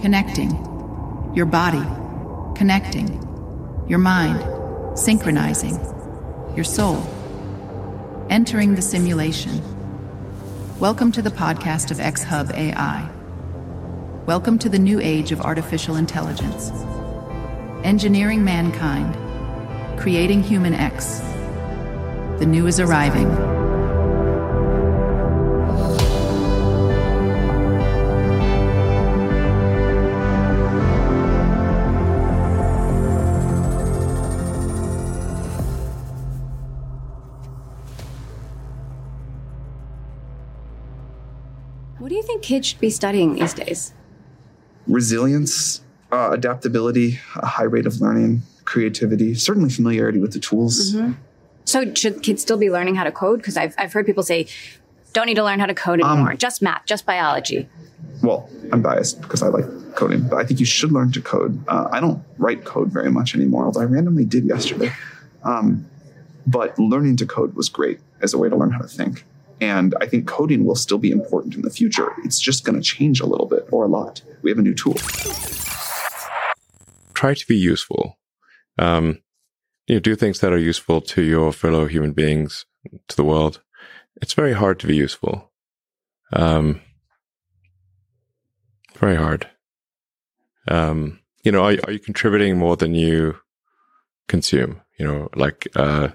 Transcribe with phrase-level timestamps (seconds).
[0.00, 0.50] connecting,
[1.34, 1.84] your body,
[2.56, 3.06] connecting,
[3.86, 5.74] your mind, synchronizing,
[6.56, 7.06] your soul,
[8.30, 9.60] entering the simulation.
[10.78, 13.10] Welcome to the podcast of X Hub AI.
[14.24, 16.70] Welcome to the new age of artificial intelligence.
[17.84, 19.14] Engineering mankind,
[20.00, 21.18] creating human X.
[22.38, 23.49] The new is arriving.
[42.50, 43.94] Kids should be studying these days?
[44.88, 50.96] Resilience, uh, adaptability, a high rate of learning, creativity, certainly familiarity with the tools.
[51.64, 53.38] So, should kids still be learning how to code?
[53.38, 54.48] Because I've, I've heard people say,
[55.12, 57.68] don't need to learn how to code anymore, just math, just biology.
[58.22, 61.62] Well, I'm biased because I like coding, but I think you should learn to code.
[61.68, 64.92] Uh, I don't write code very much anymore, although I randomly did yesterday.
[65.44, 65.88] Um,
[66.46, 69.24] but learning to code was great as a way to learn how to think.
[69.60, 72.12] And I think coding will still be important in the future.
[72.24, 74.22] It's just going to change a little bit or a lot.
[74.42, 74.94] We have a new tool.
[77.14, 78.18] try to be useful.
[78.78, 79.20] Um,
[79.86, 82.64] you know, do things that are useful to your fellow human beings,
[83.08, 83.60] to the world.
[84.22, 85.52] It's very hard to be useful.
[86.32, 86.80] Um,
[88.96, 89.50] very hard.
[90.68, 93.36] Um, you know, are, are you contributing more than you
[94.28, 94.80] consume?
[94.98, 96.08] You know, like, uh,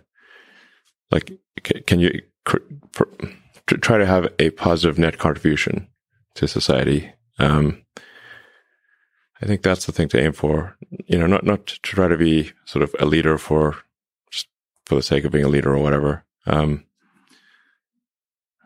[1.11, 1.31] like,
[1.63, 5.87] ca- can you tr- try to have a positive net contribution
[6.35, 7.11] to society?
[7.39, 7.83] Um,
[9.41, 10.77] I think that's the thing to aim for.
[11.07, 13.75] You know, not not to try to be sort of a leader for
[14.31, 14.47] just
[14.85, 16.23] for the sake of being a leader or whatever.
[16.45, 16.85] Um,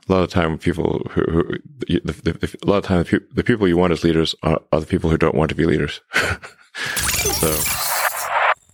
[0.07, 1.43] a lot of time, people who, who
[1.87, 4.59] the, the, the, a lot of time, the, the people you want as leaders are,
[4.71, 6.01] are the people who don't want to be leaders.
[6.95, 7.55] so,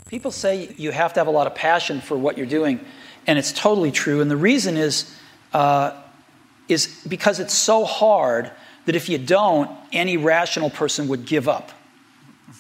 [0.07, 2.79] People say you have to have a lot of passion for what you're doing,
[3.27, 4.21] and it's totally true.
[4.21, 5.13] And the reason is,
[5.53, 5.91] uh,
[6.67, 8.51] is because it's so hard
[8.85, 11.71] that if you don't, any rational person would give up.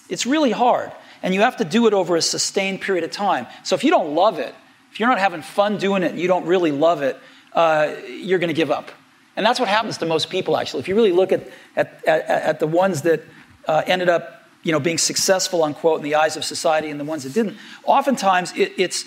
[0.09, 3.47] It's really hard, and you have to do it over a sustained period of time.
[3.63, 4.53] So if you don't love it,
[4.91, 7.19] if you're not having fun doing it, you don't really love it,
[7.53, 8.91] uh, you're going to give up.
[9.35, 10.79] And that's what happens to most people, actually.
[10.79, 13.21] If you really look at, at, at, at the ones that
[13.67, 17.03] uh, ended up you know, being successful, unquote, in the eyes of society and the
[17.03, 19.05] ones that didn't, oftentimes it, it's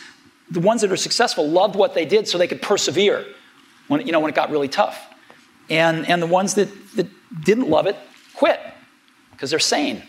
[0.51, 3.25] the ones that are successful loved what they did so they could persevere
[3.89, 5.07] when, you know, when it got really tough.
[5.71, 7.09] And, and the ones that, that
[7.45, 7.97] didn't love it
[8.35, 8.61] quit
[9.33, 10.03] because they're sane,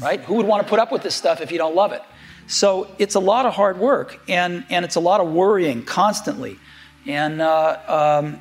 [0.00, 0.20] right?
[0.20, 2.02] Who would want to put up with this stuff if you don't love it?
[2.46, 6.58] So it's a lot of hard work and, and it's a lot of worrying constantly.
[7.06, 8.40] And uh, um,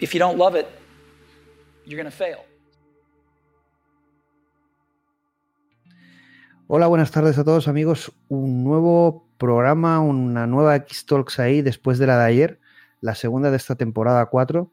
[0.00, 0.68] if you don't love it,
[1.84, 2.44] you're going to fail.
[6.68, 8.10] Hola, buenas tardes a todos amigos.
[8.30, 12.60] Un nuevo programa, una nueva X-Talks ahí después de la de ayer,
[13.00, 14.72] la segunda de esta temporada 4,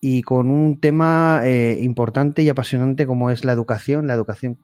[0.00, 4.58] y con un tema eh, importante y apasionante como es la educación, la educación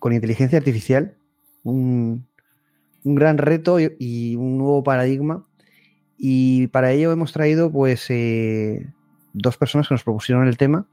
[0.00, 1.14] con inteligencia artificial,
[1.62, 2.26] un,
[3.04, 5.44] gran reto y, un nuevo paradigma.
[6.16, 8.90] Y para ello hemos traído pues eh,
[9.34, 10.86] dos personas que nos propusieron el tema,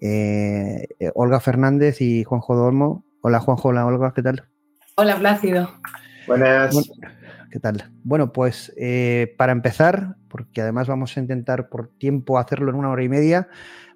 [0.00, 3.04] eh, Olga Fernández y Juanjo Dolmo.
[3.20, 4.48] Hola Juanjo, hola Olga, ¿qué tal?
[4.96, 5.68] Hola Plácido.
[6.28, 6.74] Buenas.
[6.74, 7.16] Bueno,
[7.50, 7.90] ¿Qué tal?
[8.04, 12.90] Bueno, pues eh, para empezar, porque además vamos a intentar por tiempo hacerlo en una
[12.90, 13.48] hora y media,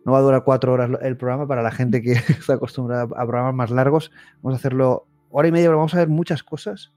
[0.05, 3.27] no va a durar cuatro horas el programa para la gente que está acostumbrada a
[3.27, 4.11] programas más largos.
[4.41, 6.93] Vamos a hacerlo hora y media, pero vamos a ver muchas cosas.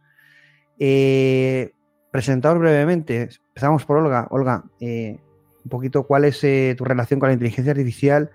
[0.80, 1.74] Eh,
[2.12, 4.28] presentaros brevemente, empezamos por Olga.
[4.32, 5.20] Olga, eh,
[5.64, 8.32] un poquito cuál es eh, tu relación con la inteligencia artificial,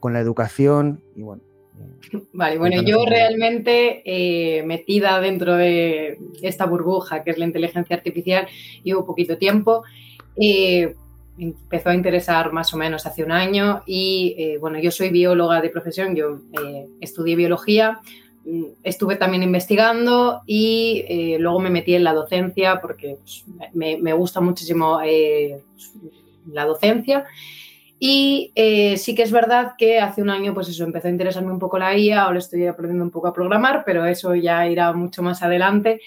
[0.00, 1.42] con la educación y bueno.
[2.32, 8.46] Vale, bueno, yo realmente eh, metida dentro de esta burbuja que es la inteligencia artificial
[8.82, 9.82] llevo poquito tiempo.
[10.36, 10.94] Eh,
[11.38, 15.60] empezó a interesar más o menos hace un año y eh, bueno, yo soy bióloga
[15.60, 18.00] de profesión, yo eh, estudié biología,
[18.44, 23.96] mm, estuve también investigando y eh, luego me metí en la docencia porque pues, me,
[23.96, 25.60] me gusta muchísimo eh,
[26.52, 27.24] la docencia.
[28.06, 31.50] Y eh, sí que es verdad que hace un año, pues eso, empezó a interesarme
[31.50, 34.92] un poco la IA, ahora estoy aprendiendo un poco a programar, pero eso ya irá
[34.92, 36.02] mucho más adelante.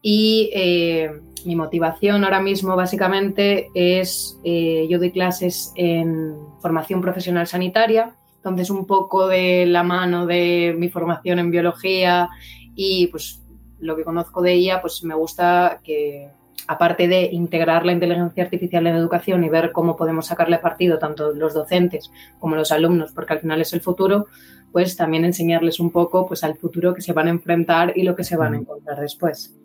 [0.00, 1.10] Y eh,
[1.44, 8.70] mi motivación ahora mismo básicamente es, eh, yo doy clases en formación profesional sanitaria, entonces
[8.70, 12.28] un poco de la mano de mi formación en biología
[12.76, 13.42] y pues
[13.80, 16.30] lo que conozco de ella, pues me gusta que
[16.66, 21.32] aparte de integrar la inteligencia artificial en educación y ver cómo podemos sacarle partido tanto
[21.32, 24.26] los docentes como los alumnos, porque al final es el futuro,
[24.72, 28.14] pues también enseñarles un poco pues al futuro que se van a enfrentar y lo
[28.16, 29.56] que se van a encontrar después.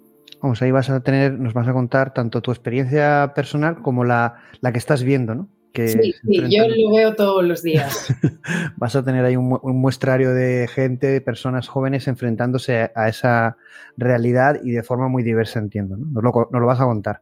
[0.41, 4.35] Vamos, ahí vas a tener, nos vas a contar tanto tu experiencia personal como la,
[4.61, 5.47] la que estás viendo, ¿no?
[5.75, 8.07] Sí, sí yo lo veo todos los días.
[8.77, 13.57] Vas a tener ahí un, muestrario de gente, de personas jóvenes enfrentándose a esa
[13.97, 15.97] realidad y de forma muy diversa, entiendo.
[15.97, 16.21] ¿no?
[16.21, 17.21] Nos, lo, vas a contar.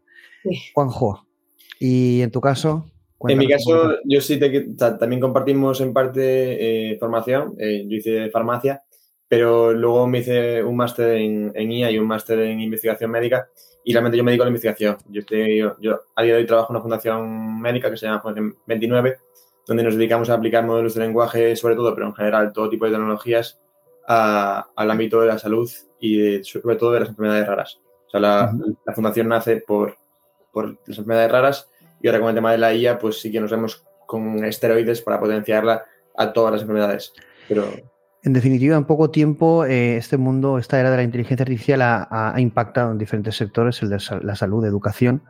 [0.74, 1.26] Juanjo,
[1.80, 2.86] ¿y en tu caso?
[3.28, 7.56] En mi caso, yo sí te, también compartimos en parte eh, formación.
[7.58, 8.84] Eh, yo hice farmacia,
[9.28, 13.48] pero luego me hice un máster en, en IA y un máster en investigación médica
[13.84, 14.98] y realmente yo me dedico a la investigación.
[15.10, 18.22] Yo, estoy, yo, a día de hoy trabajo en una fundación médica que se llama
[18.22, 19.18] Fundación 29,
[19.68, 22.86] donde nos dedicamos a aplicar modelos de lenguaje, sobre todo, pero en general todo tipo
[22.86, 23.60] de tecnologías,
[24.08, 25.70] al ámbito de la salud
[26.00, 27.80] y sobre todo de las enfermedades raras.
[28.08, 28.54] O sea, la,
[28.86, 29.98] la, fundación nace por,
[30.52, 31.70] por las enfermedades raras
[32.02, 35.02] y ahora con el tema de la IA, pues sí que nos vemos con esteroides
[35.02, 37.14] para potenciarla a todas las enfermedades.
[37.48, 37.66] Pero
[38.24, 42.34] en definitiva, en poco tiempo, eh, este mundo, esta era de la inteligencia artificial ha,
[42.38, 45.24] impactado en diferentes sectores, el de la salud, educación.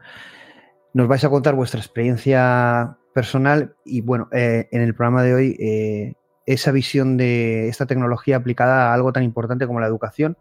[0.94, 5.58] Nos vais a contar vuestra experiencia personal y, bueno, eh, en el programa de hoy,
[5.60, 6.14] eh,
[6.46, 10.38] esa visión de esta tecnología aplicada a algo tan importante como la educación,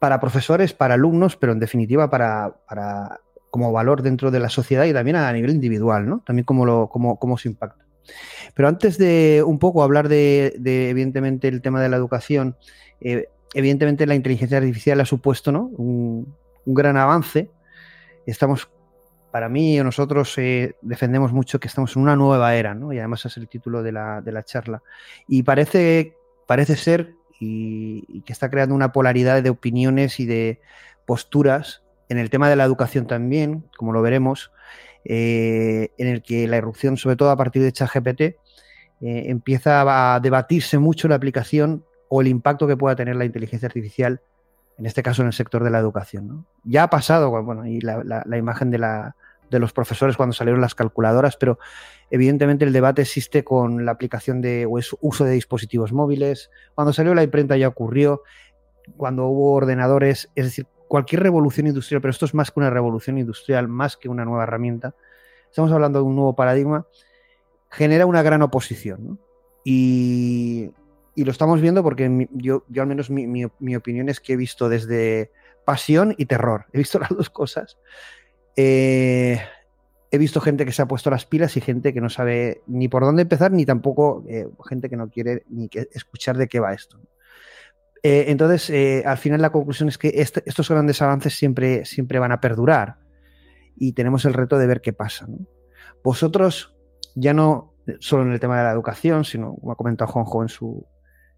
[0.00, 2.56] para profesores, para alumnos, pero en definitiva para,
[3.50, 6.24] como valor dentro de la sociedad y también a nivel individual, ¿no?
[6.26, 7.83] También cómo, lo, cómo, cómo se impacta.
[8.54, 12.56] Pero antes de un poco hablar de, evidentemente, el tema de la educación,
[13.00, 15.70] eh, evidentemente la inteligencia artificial ha supuesto ¿no?
[15.76, 16.34] un,
[16.66, 17.50] gran avance.
[18.26, 18.68] Estamos,
[19.30, 22.92] para mí, nosotros eh, defendemos mucho que estamos en una nueva era, ¿no?
[22.92, 24.82] y además es el título de la, de la charla.
[25.28, 26.14] Y parece,
[26.46, 30.60] parece ser y, que está creando una polaridad de opiniones y de
[31.06, 34.50] posturas en el tema de la educación también, como lo veremos,
[35.04, 38.36] eh, en el que la irrupción, sobre todo a partir de ChatGPT, eh,
[39.00, 44.20] empieza a debatirse mucho la aplicación o el impacto que pueda tener la inteligencia artificial,
[44.78, 46.46] en este caso en el sector de la educación.
[46.64, 49.16] Ya ha pasado, bueno, y la, imagen de, la,
[49.50, 51.58] de los profesores cuando salieron las calculadoras, pero
[52.10, 56.50] evidentemente el debate existe con la aplicación de o uso de dispositivos móviles.
[56.74, 58.22] Cuando salió la imprenta ya ocurrió,
[58.96, 63.18] cuando hubo ordenadores, es decir, cualquier revolución industrial, pero esto es más que una revolución
[63.18, 64.94] industrial, más que una nueva herramienta,
[65.50, 66.86] estamos hablando de un nuevo paradigma,
[67.68, 69.18] genera una gran oposición.
[69.64, 70.70] Y,
[71.16, 73.44] lo estamos viendo porque yo, yo al menos mi,
[73.74, 75.32] opinión es que he visto desde
[75.64, 77.76] pasión y terror, he visto las dos cosas.
[78.54, 79.40] Eh,
[80.12, 82.86] he visto gente que se ha puesto las pilas y gente que no sabe ni
[82.86, 86.60] por dónde empezar, ni tampoco eh, gente que no quiere ni que escuchar de qué
[86.60, 87.00] va esto.
[88.06, 92.18] Eh, entonces, eh, al final la conclusión es que este, estos grandes avances siempre, siempre
[92.18, 92.98] van a perdurar
[93.76, 95.26] y tenemos el reto de ver qué pasa.
[96.02, 96.76] Vosotros,
[97.14, 100.50] ya no solo en el tema de la educación, sino, como ha comentado Juanjo, en
[100.50, 100.86] su,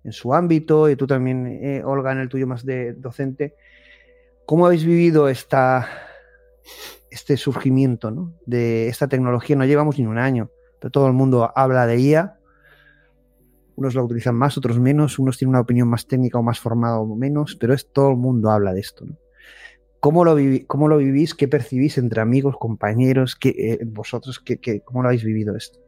[0.02, 3.54] en su ámbito y tú también, eh, Olga, en el tuyo más de docente,
[4.44, 5.88] ¿cómo habéis vivido esta,
[7.12, 9.54] este surgimiento de esta tecnología?
[9.54, 12.40] No llevamos ni un año, pero todo el mundo habla de IA
[13.76, 16.98] unos la utilizan más, otros menos, unos tienen una opinión más técnica o más formada
[16.98, 19.06] o menos, pero es todo el mundo habla de esto.
[20.00, 20.36] ¿Cómo, lo
[20.66, 21.34] ¿Cómo lo vivís?
[21.34, 23.34] ¿Qué percibís entre amigos, compañeros?
[23.34, 25.78] ¿Qué, eh, vosotros, qué, cómo lo habéis vivido esto?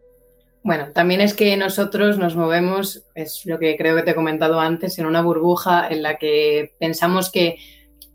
[0.62, 4.60] Bueno, también es que nosotros nos movemos, es lo que creo que te he comentado
[4.60, 7.56] antes, en una burbuja en la que pensamos que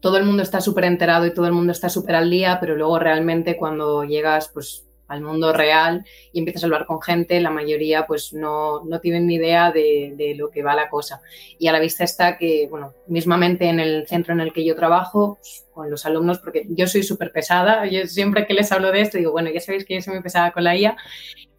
[0.01, 2.75] todo el mundo está súper enterado y todo el mundo está súper al día, pero
[2.75, 7.49] luego realmente cuando llegas, pues al mundo real y empiezas a hablar con gente, la
[7.49, 11.21] mayoría pues no, no tienen ni idea de, lo que va la cosa.
[11.59, 14.75] Y a la vista está que, bueno, mismamente en el centro en el que yo
[14.75, 18.91] trabajo, pues, con los alumnos, porque yo soy súper pesada, yo siempre que les hablo
[18.91, 20.95] de esto digo, bueno, ya sabéis que yo soy muy pesada con la IA,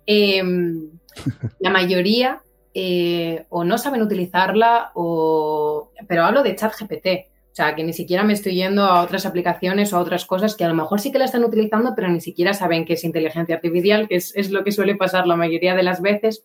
[0.06, 0.90] em,
[1.60, 2.42] la mayoría
[2.74, 5.92] eh, o no saben utilizarla o...
[6.08, 9.92] Pero hablo de ChatGPT o sea, que ni siquiera me estoy yendo a otras aplicaciones
[9.92, 12.20] o a otras cosas que a lo mejor sí que la están utilizando, pero ni
[12.20, 15.84] siquiera saben que es inteligencia artificial, que es, lo que suele pasar la mayoría de
[15.84, 16.42] las veces.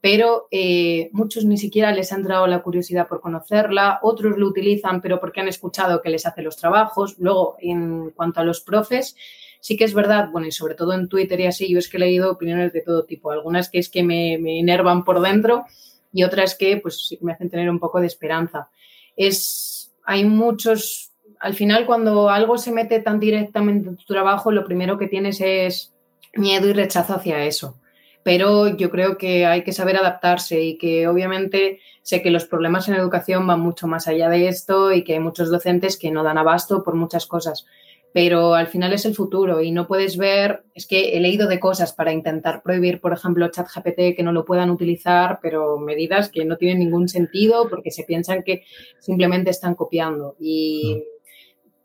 [0.00, 5.02] Pero eh, muchos ni siquiera les ha entrado la curiosidad por conocerla, otros lo utilizan,
[5.02, 7.16] pero porque han escuchado que les hace los trabajos.
[7.18, 9.16] Luego, en cuanto a los profes,
[9.60, 11.98] sí que es verdad, bueno, y sobre todo en Twitter y así, yo es que
[11.98, 13.30] he leído opiniones de todo tipo.
[13.30, 15.66] Algunas que es que me, me enervan por dentro
[16.10, 18.70] y otras que, pues, sí que me hacen tener un poco de esperanza.
[19.14, 19.67] Es
[20.08, 24.96] hay muchos, al final cuando algo se mete tan directamente en tu trabajo, lo primero
[24.96, 25.92] que tienes es
[26.32, 27.78] miedo y rechazo hacia eso.
[28.22, 32.88] Pero yo creo que hay que saber adaptarse y que obviamente sé que los problemas
[32.88, 36.22] en educación van mucho más allá de esto y que hay muchos docentes que no
[36.22, 37.66] dan abasto por muchas cosas.
[38.12, 41.60] Pero al final es el futuro y no puedes ver, es que he leído de
[41.60, 46.44] cosas para intentar prohibir, por ejemplo, ChatGPT que no lo puedan utilizar, pero medidas que
[46.44, 48.64] no tienen ningún sentido porque se piensan que
[48.98, 50.36] simplemente están copiando.
[50.40, 51.04] Y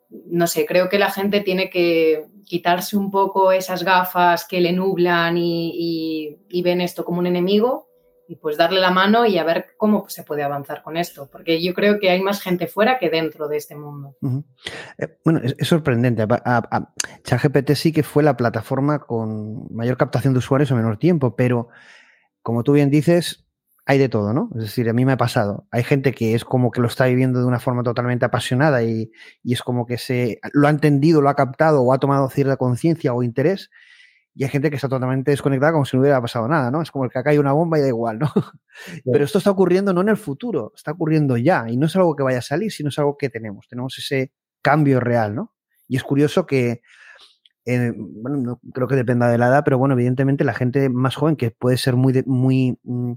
[0.10, 4.72] no sé, creo que la gente tiene que quitarse un poco esas gafas que le
[4.72, 7.88] nublan y, ven esto como un enemigo
[8.28, 11.62] y pues darle la mano y a ver cómo se puede avanzar con esto, porque
[11.62, 14.16] yo creo que hay más gente fuera que dentro de este mundo.
[14.98, 16.26] Eh, bueno, es, sorprendente.
[17.24, 21.70] ChatGPT sí que fue la plataforma con mayor captación de usuarios en menor tiempo, pero
[22.42, 23.46] como tú bien dices,
[23.86, 24.50] hay de todo, ¿no?
[24.56, 25.68] Es decir, a mí me ha pasado.
[25.72, 29.12] Hay gente que es como que lo está viviendo de una forma totalmente apasionada y,
[29.44, 32.56] y es como que se lo ha entendido, lo ha captado o ha tomado cierta
[32.56, 33.70] conciencia o interés.
[34.36, 36.82] Y hay gente que está totalmente desconectada como si no hubiera pasado nada, ¿no?
[36.82, 38.32] Es como el que acá hay una bomba y da igual, ¿no?
[39.12, 41.66] Pero esto está ocurriendo no en el futuro, está ocurriendo ya.
[41.70, 43.68] Y no es algo que vaya a salir, sino es algo que tenemos.
[43.68, 45.54] Tenemos ese cambio real, ¿no?
[45.88, 46.82] Y es curioso que,
[47.66, 51.16] eh, bueno, no creo que dependa de la edad, pero bueno, evidentemente la gente más
[51.16, 53.14] joven que puede ser muy, muy mm,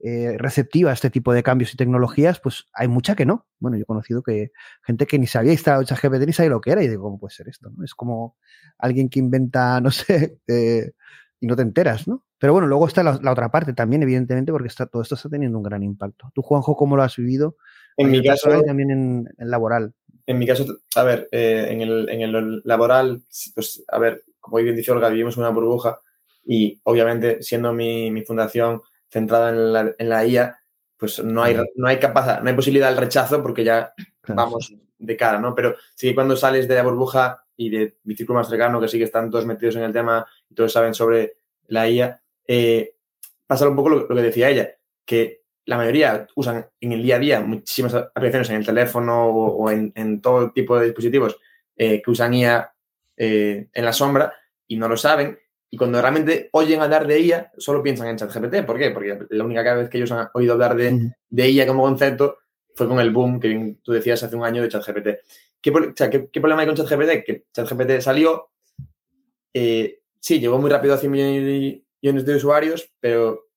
[0.00, 3.46] eh, receptiva a este tipo de cambios y tecnologías, pues hay mucha que no.
[3.58, 4.52] Bueno, yo he conocido que
[4.82, 7.34] gente que ni sabía instalado ChatGPT ni sabía lo que era y digo, ¿cómo puede
[7.34, 7.70] ser esto?
[7.84, 8.36] Es como
[8.78, 10.92] alguien que inventa, no sé, eh,
[11.40, 12.24] y no te enteras, ¿no?
[12.38, 15.58] Pero bueno, luego está la, otra parte también, evidentemente, porque está, todo esto está teniendo
[15.58, 16.30] un gran impacto.
[16.32, 17.56] ¿Tú, Juanjo, cómo lo has vivido?
[17.96, 18.62] En mi caso...
[18.62, 19.94] También en, en, laboral.
[20.26, 20.64] En mi caso,
[20.94, 23.22] a ver, eh, en, el, en, el, laboral,
[23.56, 26.00] pues, a ver, como bien dice Olga, vivimos una burbuja
[26.44, 30.58] y obviamente siendo mi, mi fundación centrada en la, en la IA,
[30.96, 33.92] pues no hay, no hay capacidad, no hay posibilidad del rechazo porque ya
[34.26, 35.54] vamos de cara, ¿no?
[35.54, 38.98] Pero sí cuando sales de la burbuja y de mi círculo más cercano, que sí
[38.98, 41.34] que están todos metidos en el tema y todos saben sobre
[41.68, 42.96] la IA, eh,
[43.46, 44.70] pasa un poco lo, que decía ella,
[45.04, 49.70] que la mayoría usan en el día a día muchísimas aplicaciones en el teléfono o,
[49.70, 51.38] en, en, todo tipo de dispositivos
[51.76, 52.72] eh, que usan IA
[53.16, 54.32] eh, en la sombra
[54.66, 55.38] y no lo saben
[55.70, 58.64] y cuando realmente oyen hablar de IA, solo piensan en ChatGPT.
[58.64, 58.90] ¿Por qué?
[58.90, 62.38] Porque la única vez que ellos han oído hablar de, de IA como concepto
[62.74, 65.08] fue con el boom que tú decías hace un año de ChatGPT.
[65.60, 65.94] ¿Qué,
[66.32, 67.24] ¿qué, problema hay con ChatGPT?
[67.24, 68.50] Que ChatGPT salió,
[69.52, 73.48] eh, sí, llegó muy rápido a 100 millones de usuarios, pero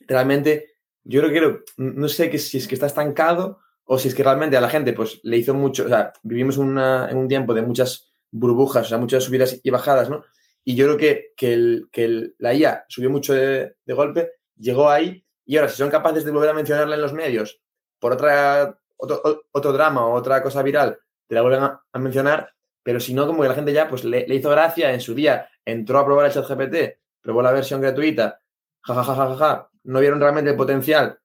[0.00, 4.22] realmente yo creo que no sé si es que está estancado o si es que
[4.22, 7.62] realmente a la gente pues le hizo mucho, o sea, vivimos en un tiempo de
[7.62, 10.24] muchas burbujas, o sea, muchas subidas y bajadas, ¿no?
[10.64, 15.24] Y yo creo que, que, el, que la IA subió mucho de, golpe, llegó ahí
[15.44, 17.60] y ahora si son capaces de volver a mencionarla en los medios
[17.98, 22.52] por otra, otro, drama o otra cosa viral, te la vuelven a, mencionar,
[22.82, 25.48] pero si no, como que la gente ya pues le, hizo gracia en su día,
[25.64, 28.40] entró a probar el chat GPT, probó la versión gratuita,
[28.82, 31.18] jajajajaja, ja, ja, ja, no vieron realmente el potencial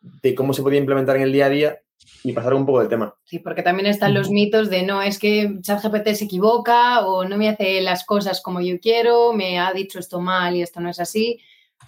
[0.00, 1.82] de cómo se podía implementar en el día a día
[2.22, 3.14] y pasar un poco del tema.
[3.24, 7.36] Sí, porque también están los mitos de no, es que ChatGPT se equivoca o no
[7.36, 10.88] me hace las cosas como yo quiero, me ha dicho esto mal y esto no
[10.88, 11.40] es así,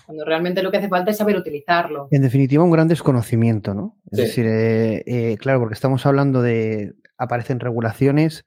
[0.06, 2.08] cuando realmente lo que hace falta es saber utilizarlo.
[2.10, 3.96] En definitiva, un gran desconocimiento, ¿no?
[4.10, 8.46] Es decir, eh, eh, claro, porque estamos hablando de, aparecen regulaciones,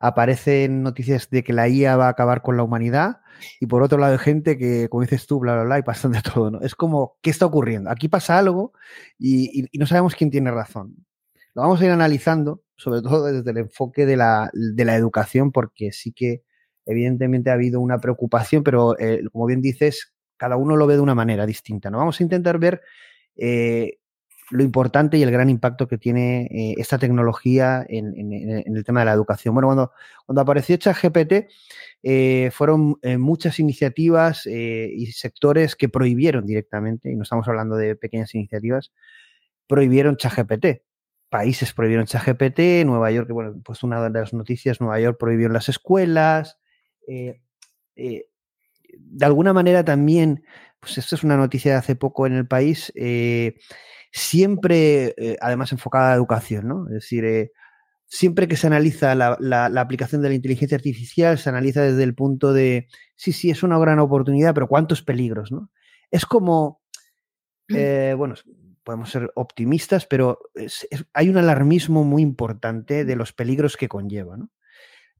[0.00, 3.18] aparecen noticias de que la IA va a acabar con la humanidad,
[3.60, 6.22] y por otro lado gente que, como dices tú, bla, bla, bla, y pasan de
[6.22, 6.60] todo, ¿no?
[6.60, 7.90] Es como, ¿qué está ocurriendo?
[7.90, 8.72] Aquí pasa algo
[9.18, 10.94] y, no sabemos quién tiene razón.
[11.54, 15.52] Lo vamos a ir analizando, sobre todo desde el enfoque de la, de la educación,
[15.52, 16.42] porque sí que
[16.84, 21.00] evidentemente ha habido una preocupación, pero eh, como bien dices, cada uno lo ve de
[21.00, 21.98] una manera distinta, ¿no?
[21.98, 22.82] Vamos a intentar ver
[23.36, 23.98] eh,
[24.50, 29.06] lo importante y el gran impacto que tiene eh, esta tecnología en, el tema de
[29.06, 29.54] la educación.
[29.54, 29.90] Bueno,
[30.26, 31.50] cuando, apareció ChatGPT,
[32.02, 37.96] eh, fueron eh, muchas iniciativas y sectores que prohibieron directamente, y no estamos hablando de
[37.96, 38.92] pequeñas iniciativas,
[39.66, 40.82] prohibieron ChatGPT.
[41.28, 45.68] Países prohibieron ChatGPT, Nueva York, bueno, pues una de las noticias, Nueva York prohibió las
[45.68, 46.58] escuelas.
[47.98, 50.44] de alguna manera también,
[50.78, 52.92] pues esto es una noticia de hace poco en el país,
[54.12, 56.86] siempre, eh, además, enfocada a la educación, ¿no?
[56.88, 57.52] Es decir, eh,
[58.06, 62.52] siempre que se analiza la, aplicación de la inteligencia artificial, se analiza desde el punto
[62.52, 65.70] de, sí, sí, es una gran oportunidad, pero ¿cuántos peligros, no?
[66.10, 66.82] Es como,
[67.68, 67.74] mm.
[67.76, 68.34] eh, bueno,
[68.84, 70.38] podemos ser optimistas, pero
[71.12, 74.50] hay un alarmismo muy importante de los peligros que conlleva, ¿no?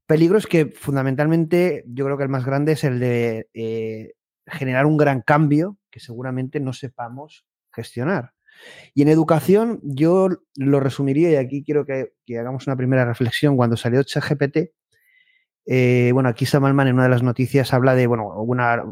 [0.05, 4.13] Peligros que fundamentalmente yo creo que el más grande es el de
[4.47, 8.33] generar un gran cambio que seguramente no sepamos gestionar.
[8.93, 13.77] Y en educación yo lo resumiría, y aquí quiero que, hagamos una primera reflexión, cuando
[13.77, 14.71] salió ChatGPT,
[15.65, 18.83] eh, bueno, aquí Samalman en una de las noticias habla de, bueno, una,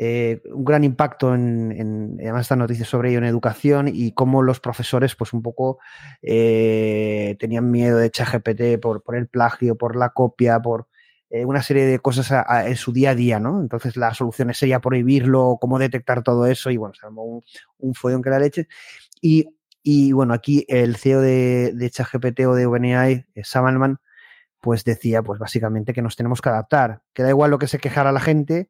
[0.00, 4.42] eh, un gran impacto en, en, además esta noticia sobre ello en educación y cómo
[4.42, 5.80] los profesores pues un poco
[6.22, 10.86] eh, tenían miedo de ChatGPT por, por el plagio, por la copia, por
[11.30, 12.32] eh, una serie de cosas
[12.64, 13.60] en su día a día, ¿no?
[13.60, 17.42] Entonces la solución sería prohibirlo, cómo detectar todo eso y bueno, se armó un,
[17.78, 18.68] un follón que la leche.
[19.20, 19.48] Y,
[19.82, 23.98] y, bueno, aquí el CEO de, de ChatGPT o de OpenAI, Sam Altman,
[24.60, 27.78] pues decía pues básicamente que nos tenemos que adaptar, que da igual lo que se
[27.78, 28.68] quejara la gente,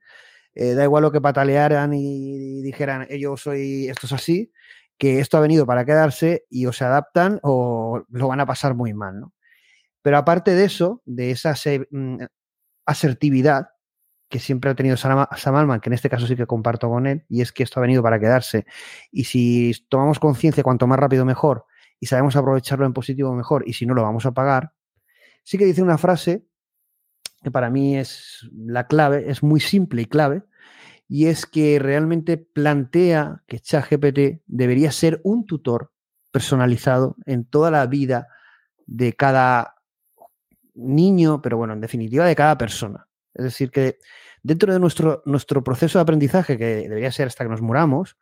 [0.54, 4.52] eh, da igual lo que patalearan y, y dijeran, eh, yo soy, esto es así,
[4.98, 8.74] que esto ha venido para quedarse y o se adaptan o lo van a pasar
[8.74, 9.32] muy mal, ¿no?
[10.02, 11.54] Pero aparte de eso, de esa
[11.90, 12.22] mm,
[12.88, 13.68] asertividad
[14.28, 17.24] que siempre ha tenido Sam Altman, que en este caso sí que comparto con él,
[17.28, 18.66] y es que esto ha venido para quedarse.
[19.10, 21.64] Y si tomamos conciencia, cuanto más rápido mejor,
[22.00, 24.72] y sabemos aprovecharlo en positivo mejor, y si no lo vamos a pagar,
[25.44, 26.46] sí que dice una frase
[27.42, 30.42] que para mí es la clave, es muy simple y clave,
[31.08, 35.92] y es que realmente plantea que ChatGPT debería ser un tutor
[36.30, 38.28] personalizado en toda la vida
[38.86, 39.77] de cada
[40.78, 43.08] niño, pero bueno, en definitiva de cada persona.
[43.34, 43.98] Es decir, que
[44.42, 48.16] dentro de nuestro, nuestro proceso de aprendizaje, que debería ser hasta que nos muramos,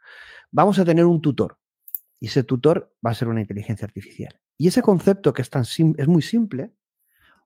[0.50, 1.58] vamos a tener un tutor.
[2.18, 4.40] Y ese tutor va a ser una inteligencia artificial.
[4.56, 6.72] Y ese concepto que es, tan es muy simple,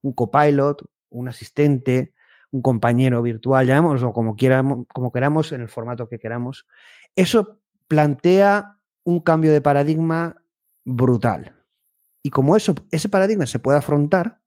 [0.02, 2.14] un copilot, un asistente,
[2.52, 6.66] un compañero virtual, llamémoslo como, quieramos, como queramos, en el formato que queramos,
[7.16, 10.42] eso plantea un cambio de paradigma
[10.84, 11.56] brutal.
[12.22, 14.39] Y como eso, ese paradigma se puede afrontar,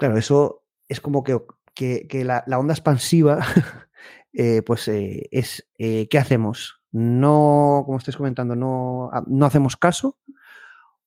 [0.00, 1.38] claro, eso es como que,
[1.74, 3.44] que, la, onda expansiva,
[4.32, 6.80] eh, pues eh, es, eh, ¿qué hacemos?
[6.90, 10.18] No, como estáis comentando, no, no hacemos caso,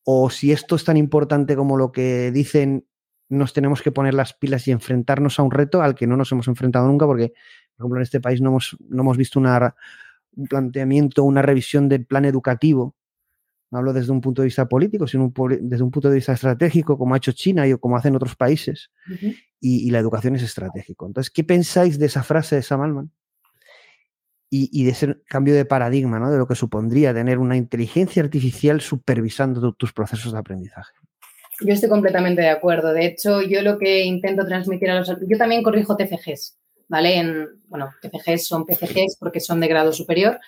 [0.03, 2.87] o si esto es tan importante como lo que dicen
[3.29, 6.31] nos tenemos que poner las pilas y enfrentarnos a un reto al que no nos
[6.31, 7.33] hemos enfrentado nunca, porque,
[7.75, 12.05] por ejemplo, en este país no hemos, no hemos visto un planteamiento, una revisión del
[12.05, 12.95] plan educativo.
[13.73, 16.33] No hablo desde un punto de vista político, sino un, desde un punto de vista
[16.33, 18.91] estratégico, como ha hecho China y como hacen otros países.
[19.09, 19.35] Uh -huh.
[19.59, 21.07] y, y, la educación es estratégico.
[21.07, 23.11] Entonces, ¿qué pensáis de esa frase de Sam Altman?
[24.51, 26.29] Y, y, de ese cambio de paradigma, ¿no?
[26.29, 30.93] De lo que supondría tener una inteligencia artificial supervisando tu, tus procesos de aprendizaje.
[31.61, 32.93] Yo estoy completamente de acuerdo.
[32.93, 35.07] De hecho, yo lo que intento transmitir a los...
[35.27, 36.59] Yo también corrijo TFGs,
[36.89, 37.17] ¿vale?
[37.17, 40.39] En, bueno, TFGs son PCGs porque son de grado superior.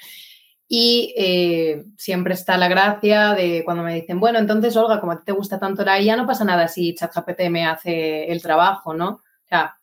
[0.67, 5.17] Y eh, siempre está la gracia de cuando me dicen, bueno, entonces, Olga, como a
[5.17, 8.93] ti te gusta tanto la IA, no pasa nada si ChatGPT me hace el trabajo,
[8.93, 9.09] ¿no?
[9.09, 9.77] O sea,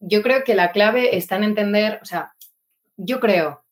[0.00, 2.34] yo creo que la clave está en entender, o sea,
[2.96, 3.62] yo creo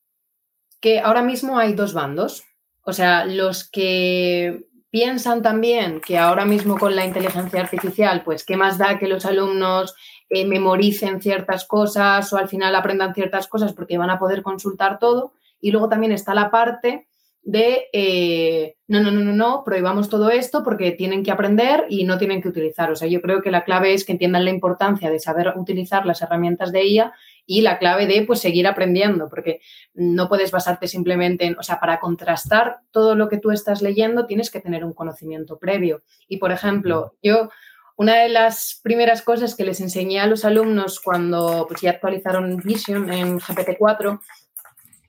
[0.80, 2.44] que ahora mismo hay dos bandos.
[2.82, 8.56] O sea, los que piensan también que ahora mismo con la inteligencia artificial, pues qué
[8.56, 9.94] más da que los alumnos
[10.30, 14.98] eh, memoricen ciertas cosas o al final aprendan ciertas cosas porque van a poder consultar
[14.98, 15.32] todo.
[15.66, 17.08] Y luego también está la parte
[17.42, 22.04] de eh, no, no, no, no, no, prohibamos todo esto porque tienen que aprender y
[22.04, 22.88] no tienen que utilizar.
[22.92, 26.06] O sea, yo creo que la clave es que entiendan la importancia de saber utilizar
[26.06, 27.14] las herramientas de IA
[27.46, 29.60] y la clave de pues seguir aprendiendo, porque
[29.92, 34.26] no puedes basarte simplemente en, o sea, para contrastar todo lo que tú estás leyendo
[34.26, 36.04] tienes que tener un conocimiento previo.
[36.28, 37.48] Y por ejemplo, yo
[37.96, 42.58] una de las primeras cosas que les enseñé a los alumnos cuando pues, ya actualizaron
[42.58, 44.20] Vision en GPT-4,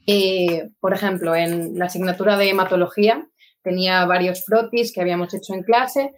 [0.07, 3.27] eh, por ejemplo, en la asignatura de hematología
[3.61, 6.13] tenía varios frotis que habíamos hecho en clase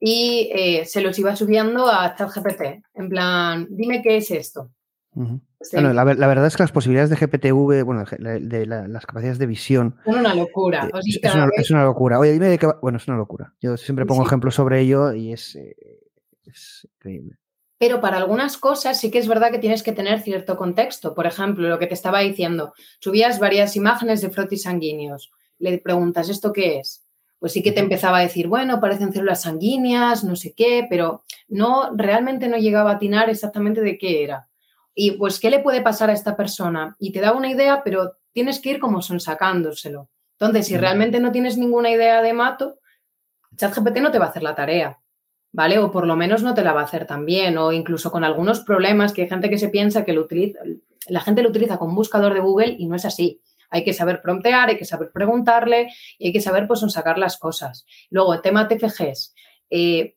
[0.00, 2.62] y eh, se los iba subiendo a ChatGPT,
[2.94, 4.70] en plan, dime qué es esto.
[5.14, 5.40] Uh -huh.
[5.62, 5.76] sí.
[5.76, 9.06] bueno, la, la, verdad es que las posibilidades de GPTV, bueno, de, de la, las
[9.06, 9.96] capacidades de visión.
[10.04, 10.90] Son una locura.
[10.92, 12.18] Eh, es, una, es, una, locura.
[12.18, 12.68] Oye, dime de qué.
[12.82, 13.54] Bueno, es una locura.
[13.60, 14.26] Yo siempre pongo sí.
[14.26, 15.74] ejemplos sobre ello y es, eh,
[16.44, 17.36] es, increíble.
[17.78, 21.14] Pero para algunas cosas sí que es verdad que tienes que tener cierto contexto.
[21.14, 25.30] Por ejemplo, lo que te estaba diciendo, subías varias imágenes de frotis sanguíneos.
[25.58, 27.04] Le preguntas, ¿esto qué es?
[27.38, 31.24] Pues sí que te empezaba a decir, bueno, parecen células sanguíneas, no sé qué, pero
[31.48, 34.48] no, realmente no llegaba a atinar exactamente de qué era
[34.98, 36.96] y pues, ¿qué le puede pasar a esta persona?
[36.98, 40.08] Y te da una idea, pero tienes que ir como son sacándoselo.
[40.38, 42.78] Entonces, si realmente no tienes ninguna idea de mato,
[43.56, 44.98] ChatGPT no te va a hacer la tarea,
[45.56, 45.78] ¿vale?
[45.78, 48.24] O por lo menos no te la va a hacer tan bien, o incluso con
[48.24, 50.60] algunos problemas que hay gente que se piensa que utiliza,
[51.08, 53.40] la gente lo utiliza con buscador de Google y no es así.
[53.70, 55.88] Hay que saber promptear, hay que saber preguntarle
[56.18, 57.86] y hay que saber pues sacar las cosas.
[58.10, 59.34] Luego, el tema TFGs.
[59.70, 60.14] Eh,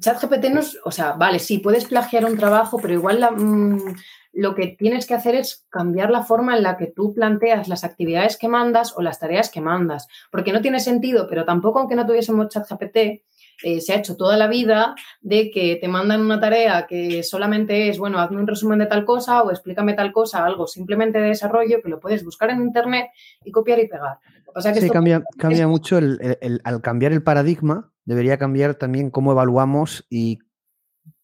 [0.00, 3.96] ChatGPT no o sea, vale, sí, puedes plagiar un trabajo, pero igual mmm,
[4.32, 7.82] lo que tienes que hacer es cambiar la forma en la que tú planteas las
[7.82, 11.96] actividades que mandas o las tareas que mandas, porque no tiene sentido, pero tampoco aunque
[11.96, 13.24] no tuviésemos ChatGPT,
[13.62, 17.88] eh, se ha hecho toda la vida de que te mandan una tarea que solamente
[17.88, 21.28] es, bueno, hazme un resumen de tal cosa o explícame tal cosa, algo simplemente de
[21.28, 23.08] desarrollo que lo puedes buscar en internet
[23.44, 24.18] y copiar y pegar.
[24.54, 30.06] Que sí, cambia, cambia mucho el, al cambiar el paradigma, debería cambiar también cómo evaluamos
[30.08, 30.38] y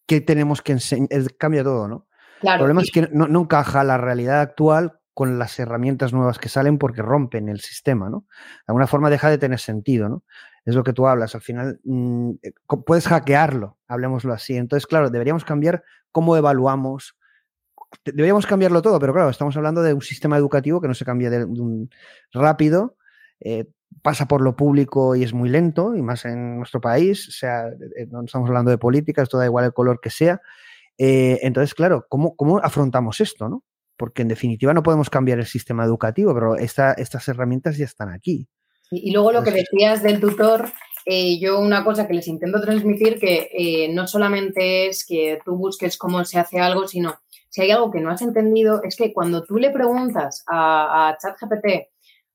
[0.05, 1.09] qué tenemos que enseñar.
[1.37, 2.07] Cambia todo, ¿no?
[2.43, 6.49] el problema es que no, no encaja la realidad actual con las herramientas nuevas que
[6.49, 8.25] salen porque rompen el sistema, ¿no?
[8.29, 10.23] De alguna forma deja de tener sentido, ¿no?
[10.65, 11.35] Es lo que tú hablas.
[11.35, 12.53] Al final mm, eh,
[12.85, 14.55] puedes hackearlo, hablemoslo así.
[14.55, 17.17] Entonces, claro, deberíamos cambiar cómo evaluamos.
[18.05, 21.29] Deberíamos cambiarlo todo, pero claro, estamos hablando de un sistema educativo que no se cambia
[21.29, 21.91] de, un
[22.31, 22.97] rápido,
[23.39, 23.65] eh,
[24.01, 27.27] pasa por lo público y es muy lento, y más en nuestro país.
[27.27, 30.41] O sea, eh, no estamos hablando de políticas, todo da igual el color que sea.
[30.97, 33.63] entonces, claro, ¿cómo, ¿cómo afrontamos esto, no?
[33.97, 38.47] Porque en definitiva no podemos cambiar el sistema educativo, pero estas herramientas ya están aquí.
[38.91, 40.71] Y, luego lo que decías del tutor,
[41.05, 45.55] eh, yo una cosa que les intento transmitir que eh, no solamente es que tú
[45.55, 47.15] busques cómo se hace algo, sino
[47.49, 51.17] si hay algo que no has entendido, es que cuando tú le preguntas a, a
[51.17, 51.93] ChatGPT,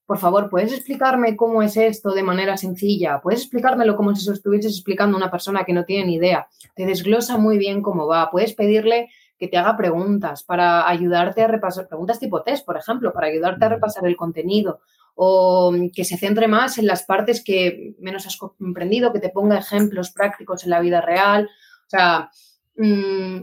[0.09, 3.21] por favor, ¿puedes explicarme cómo es esto de manera sencilla?
[3.21, 6.49] ¿Puedes explicármelo como si estuvieses explicando a una persona que no tiene ni idea?
[6.75, 8.31] Te desglosa muy bien cómo va.
[8.31, 13.13] Puedes pedirle que te haga preguntas para ayudarte a repasar, preguntas tipo test, por ejemplo,
[13.13, 14.81] para ayudarte a repasar el contenido
[15.21, 19.31] o mm, que se centre más en las partes que menos has comprendido, que te
[19.31, 21.47] ponga ejemplos prácticos en la vida real.
[21.87, 22.31] O sea,
[22.77, 23.43] mm,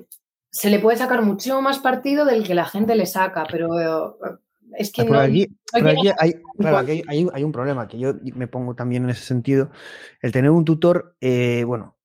[0.50, 4.38] se le puede sacar mucho más partido del que la gente le saca, pero eh,
[4.78, 5.50] es que no, aquí,
[6.18, 9.70] hay, un problema que yo me pongo también en ese sentido.
[10.22, 11.98] El tener un tutor, eh, bueno,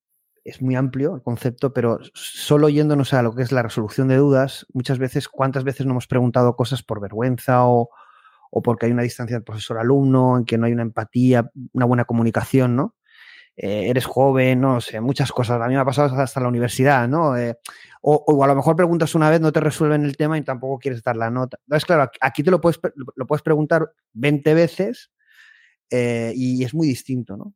[0.43, 4.17] es muy amplio el concepto, pero solo yéndonos a lo que es la resolución de
[4.17, 7.91] dudas, muchas veces, ¿cuántas veces no hemos preguntado cosas por vergüenza o,
[8.51, 12.05] o porque hay una distancia del profesor-alumno, en que no hay una empatía, una buena
[12.05, 12.97] comunicación, ¿no?
[13.63, 15.61] Eh, eres joven, no sé, muchas cosas.
[15.61, 17.37] A mí me ha pasado hasta la universidad, ¿no?
[17.37, 17.59] Eh,
[18.01, 21.03] o, a lo mejor preguntas una vez, no te resuelven el tema y tampoco quieres
[21.03, 21.59] dar la nota.
[21.67, 22.81] Entonces, claro, aquí te lo puedes,
[23.17, 25.11] lo puedes preguntar 20 veces
[25.91, 27.53] eh, y es muy distinto, ¿no?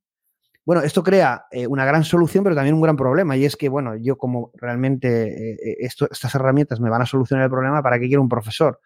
[0.67, 3.97] Bueno, esto crea una gran solución, pero también un gran problema, y es que, bueno,
[3.97, 8.31] yo como realmente estas herramientas me van a solucionar el problema, ¿para qué quiero un
[8.31, 8.81] profesor?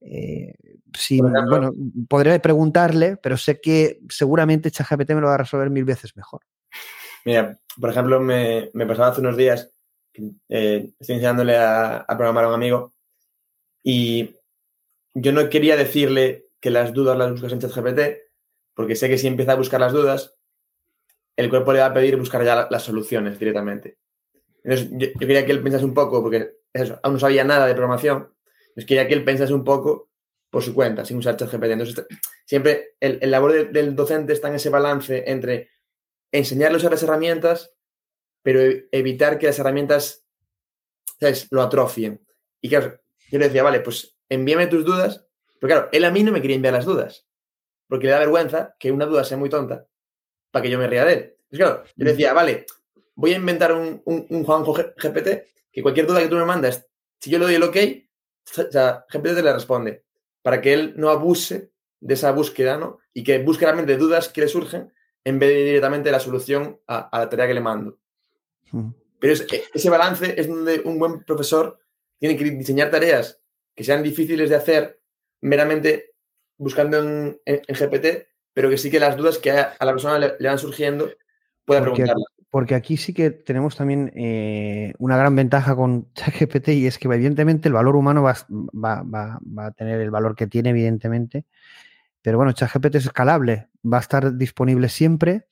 [0.00, 0.54] Eh,
[1.18, 1.72] bueno,
[2.08, 6.40] podré preguntarle, pero sé que seguramente ChatGPT me lo va a resolver mil veces mejor.
[7.24, 9.70] Mira, por ejemplo, me, me pasaba hace unos días,
[10.48, 12.92] eh, estoy enseñándole a, programar a un amigo
[13.82, 14.36] y
[15.14, 18.00] yo no quería decirle que las dudas las buscas en ChatGPT,
[18.74, 20.34] porque sé que si empieza a buscar las dudas,
[21.36, 23.98] el cuerpo le va a pedir buscar ya las soluciones directamente.
[24.62, 27.66] Entonces, yo, yo, quería que él pensase un poco, porque eso, aún no sabía nada
[27.66, 28.30] de programación,
[28.76, 30.10] es que ya que él pensase un poco
[30.50, 31.64] por su cuenta, sin usar ChatGPT.
[31.64, 32.06] Entonces,
[32.44, 35.70] siempre el, labor del docente está en ese balance entre
[36.32, 37.72] enseñarle a usar las herramientas,
[38.42, 40.26] pero e, evitar que las herramientas
[41.18, 41.46] ¿sabes?
[41.50, 42.20] lo atrofien.
[42.60, 45.26] Y claro, yo le decía, vale, pues envíame tus dudas,
[45.60, 47.26] pero claro, él a mí no me quería enviar las dudas,
[47.88, 49.86] porque le da vergüenza que una duda sea muy tonta
[50.50, 51.36] para que yo me ría de él.
[51.50, 52.66] Entonces, claro, yo le decía, vale,
[53.14, 55.28] voy a inventar un, un, un Juanjo GPT
[55.72, 56.88] que cualquier duda que tú me mandas,
[57.20, 57.76] si yo le doy el ok,
[58.58, 60.04] o sea, GPT le responde
[60.42, 62.98] para que él no abuse de esa búsqueda, ¿no?
[63.12, 64.92] Y que busque realmente dudas que le surgen
[65.24, 67.98] en vez de directamente la solución a, la tarea que le mando.
[69.18, 71.78] Pero e, ese balance es donde un buen profesor
[72.18, 73.40] tiene que diseñar tareas
[73.74, 75.00] que sean difíciles de hacer
[75.42, 76.14] meramente
[76.56, 80.58] buscando en, GPT, pero que sí que las dudas que a, la persona le, van
[80.58, 81.10] surgiendo
[81.64, 86.86] pueda preguntarlas porque aquí sí que tenemos también eh, una gran ventaja con ChatGPT y
[86.86, 89.06] es que evidentemente el valor humano va,
[89.58, 91.46] a tener el valor que tiene, evidentemente.
[92.22, 95.46] Pero bueno, ChatGPT es escalable, va a estar disponible siempre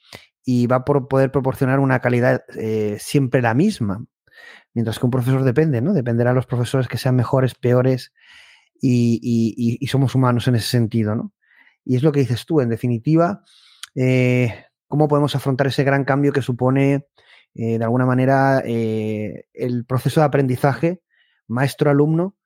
[0.44, 4.04] y va a poder proporcionar una calidad eh, siempre la misma.
[4.74, 5.92] Mientras que un profesor depende, ¿no?
[5.92, 8.12] Dependerá de los profesores que sean mejores, peores
[8.80, 11.32] y, somos humanos en ese sentido, ¿no?
[11.84, 13.42] Y es lo que dices tú, en definitiva,
[13.94, 17.06] eh, cómo podemos afrontar ese gran cambio que supone,
[17.54, 21.02] eh, de alguna manera, eh, el proceso de aprendizaje
[21.46, 22.36] maestro-alumno.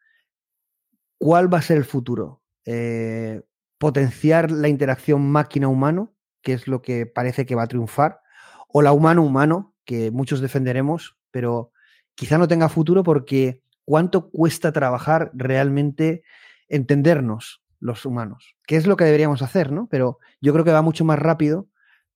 [1.19, 2.43] ¿Cuál va a ser el futuro?
[2.65, 3.43] Eh,
[3.79, 8.21] ¿Potenciar la interacción máquina-humano, que es lo que parece que va a triunfar?
[8.69, 11.73] ¿O la humano-humano, que muchos defenderemos, pero
[12.15, 16.23] quizá no tenga futuro porque cuánto cuesta trabajar realmente
[16.69, 19.89] entendernos los humanos, ¿Qué es lo que deberíamos hacer, ¿no?
[19.91, 21.67] Pero yo creo que va mucho más rápido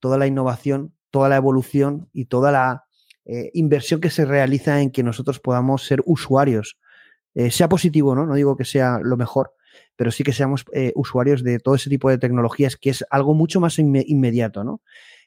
[0.01, 2.85] toda la innovación, toda la evolución y toda la
[3.25, 6.79] eh, inversión que se realiza en que nosotros podamos ser usuarios,
[7.37, 8.25] eh, sea positivo, ¿no?
[8.25, 9.53] No digo que sea lo mejor,
[9.95, 13.35] pero sí que seamos eh, usuarios de todo ese tipo de tecnologías, que es algo
[13.35, 14.81] mucho más inmediato, ¿no?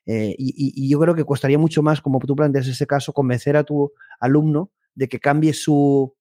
[0.08, 3.64] Eh, y, yo creo que costaría mucho más, como tú planteas ese caso, convencer a
[3.64, 6.16] tu alumno de que cambie su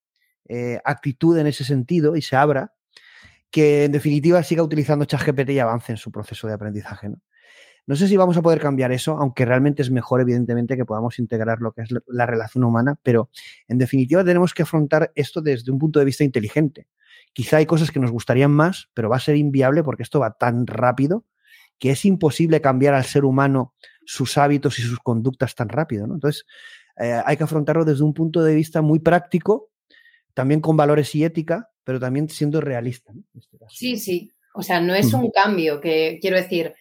[0.84, 2.72] actitud en ese sentido y se abra,
[3.50, 7.08] que en definitiva siga utilizando ChatGPT y avance en su proceso de aprendizaje.
[7.10, 7.20] ¿no?
[7.88, 11.18] No sé si vamos a poder cambiar eso, aunque realmente es mejor, evidentemente, que podamos
[11.18, 13.30] integrar lo que es la relación humana, pero
[13.66, 16.86] en definitiva tenemos que afrontar esto desde un punto de vista inteligente.
[17.32, 20.36] Quizá hay cosas que nos gustarían más, pero va a ser inviable porque esto va
[20.36, 21.24] tan rápido
[21.78, 23.72] que es imposible cambiar al ser humano
[24.04, 26.04] sus hábitos y sus conductas tan rápido.
[26.04, 26.44] Entonces,
[27.00, 29.70] eh, hay que afrontarlo desde un punto de vista muy práctico,
[30.34, 33.14] también con valores y ética, pero también siendo realista.
[33.34, 34.30] Este sí, sí.
[34.52, 36.74] O sea, no es un cambio que, quiero decir,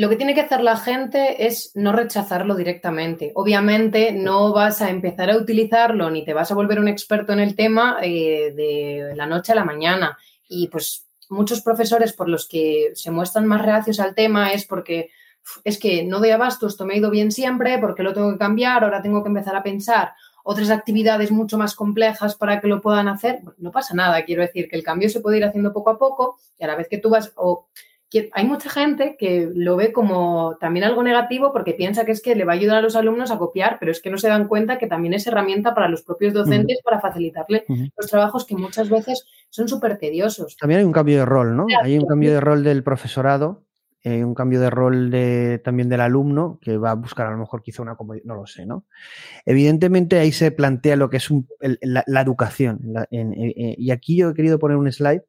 [0.00, 3.32] lo que tiene que hacer la gente es no rechazarlo directamente.
[3.34, 7.40] Obviamente no vas a empezar a utilizarlo ni te vas a volver un experto en
[7.40, 10.16] el tema eh, de la noche a la mañana.
[10.48, 15.10] Y pues muchos profesores por los que se muestran más reacios al tema es porque
[15.64, 18.38] es que no doy abasto, esto me ha ido bien siempre, porque lo tengo que
[18.38, 22.80] cambiar, ahora tengo que empezar a pensar otras actividades mucho más complejas para que lo
[22.80, 23.40] puedan hacer.
[23.58, 26.38] No pasa nada, quiero decir que el cambio se puede ir haciendo poco a poco
[26.58, 27.66] y a la vez que tú vas o
[28.32, 32.34] hay mucha gente que lo ve como también algo negativo porque piensa que es que
[32.34, 34.48] le va a ayudar a los alumnos a copiar, pero es que no se dan
[34.48, 38.90] cuenta que también es herramienta para los propios docentes para facilitarle los trabajos que muchas
[38.90, 40.56] veces son súper tediosos.
[40.56, 41.66] También hay un cambio de rol, ¿no?
[41.82, 43.64] hay un cambio de rol del profesorado,
[44.02, 47.38] hay un cambio de rol de, también del alumno que va a buscar a lo
[47.38, 48.86] mejor quizá una comodidad, no lo sé, ¿no?
[49.44, 51.28] Evidentemente ahí se plantea lo que es
[51.82, 52.80] la, educación.
[53.10, 55.22] Eh, eh, y aquí yo he querido poner un slide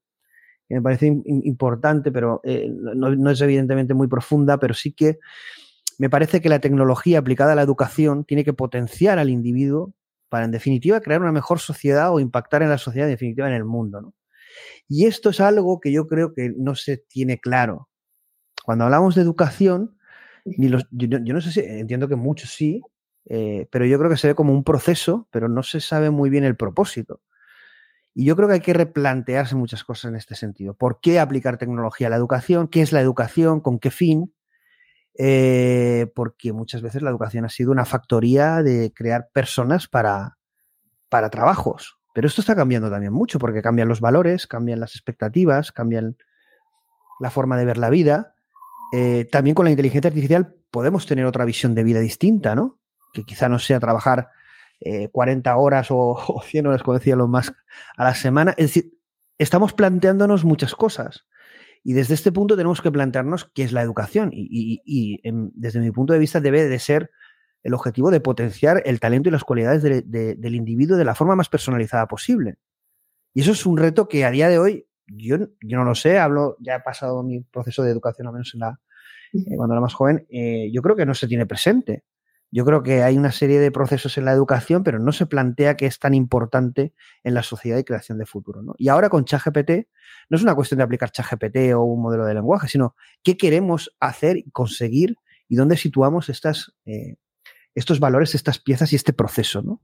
[0.74, 5.20] me parece importante, pero eh, no, es evidentemente muy profunda, pero sí que
[5.98, 9.94] me parece que la tecnología aplicada a la educación tiene que potenciar al individuo
[10.30, 13.54] para, en definitiva, crear una mejor sociedad o impactar en la sociedad, en definitiva, en
[13.54, 14.14] el mundo.
[14.88, 17.90] Y esto es algo que yo creo que no se tiene claro.
[18.64, 19.98] Cuando hablamos de educación,
[20.46, 22.82] yo, no sé si, entiendo que muchos sí,
[23.26, 26.30] eh, pero yo creo que se ve como un proceso, pero no se sabe muy
[26.30, 27.22] bien el propósito.
[28.14, 30.74] Y yo creo que hay que replantearse muchas cosas en este sentido.
[30.74, 32.68] ¿Por qué aplicar tecnología a la educación?
[32.68, 33.62] ¿Qué es la educación?
[33.62, 34.34] ¿Con qué fin?
[35.18, 40.38] Eh, porque muchas veces la educación ha sido una factoría de crear personas para,
[41.10, 41.98] para trabajos.
[42.14, 46.18] Pero esto está cambiando también mucho porque cambian los valores, cambian las expectativas, cambian
[47.20, 48.36] la forma de ver la vida.
[48.94, 52.80] Eh, también con la inteligencia artificial podemos tener otra visión de vida distinta, ¿no?
[53.14, 54.30] Que quizá no sea trabajar
[55.12, 57.54] 40 eh, horas o, 100 horas, como decía Elon Musk,
[57.98, 58.52] a la semana.
[58.58, 58.94] Es decir,
[59.38, 61.26] estamos planteándonos muchas cosas.
[61.84, 64.30] Y desde este punto tenemos que plantearnos qué es la educación.
[64.34, 65.20] Y,
[65.56, 67.10] desde mi punto de vista debe de ser
[67.64, 71.50] el objetivo de potenciar el talento y las cualidades del individuo de la forma más
[71.50, 72.58] personalizada posible.
[73.34, 76.20] Y eso es un reto que a día de hoy, yo, yo no lo sé,
[76.20, 78.54] hablo, ya he pasado mi proceso de educación, al menos
[79.34, 82.04] eh, cuando era más joven, eh, yo creo que no se tiene presente.
[82.52, 85.78] Yo creo que hay una serie de procesos en la educación, pero no se plantea
[85.78, 88.62] que es tan importante en la sociedad y creación de futuro.
[88.78, 89.88] Y ahora con ChatGPT
[90.30, 93.96] no es una cuestión de aplicar ChatGPT o un modelo de lenguaje, sino qué queremos
[94.02, 95.16] hacer y conseguir
[95.48, 97.16] y dónde situamos estas, eh,
[97.74, 99.62] estos valores, estas piezas y este proceso.
[99.62, 99.82] ¿no?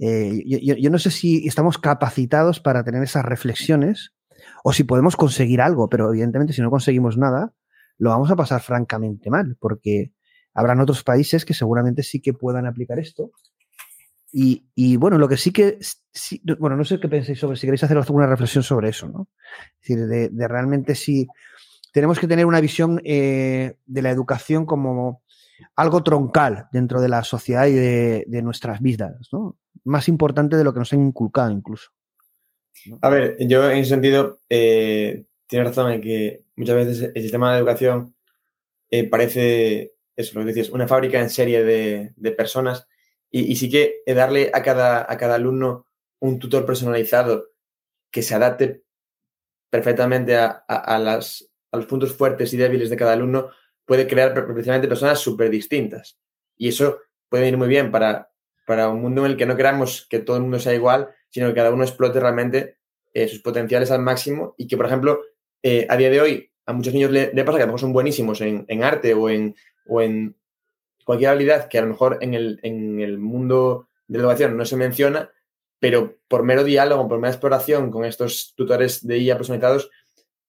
[0.00, 4.14] Eh, yo, no sé si estamos capacitados para tener esas reflexiones
[4.64, 7.52] o si podemos conseguir algo, pero evidentemente si no conseguimos nada,
[7.98, 10.12] lo vamos a pasar francamente mal, porque
[10.58, 13.30] Habrán otros países que seguramente sí que puedan aplicar esto.
[14.32, 15.78] Y, bueno, lo que sí que,
[16.58, 19.28] bueno, no sé qué pensáis sobre, si queréis hacer alguna reflexión sobre eso, ¿no?
[19.80, 21.28] Es decir, de, realmente si
[21.92, 25.22] tenemos que tener una visión eh, de la educación como
[25.76, 29.56] algo troncal dentro de la sociedad y de, nuestras vidas, ¿no?
[29.84, 31.92] Más importante de lo que nos han inculcado incluso.
[33.00, 37.52] A ver, yo en ese sentido, eh, tiene razón en que muchas veces el sistema
[37.52, 38.16] de educación
[38.90, 42.88] eh, parece eso, lo que decías, una fábrica en serie de, personas
[43.30, 45.86] y, sí que darle a cada, a cada alumno
[46.18, 47.50] un tutor personalizado
[48.10, 48.82] que se adapte
[49.70, 53.50] perfectamente a, las, a los puntos fuertes y débiles de cada alumno
[53.84, 56.18] puede crear precisamente personas súper distintas.
[56.56, 58.32] Y eso puede ir muy bien para,
[58.66, 61.48] para un mundo en el que no queramos que todo el mundo sea igual, sino
[61.48, 62.78] que cada uno explote realmente
[63.14, 65.20] eh, sus potenciales al máximo y que, por ejemplo,
[65.62, 67.94] eh, a día de hoy a muchos niños le, pasa que a lo mejor son
[67.94, 69.56] buenísimos en, en, arte o en,
[69.88, 70.36] o en
[71.04, 74.64] cualquier habilidad que a lo mejor en el, en el mundo de la educación no
[74.64, 75.30] se menciona,
[75.80, 79.90] pero por mero diálogo, por mera exploración con estos tutores de IA personalizados,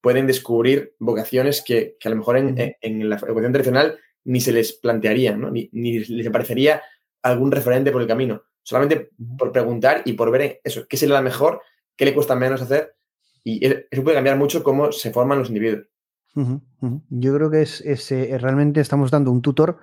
[0.02, 5.36] pueden descubrir vocaciones que, a lo mejor en, la educación tradicional ni se les plantearía,
[5.36, 6.82] ni, ni, les aparecería
[7.22, 8.44] algún referente por el camino.
[8.64, 11.62] Solamente por preguntar y por ver eso, qué se le da mejor,
[11.96, 12.96] qué le cuesta menos hacer.
[13.44, 15.88] Y eso puede cambiar mucho cómo se forman los individuos.
[16.36, 19.80] Yo creo que es, eh, realmente estamos dando un tutor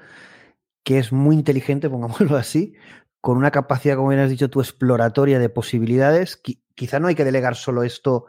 [0.83, 2.75] que es muy inteligente, pongámoslo así,
[3.21, 6.41] con una capacidad, como bien has dicho tú, exploratoria de posibilidades.
[6.75, 8.27] quizá no hay que delegar solo esto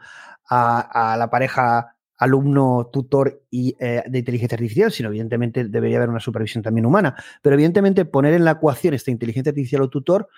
[0.49, 6.19] a, la pareja alumno, tutor y, eh, de inteligencia artificial, sino evidentemente debería haber una
[6.19, 7.15] supervisión también humana.
[7.43, 10.29] Pero evidentemente poner en la ecuación esta inteligencia artificial o tutor,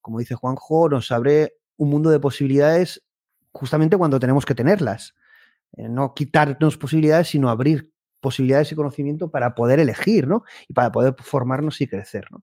[0.00, 3.02] como dice Juanjo, nos abre un mundo de posibilidades
[3.52, 5.14] justamente cuando tenemos que tenerlas.
[5.76, 10.44] Eh, no quitarnos posibilidades, sino abrir posibilidades y conocimiento para poder elegir, ¿no?
[10.68, 12.42] Y para poder formarnos y crecer, ¿no?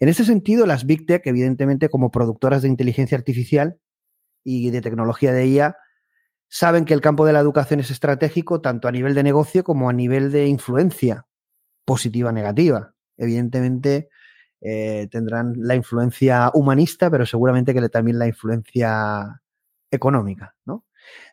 [0.00, 3.78] En ese sentido, las Big Tech, evidentemente, como productoras de inteligencia artificial
[4.44, 5.76] y de tecnología de IA,
[6.48, 9.88] saben que el campo de la educación es estratégico tanto a nivel de negocio como
[9.88, 11.26] a nivel de influencia,
[11.84, 12.94] positiva negativa.
[13.16, 14.08] Evidentemente,
[14.60, 19.42] eh, tendrán la influencia humanista, pero seguramente que también la influencia
[19.90, 20.84] económica, ¿no?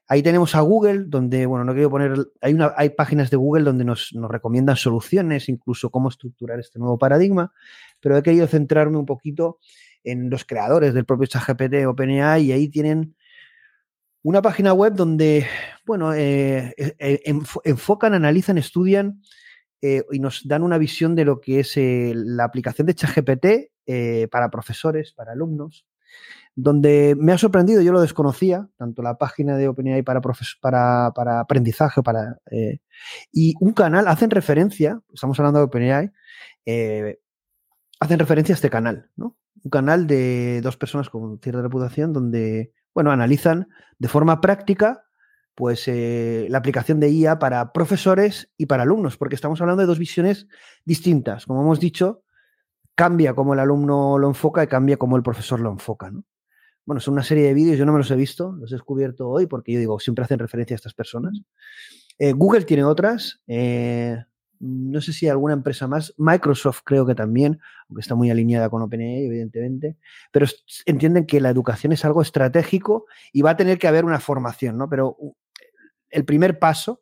[0.07, 3.85] Ahí tenemos a Google, donde, bueno, no quiero poner, hay, hay páginas de Google donde
[3.85, 7.53] nos, recomiendan soluciones, incluso cómo estructurar este nuevo paradigma,
[7.99, 9.59] pero he querido centrarme un poquito
[10.03, 13.15] en los creadores del propio ChatGPT OpenAI y ahí tienen
[14.23, 15.45] una página web donde,
[15.85, 17.21] bueno, eh, eh, eh,
[17.63, 19.21] enfocan, analizan, estudian
[19.81, 23.45] y nos dan una visión de lo que es la aplicación de ChatGPT
[24.29, 25.85] para profesores, para alumnos,
[26.55, 30.21] donde me ha sorprendido, yo lo desconocía, tanto la página de OpenAI para,
[30.61, 32.79] para, para aprendizaje, para, eh,
[33.31, 36.11] y un canal, hacen referencia, estamos hablando de OpenAI,
[36.65, 37.19] eh,
[37.99, 39.37] hacen referencia a este canal, ¿no?
[39.63, 45.03] Un canal de dos personas con cierta reputación donde, bueno, analizan de forma práctica
[45.59, 49.87] pues eh, la aplicación de IA para profesores y para alumnos, porque estamos hablando de
[49.87, 50.47] dos visiones
[50.85, 51.45] distintas.
[51.45, 52.23] Como hemos dicho,
[52.95, 56.11] cambia cómo el alumno lo enfoca y cambia cómo el profesor lo enfoca.
[56.11, 56.23] ¿no?
[56.85, 59.29] Bueno, son una serie de vídeos, yo no me los he visto, los he descubierto
[59.29, 61.41] hoy porque yo digo, siempre hacen referencia a estas personas.
[62.17, 64.17] Eh, Google tiene otras, eh,
[64.59, 68.81] no sé si alguna empresa más, Microsoft creo que también, aunque está muy alineada con
[68.81, 69.97] OpenAI, evidentemente,
[70.31, 70.45] pero
[70.85, 74.77] entienden que la educación es algo estratégico y va a tener que haber una formación,
[74.77, 74.89] ¿no?
[74.89, 75.17] Pero
[76.09, 77.01] el primer paso,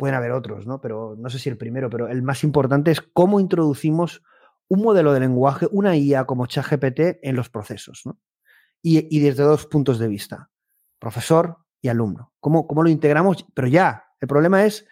[0.00, 0.80] pueden haber otros, ¿no?
[0.80, 4.22] Pero no sé si el primero, pero el más importante es cómo introducimos
[4.66, 8.18] un modelo de lenguaje, una IA como ChatGPT en los procesos, ¿no?
[8.82, 10.50] Y, desde dos puntos de vista,
[10.98, 12.32] profesor y alumno.
[12.40, 13.46] ¿Cómo, ¿Cómo, lo integramos?
[13.54, 14.86] Pero ya, el problema es,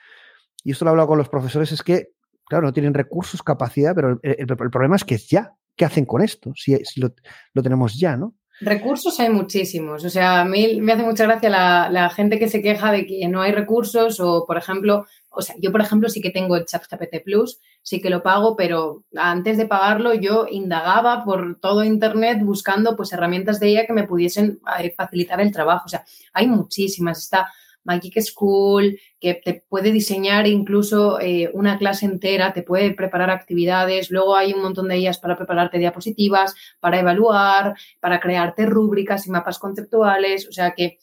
[0.62, 2.10] y esto lo he hablado con los profesores, es que,
[2.46, 5.54] claro, no tienen recursos, capacidad, pero el, problema es que ya.
[5.74, 6.52] ¿Qué hacen con esto?
[6.56, 7.14] Si, lo,
[7.54, 8.34] lo, tenemos ya, ¿no?
[8.60, 10.04] Recursos hay muchísimos.
[10.04, 13.28] O sea, a mí me hace mucha gracia la, gente que se queja de que
[13.28, 16.64] no hay recursos o, por ejemplo, o sea, yo, por ejemplo, sí que tengo el
[16.64, 22.40] ChatGPT Plus, sí que lo pago, pero antes de pagarlo yo indagaba por todo Internet
[22.42, 25.84] buscando pues herramientas de ella que me pudiesen eh, facilitar el trabajo.
[25.86, 27.18] O sea, hay muchísimas.
[27.18, 27.52] Está
[27.84, 34.10] Magic School, que te puede diseñar incluso eh, una clase entera, te puede preparar actividades,
[34.10, 39.30] luego hay un montón de ellas para prepararte diapositivas, para evaluar, para crearte rúbricas y
[39.30, 40.98] mapas conceptuales, o sea que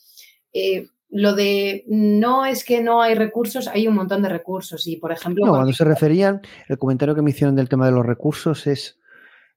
[0.53, 4.85] eh, lo de no es que no hay recursos, hay un montón de recursos.
[4.87, 5.45] Y, por ejemplo.
[5.45, 8.99] No, cuando se referían, el comentario que me hicieron del tema de los recursos es.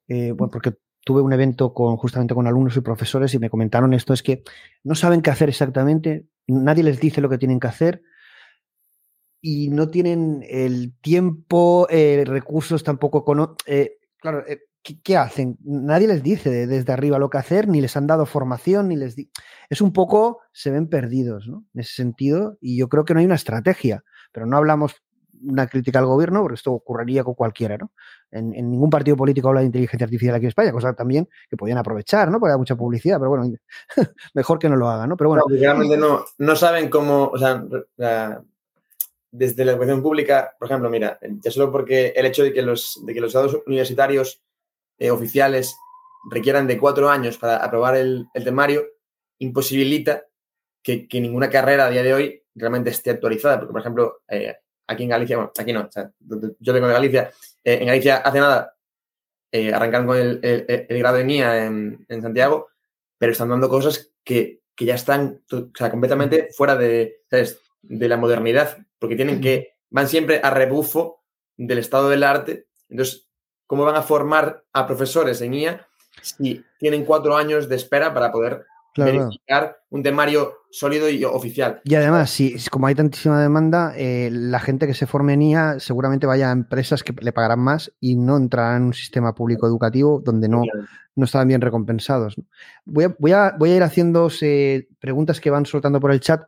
[0.07, 0.74] Eh, bueno, porque
[1.09, 4.42] tuve un evento con justamente con alumnos y profesores y me comentaron esto: es que
[4.85, 8.03] no saben qué hacer exactamente, nadie les dice lo que tienen que hacer
[9.40, 13.25] y no tienen el tiempo, eh, recursos tampoco.
[13.64, 15.57] Eh, claro, eh, ¿qué, hacen?
[15.64, 19.16] Nadie les dice desde arriba lo que hacer, ni les han dado formación, ni les...
[19.71, 21.64] es un poco, se ven perdidos, ¿no?
[21.73, 24.97] En ese sentido, y yo creo que no hay una estrategia, pero no hablamos
[25.44, 27.92] una crítica al gobierno, porque esto ocurriría con cualquiera, ¿no?
[28.31, 31.79] En, ningún partido político habla de inteligencia artificial aquí en España, cosa también que podían
[31.79, 32.38] aprovechar, ¿no?
[32.38, 33.53] Porque hay mucha publicidad, pero bueno,
[34.35, 35.16] mejor que no lo hagan, ¿no?
[35.16, 35.44] Pero bueno.
[35.48, 37.64] No, no, no saben cómo, o sea,
[39.31, 43.01] desde la educación pública, por ejemplo, mira, ya solo porque el hecho de que los,
[43.05, 44.42] de que los estados universitarios
[44.98, 45.77] eh, oficiales
[46.31, 48.87] requieran de cuatro años para aprobar el, temario,
[49.38, 50.24] imposibilita
[50.83, 53.59] que, ninguna carrera a día de hoy realmente esté actualizada.
[53.59, 54.57] Porque, por ejemplo, eh,
[54.88, 55.88] aquí en Galicia, bueno, aquí no,
[56.59, 57.31] yo vengo de Galicia,
[57.62, 58.74] eh, en Galicia hace nada
[59.72, 62.68] arrancaron con el, grado de mía en, Santiago,
[63.16, 65.42] pero están dando cosas que, ya están
[65.90, 67.22] completamente fuera de,
[67.83, 71.22] de la modernidad, porque tienen que, van siempre a rebufo
[71.57, 72.66] del estado del arte.
[72.88, 73.29] Entonces,
[73.68, 75.87] ¿Cómo van a formar a profesores en IA
[76.22, 78.64] si tienen cuatro años de espera para poder
[78.97, 81.81] verificar un temario sólido y oficial?
[81.85, 85.81] Y además, si, como hay tantísima demanda, eh, la gente que se forme en IA
[85.81, 89.66] seguramente vaya a empresas que le pagarán más y no entrarán en un sistema público
[89.66, 90.62] educativo donde no,
[91.14, 92.37] no estaban bien recompensados.
[92.85, 94.31] Voy a, voy a, voy a ir haciendo
[94.99, 96.43] preguntas que van soltando por el chat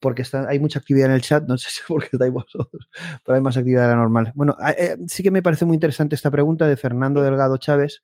[0.00, 2.88] porque está, hay mucha actividad en el chat, no sé si porque estáis vosotros,
[3.24, 4.32] pero hay más actividad de la normal.
[4.34, 8.02] Bueno, eh, sí que me parece muy interesante esta pregunta de Fernando Delgado Chávez,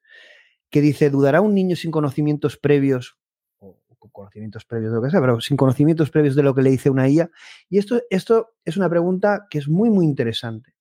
[0.70, 3.16] que dice, ¿dudará un niño sin conocimientos previos,
[4.10, 6.70] con conocimientos previos de lo que sea, pero sin conocimientos previos de lo que le
[6.70, 7.30] dice una IA?
[7.68, 10.74] Y esto, esto es una pregunta que es muy, muy interesante,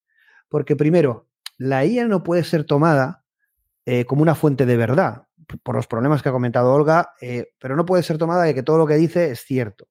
[0.50, 3.24] porque primero, la IA no puede ser tomada
[3.86, 5.28] eh, como una fuente de verdad,
[5.64, 8.64] por los problemas que ha comentado Olga, eh, pero no puede ser tomada de que
[8.64, 9.88] todo lo que dice es cierto.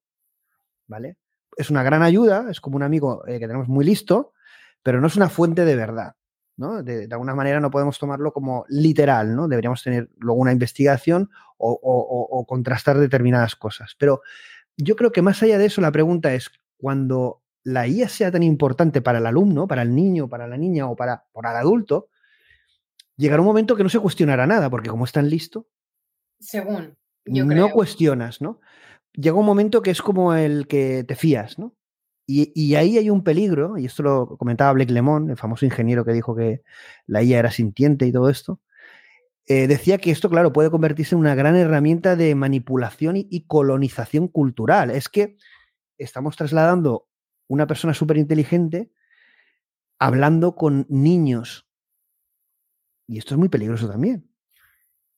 [0.86, 1.16] ¿Vale?
[1.56, 4.32] Es una gran ayuda, es como un amigo eh, que tenemos muy listo,
[4.82, 6.14] pero no es una fuente de verdad.
[6.56, 6.82] ¿no?
[6.82, 9.48] De, alguna manera no podemos tomarlo como literal, ¿no?
[9.48, 11.30] Deberíamos tener luego una investigación
[11.70, 13.94] o, o contrastar determinadas cosas.
[13.98, 14.22] Pero
[14.76, 18.42] yo creo que más allá de eso, la pregunta es, cuando la IA sea tan
[18.42, 22.08] importante para el alumno, para el niño, para la niña o para, para el adulto,
[23.16, 25.68] llegará un momento que no se cuestionará nada, porque como es tan listo,
[26.40, 28.60] según no cuestionas, ¿no?
[29.12, 31.74] Llega un momento que es como el que te fías, ¿no?
[32.26, 36.12] Y, ahí hay un peligro, y esto lo comentaba Blake Lemon, el famoso ingeniero que
[36.12, 36.62] dijo que
[37.06, 38.58] la IA era sintiente y todo esto.
[39.46, 44.28] Eh, decía que esto, claro, puede convertirse en una gran herramienta de manipulación y, colonización
[44.28, 44.90] cultural.
[44.90, 45.36] Es que
[45.98, 47.08] estamos trasladando
[47.48, 48.92] una persona súper inteligente
[49.98, 51.68] hablando con niños
[53.12, 54.28] y esto es muy peligroso también.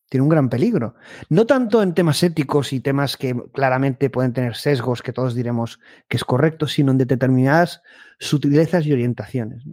[0.09, 0.97] Tiene un gran peligro.
[1.29, 5.81] No tanto en temas éticos y temas que claramente pueden tener sesgos que todos diremos
[6.09, 7.83] que es correcto, sino en determinadas
[8.18, 9.64] sutilezas y orientaciones.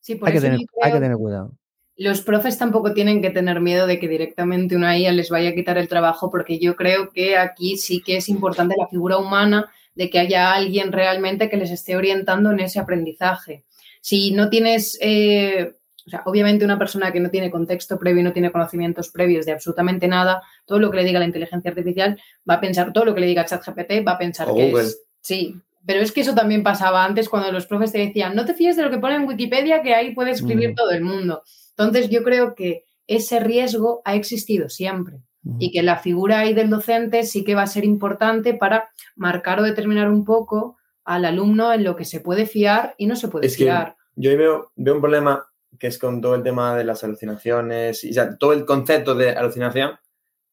[0.00, 1.56] Sí, por hay, que tener, hay que tener cuidado.
[2.02, 5.54] Los profes tampoco tienen que tener miedo de que directamente una IA les vaya a
[5.54, 9.70] quitar el trabajo, porque yo creo que aquí sí que es importante la figura humana
[9.94, 13.62] de que haya alguien realmente que les esté orientando en ese aprendizaje.
[14.00, 15.74] Si no tienes eh,
[16.06, 19.46] o sea, obviamente una persona que no tiene contexto previo y no tiene conocimientos previos
[19.46, 23.04] de absolutamente nada, todo lo que le diga la inteligencia artificial va a pensar, todo
[23.04, 25.02] lo que le diga ChatGPT va a pensar que es...
[25.20, 25.54] Sí,
[25.86, 28.76] pero es que eso también pasaba antes cuando los profes te decían, no te fíes
[28.76, 30.74] de lo que pone en Wikipedia, que ahí puede escribir mm.
[30.74, 31.42] todo el mundo.
[31.82, 35.22] Entonces yo creo que ese riesgo ha existido siempre
[35.58, 39.58] y que la figura ahí del docente sí que va a ser importante para marcar
[39.58, 43.26] o determinar un poco al alumno en lo que se puede fiar y no se
[43.26, 43.96] puede fiar.
[44.14, 45.44] yo veo, veo un problema
[45.78, 49.30] que es con todo el tema de las alucinaciones, y ya, todo el concepto de
[49.30, 49.98] alucinación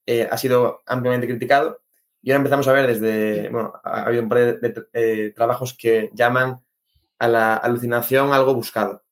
[0.05, 1.81] eh, ha sido ampliamente criticado.
[2.21, 6.09] Y ahora empezamos a ver desde, bueno, ha habido un par de, eh, trabajos que
[6.13, 6.59] llaman
[7.19, 9.03] a la alucinación algo buscado.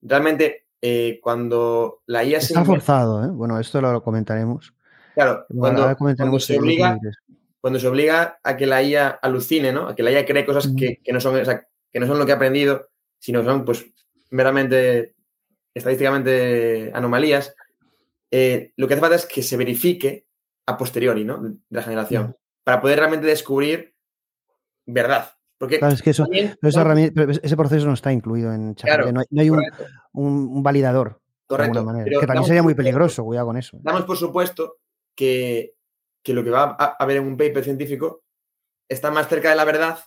[0.00, 3.28] Realmente, eh, cuando la IA Está forzado, ¿eh?
[3.28, 4.74] Bueno, esto lo comentaremos.
[5.14, 6.96] Claro, cuando, se obliga,
[7.60, 9.88] cuando se obliga a que la IA alucine, ¿no?
[9.88, 11.34] A que la IA cree cosas que, no son,
[11.92, 13.84] que no son lo que ha aprendido, sino son, pues,
[14.30, 15.14] meramente
[15.74, 17.54] estadísticamente anomalías,
[18.30, 20.26] eh, lo que hace falta es que se verifique
[20.66, 21.38] a posteriori, ¿no?
[21.42, 23.94] De la generación, para poder realmente descubrir
[24.86, 25.32] verdad.
[25.56, 29.12] Porque es que eso, ese proceso no está incluido en ChatGPT.
[29.12, 29.60] no, hay, un,
[30.62, 31.20] validador.
[31.46, 31.86] Correcto.
[32.20, 33.78] que también sería muy peligroso, cuidado con eso.
[33.80, 34.80] Damos por supuesto
[35.14, 35.74] que,
[36.22, 38.22] que lo que va a haber en un paper científico
[38.86, 39.98] está más cerca de la verdad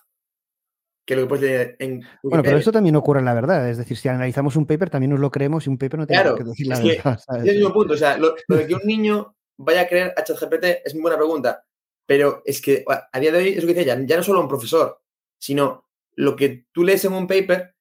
[1.06, 3.70] que lo que puedes en Bueno, pero esto también ocurre en la verdad.
[3.70, 6.36] Es decir, si analizamos un paper, también nos lo creemos y un paper no tiene
[6.36, 7.20] que decir la verdad.
[7.38, 7.94] Es el mismo punto.
[7.94, 11.18] O sea, lo, de que un niño vaya a creer a ChatGPT es muy buena
[11.18, 11.66] pregunta.
[12.06, 14.42] Pero es que a día de hoy, es lo que dice ella, ya no solo
[14.42, 15.02] un profesor,
[15.40, 15.86] sino
[16.16, 17.76] lo que tú lees en un paper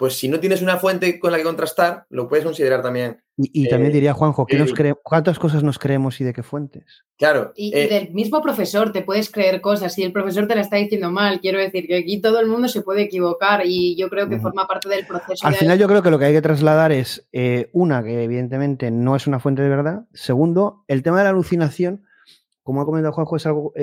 [0.00, 3.20] pues si no tienes una fuente con la que contrastar, lo puedes considerar también.
[3.36, 4.46] Y, también eh, diría Juanjo,
[5.02, 7.04] ¿cuántas cosas nos creemos y de qué fuentes?
[7.18, 7.52] Claro.
[7.54, 10.76] Y, eh, del mismo profesor te puedes creer cosas y el profesor te la está
[10.76, 11.42] diciendo mal.
[11.42, 14.66] Quiero decir que aquí todo el mundo se puede equivocar y yo creo que forma
[14.66, 15.46] parte del proceso.
[15.46, 18.90] Al final yo creo que lo que hay que trasladar es, eh, una, que evidentemente
[18.90, 20.06] no es una fuente de verdad.
[20.14, 22.06] Segundo, el tema de la alucinación,
[22.62, 23.74] como ha comentado Juanjo, es algo,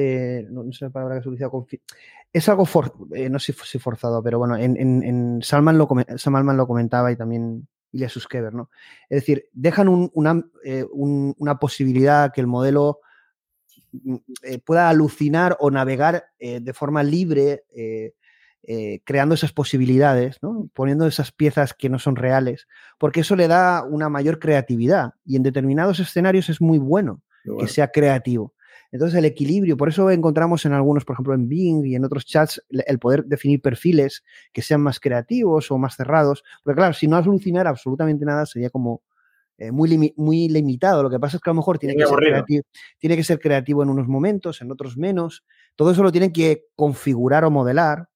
[0.49, 1.51] no, sé la palabra que se utiliza,
[2.34, 2.67] es algo,
[3.15, 5.88] eh, no sé si forzado, pero bueno, en, Salman, lo
[6.67, 8.69] comentaba y también Ilya Suskever, ¿no?
[9.09, 10.11] Es decir, dejan
[10.63, 12.99] eh, una, posibilidad que el modelo
[13.91, 17.63] mm, eh, pueda alucinar o navegar de forma libre,
[19.05, 20.69] creando esas posibilidades, ¿no?
[20.73, 22.67] poniendo esas piezas que no son reales,
[22.97, 27.21] porque eso le da una mayor creatividad y en determinados escenarios es muy bueno.
[27.59, 28.53] que sea creativo.
[28.91, 32.25] Entonces el equilibrio, por eso encontramos en algunos, por ejemplo en Bing y en otros
[32.25, 34.23] chats, el poder definir perfiles
[34.53, 38.69] que sean más creativos o más cerrados, porque claro, si no alucinar absolutamente nada sería
[38.69, 39.01] como
[39.57, 41.01] eh, muy, muy limitado.
[41.01, 42.63] Lo que pasa es que a lo mejor tiene que, ser creativo,
[42.99, 45.43] tiene que ser creativo en unos momentos, en otros menos.
[45.75, 48.07] Todo eso lo tienen que configurar o modelar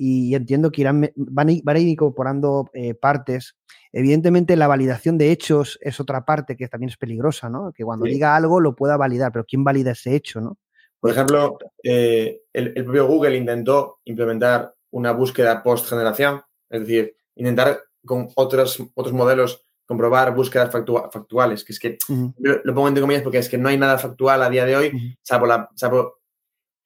[0.00, 3.56] y entiendo que irán, van, a ir, incorporando eh, partes.
[3.92, 7.72] Evidentemente, la validación de hechos es otra parte que también es peligrosa, ¿no?
[7.72, 10.56] Que cuando diga algo lo pueda validar, pero ¿quién valida ese hecho, no?
[11.00, 18.28] Por ejemplo, eh, el, propio Google intentó implementar una búsqueda post-generación, es decir, intentar con
[18.36, 21.98] otros, otros modelos comprobar búsquedas factuales, que es que
[22.42, 25.16] lo pongo entre comillas porque es que no hay nada factual a día de hoy,
[25.22, 25.68] salvo, la,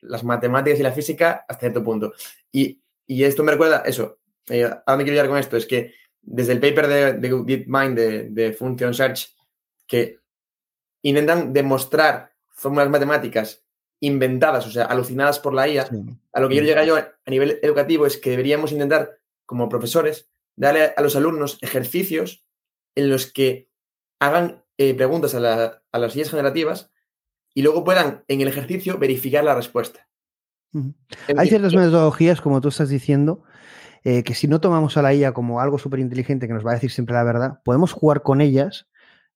[0.02, 2.12] las matemáticas y la física hasta cierto punto.
[2.52, 2.81] Y,
[3.24, 6.60] esto me recuerda, eso, eh, a dónde quiero llegar con esto, es que desde el
[6.60, 9.34] paper de, de DeepMind de, de Function Search,
[9.86, 10.18] que
[11.02, 13.64] intentan demostrar fórmulas matemáticas
[14.00, 15.88] inventadas, o sea, alucinadas por la IA,
[16.32, 20.28] a lo que quiero llegar yo a nivel educativo es que deberíamos intentar, como profesores,
[20.56, 22.44] darle a los alumnos ejercicios
[22.94, 23.68] en los que
[24.18, 26.90] hagan eh, preguntas a, las IAs generativas
[27.54, 30.08] y luego puedan en el ejercicio verificar la respuesta.
[31.36, 33.42] Hay ciertas metodologías, como tú estás diciendo,
[34.04, 36.72] eh, que si no tomamos a la IA como algo súper inteligente que nos va
[36.72, 38.86] a decir siempre la verdad, podemos jugar con ellas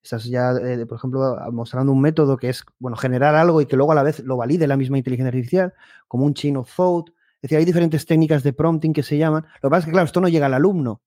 [0.07, 3.75] Estás ya, eh, por ejemplo, mostrando un método que es, bueno, generar algo y que
[3.75, 5.75] luego a la vez lo valide la misma inteligencia artificial,
[6.07, 7.09] como un chain of thought.
[7.09, 9.45] Es decir, hay diferentes técnicas de prompting que se llaman.
[9.61, 11.03] Lo que pasa es que, claro, esto no llega al alumno.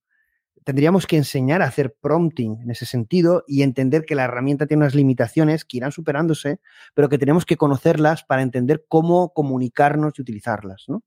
[0.64, 4.82] Tendríamos que enseñar a hacer prompting en ese sentido y entender que la herramienta tiene
[4.82, 6.60] unas limitaciones que irán superándose,
[6.94, 11.02] pero que tenemos que conocerlas para entender cómo comunicarnos y utilizarlas, ¿no?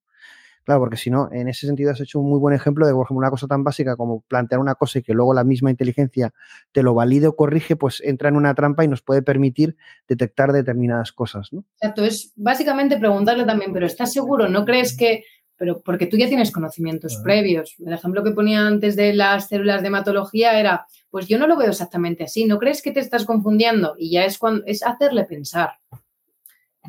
[0.64, 3.06] Claro, porque si no, en ese sentido has hecho un muy buen ejemplo de, por
[3.06, 6.34] ejemplo, una cosa tan básica como plantear una cosa y que luego la misma inteligencia
[6.72, 9.76] te lo valide o corrige, pues entra en una trampa y nos puede permitir
[10.08, 11.49] detectar determinadas cosas.
[11.82, 14.47] Exacto, es básicamente preguntarle también, pero ¿estás seguro?
[14.47, 15.26] ¿No crees que
[15.58, 17.76] pero porque tú ya tienes conocimientos previos.
[17.80, 21.58] El ejemplo que ponía antes de las células de hematología era, pues yo no lo
[21.58, 23.95] veo exactamente así, ¿no crees que te estás confundiendo?
[23.97, 25.72] Y ya es cuando es hacerle pensar.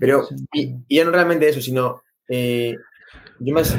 [0.01, 2.75] Pero, y, ya no realmente eso, sino eh,
[3.39, 3.77] yo más,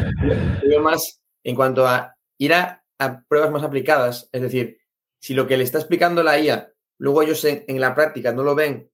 [0.69, 2.81] yo más en cuanto a ir a,
[3.27, 4.77] pruebas más aplicadas, es decir,
[5.19, 8.55] si lo que le está explicando la IA, luego ellos en, la práctica no lo
[8.55, 8.89] ven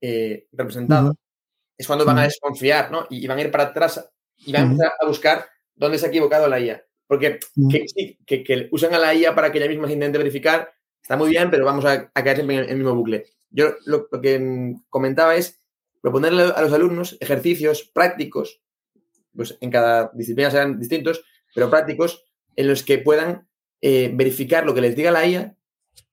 [0.00, 1.14] eh, representado,
[1.76, 3.06] es cuando van a desconfiar, ¿no?
[3.10, 6.08] Y, van a ir para atrás y van a empezar a buscar dónde se ha
[6.08, 6.84] equivocado la IA.
[7.06, 7.38] Porque
[8.26, 10.72] que, que, usan a la IA para que ella misma se intente verificar,
[11.02, 13.26] está muy bien, pero vamos a, caer siempre en el mismo bucle.
[13.50, 15.60] Yo lo, lo que mm, comentaba es
[16.00, 18.64] proponerle a los alumnos ejercicios prácticos
[19.34, 21.24] pues en cada disciplina serán distintos,
[21.54, 22.24] pero prácticos,
[22.56, 23.48] en los que puedan
[23.80, 25.56] eh, verificar lo que les diga la IA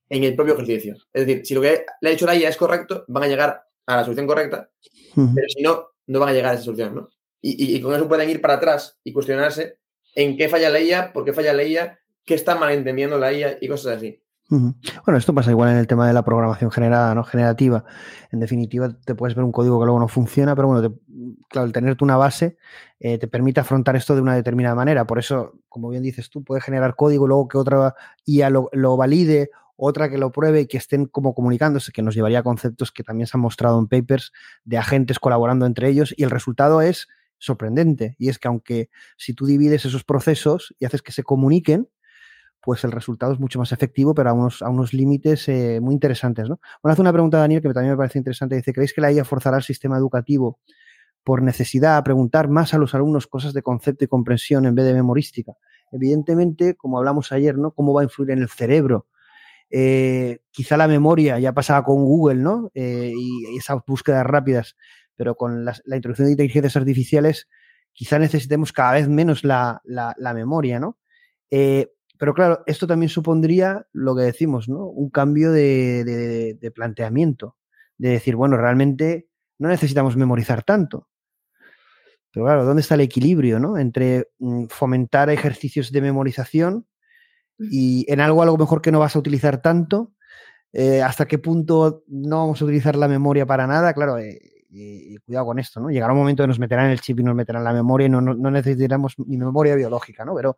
[0.09, 0.97] en el propio ejercicio.
[1.13, 3.63] Es decir, si lo que le ha dicho la IA es correcto, van a llegar
[3.86, 4.69] a la solución correcta,
[5.15, 7.09] pero si no, no van a llegar a esa solución, ¿no?
[7.41, 9.79] Y, con eso pueden ir para atrás y cuestionarse
[10.13, 13.57] en qué falla la IA, por qué falla la IA, qué está malentendiendo la IA
[13.59, 14.21] y cosas así.
[14.51, 17.23] Bueno, esto pasa igual en el tema de la programación generada, ¿no?
[17.23, 17.85] Generativa.
[18.31, 20.93] En definitiva, te puedes ver un código que luego no funciona, pero bueno,
[21.47, 22.57] claro, el tenerte una base
[22.99, 25.07] eh, te permite afrontar esto de una determinada manera.
[25.07, 28.97] Por eso, como bien dices tú, puedes generar código, luego que otra IA lo, lo
[28.97, 32.91] valide, otra que lo pruebe y que estén como comunicándose, que nos llevaría a conceptos
[32.91, 34.33] que también se han mostrado en papers
[34.65, 37.07] de agentes colaborando entre ellos y el resultado es
[37.41, 38.15] sorprendente.
[38.17, 41.89] Y es que aunque si tú divides esos procesos y haces que se comuniquen,
[42.61, 45.93] pues el resultado es mucho más efectivo, pero a unos, a unos límites eh, muy
[45.93, 46.47] interesantes.
[46.47, 46.59] ¿no?
[46.81, 48.55] Bueno, hace una pregunta Daniel que también me parece interesante.
[48.55, 50.59] Dice, ¿creéis que la IA forzará al sistema educativo
[51.23, 54.85] por necesidad a preguntar más a los alumnos cosas de concepto y comprensión en vez
[54.85, 55.53] de memorística?
[55.91, 57.71] Evidentemente, como hablamos ayer, ¿no?
[57.71, 59.07] ¿Cómo va a influir en el cerebro?
[59.73, 62.69] Eh, quizá la memoria ya pasaba con Google, ¿no?
[62.73, 64.75] Eh, y esas búsquedas rápidas,
[65.22, 67.47] pero con la, introducción de inteligencias artificiales,
[67.93, 70.97] quizá necesitemos cada vez menos la, la memoria, ¿no?
[72.22, 74.86] Pero claro, esto también supondría lo que decimos, ¿no?
[74.86, 77.57] Un cambio de, planteamiento,
[77.97, 81.07] de decir, bueno, realmente no necesitamos memorizar tanto.
[82.32, 83.76] Pero claro, ¿dónde está el equilibrio, ¿no?
[83.76, 86.86] Entre mm, fomentar ejercicios de memorización
[87.57, 90.13] y en algo algo mejor que no vas a utilizar tanto,
[90.74, 94.39] eh, hasta qué punto no vamos a utilizar la memoria para nada, claro, eh,
[94.72, 95.89] y, cuidado con esto, ¿no?
[95.89, 98.22] Llegará un momento que nos meterán el chip y nos meterán la memoria y no,
[98.22, 100.34] no, no necesitaremos ni memoria biológica, ¿no?
[100.36, 100.55] Pero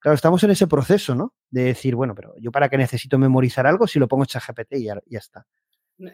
[0.00, 1.34] Claro, estamos en ese proceso, ¿no?
[1.50, 4.74] De decir, bueno, pero yo para qué necesito memorizar algo si lo pongo en ChatGPT
[4.74, 5.46] y ya, ya está.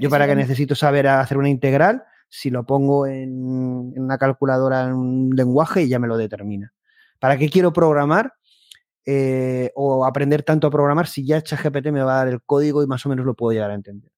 [0.00, 4.94] Yo para qué necesito saber hacer una integral si lo pongo en, una calculadora en
[4.94, 6.72] un lenguaje y ya me lo determina.
[7.18, 8.32] ¿Para qué quiero programar
[9.04, 12.82] eh, o aprender tanto a programar si ya ChatGPT me va a dar el código
[12.82, 14.10] y más o menos lo puedo llegar a entender?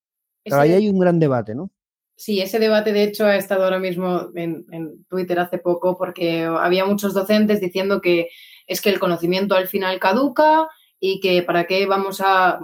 [0.44, 1.72] Pero ahí hay un gran debate, ¿no?
[2.16, 4.64] Sí, ese debate de hecho ha estado ahora mismo en,
[5.08, 8.28] Twitter hace poco porque había muchos docentes diciendo que
[8.66, 10.66] es que el conocimiento al final caduca
[10.98, 12.58] y que para qué vamos a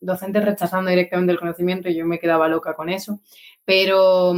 [0.00, 3.20] docentes rechazando directamente el conocimiento y yo me quedaba loca con eso,
[3.64, 4.32] pero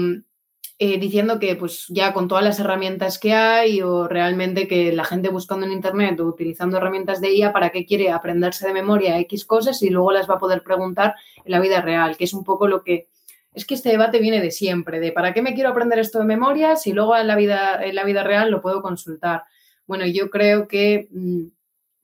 [0.79, 5.05] eh, diciendo que pues ya con todas las herramientas que hay o realmente que la
[5.05, 9.19] gente buscando en internet o utilizando herramientas de IA, ¿para qué quiere aprenderse de memoria
[9.21, 12.17] X cosas y luego las va a poder preguntar en la vida real?
[12.17, 13.09] Que es un poco lo que
[13.57, 16.27] es que este debate viene de siempre, de ¿para qué me quiero aprender esto de
[16.27, 19.45] memoria si luego en la vida, en la vida real lo puedo consultar?
[19.87, 21.45] Bueno, yo creo que mm,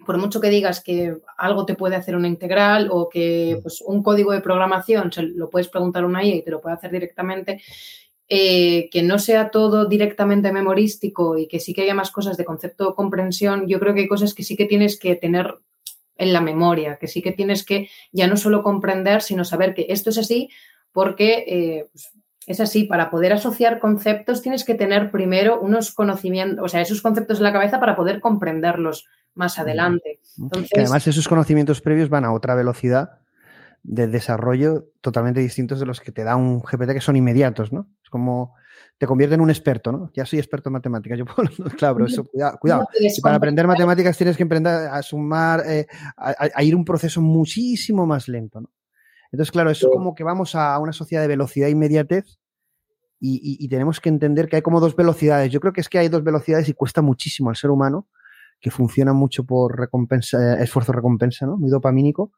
[0.07, 4.03] por mucho que digas que algo te puede hacer una integral o que pues, un
[4.03, 6.91] código de programación se lo puedes preguntar a una IA y te lo puede hacer
[6.91, 7.61] directamente,
[8.31, 12.47] eh, que no sea todo directamente memorístico y que sí que haya más cosas de
[12.47, 15.55] concepto de comprensión, yo creo que hay cosas que sí que tienes que tener
[16.17, 19.85] en la memoria, que sí que tienes que ya no solo comprender, sino saber que
[19.91, 20.49] esto es así
[20.93, 22.13] porque eh, pues,
[22.47, 27.03] es así, para poder asociar conceptos tienes que tener primero unos conocimientos, o sea, esos
[27.03, 30.21] conceptos en la cabeza para poder comprenderlos más adelante.
[30.75, 33.21] además, esos conocimientos previos van a otra velocidad
[33.83, 37.89] de desarrollo totalmente distintos de los que te da un GPT que son inmediatos, ¿no?
[38.03, 38.55] Es como
[38.99, 40.11] te convierte en un experto, ¿no?
[40.15, 41.19] Ya soy experto en matemáticas.
[41.19, 41.25] Yo
[41.77, 42.59] claro, eso, cuidado.
[42.59, 42.89] cuidado.
[43.23, 45.87] para aprender matemáticas tienes que aprender a sumar, eh,
[46.17, 48.71] a, ir un proceso muchísimo más lento, ¿no?
[49.33, 52.39] Entonces, claro, eso es como que vamos a una sociedad de velocidad e inmediatez
[53.25, 55.51] y, tenemos que entender que hay como dos velocidades.
[55.51, 58.09] Yo creo que es que hay dos velocidades y cuesta muchísimo al ser humano,
[58.61, 61.57] que funciona mucho por recompensa, eh, esfuerzo-recompensa, ¿no?
[61.57, 62.33] Muy dopamínico,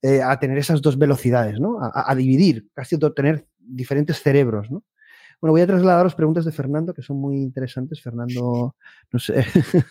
[0.00, 1.78] eh, a tener esas dos velocidades, ¿no?
[1.80, 4.82] A, dividir, casi a tener diferentes cerebros, ¿no?
[5.42, 8.00] Bueno, voy a trasladaros preguntas de Fernando que son muy interesantes.
[8.00, 8.76] Fernando,
[9.10, 9.44] no sé,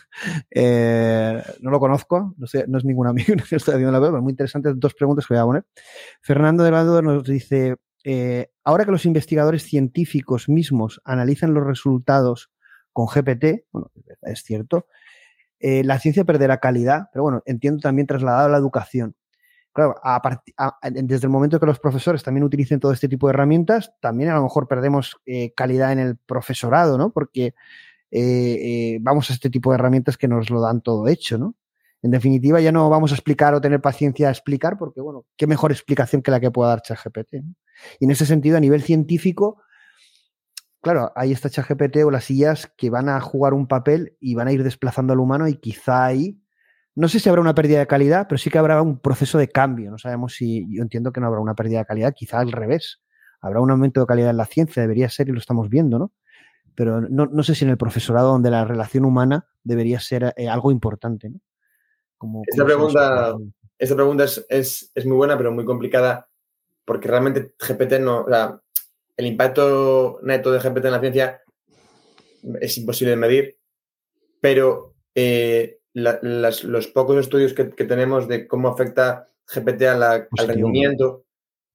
[0.50, 4.30] eh, no lo conozco, no es ningún amigo que está haciendo la web, pero muy
[4.30, 5.66] interesantes dos preguntas que voy a poner.
[6.22, 12.50] Fernando Delgado nos dice, eh, ahora que los investigadores científicos mismos analizan los resultados
[12.94, 13.90] con GPT, bueno,
[14.22, 14.86] es cierto,
[15.60, 19.16] eh, la ciencia perderá calidad, pero bueno, entiendo también trasladado a la educación
[19.72, 19.94] claro,
[20.90, 24.34] desde el momento que los profesores también utilicen todo este tipo de herramientas, también a
[24.34, 27.10] lo mejor perdemos eh, calidad en el profesorado, ¿no?
[27.10, 27.54] Porque
[28.10, 31.54] eh, eh, vamos a este tipo de herramientas que nos lo dan todo hecho, ¿no?
[32.02, 35.46] En definitiva, ya no vamos a explicar o tener paciencia a explicar, porque, bueno, qué
[35.46, 37.34] mejor explicación que la que pueda dar ChatGPT.
[38.00, 39.62] Y en ese sentido, a nivel científico,
[40.80, 44.48] claro, hay está ChatGPT o las sillas que van a jugar un papel y van
[44.48, 46.41] a ir desplazando al humano y quizá ahí
[46.94, 49.48] no sé si habrá una pérdida de calidad, pero sí que habrá un proceso de
[49.48, 49.90] cambio.
[49.90, 53.00] No sabemos si, yo entiendo que no habrá una pérdida de calidad, quizá al revés.
[53.40, 56.12] Habrá un aumento de calidad en la ciencia, debería ser y lo estamos viendo, ¿no?
[56.74, 60.70] Pero no, sé si en el profesorado donde la relación humana debería ser eh, algo
[60.70, 61.40] importante, ¿no?
[62.16, 63.34] Como, esta, pregunta,
[63.78, 66.28] esta pregunta es, muy buena, pero muy complicada,
[66.84, 68.60] porque realmente GPT no, o sea,
[69.16, 71.42] el impacto neto de GPT en la ciencia
[72.60, 73.58] es imposible de medir,
[74.40, 81.24] pero eh, los pocos estudios que, tenemos de cómo afecta GPT al rendimiento,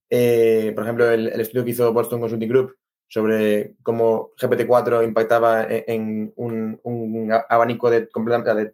[0.09, 2.77] eh, por ejemplo, el, estudio que hizo Boston Consulting Group
[3.09, 8.09] sobre cómo GPT-4 impactaba e, en, un, abanico de,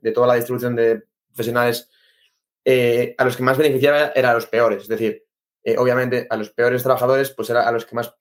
[0.01, 1.89] de, toda la distribución de profesionales,
[2.65, 4.83] eh, a los que más beneficiaba era a los peores.
[4.83, 5.23] Es decir,
[5.63, 8.15] eh, obviamente a los peores trabajadores, pues era a los que más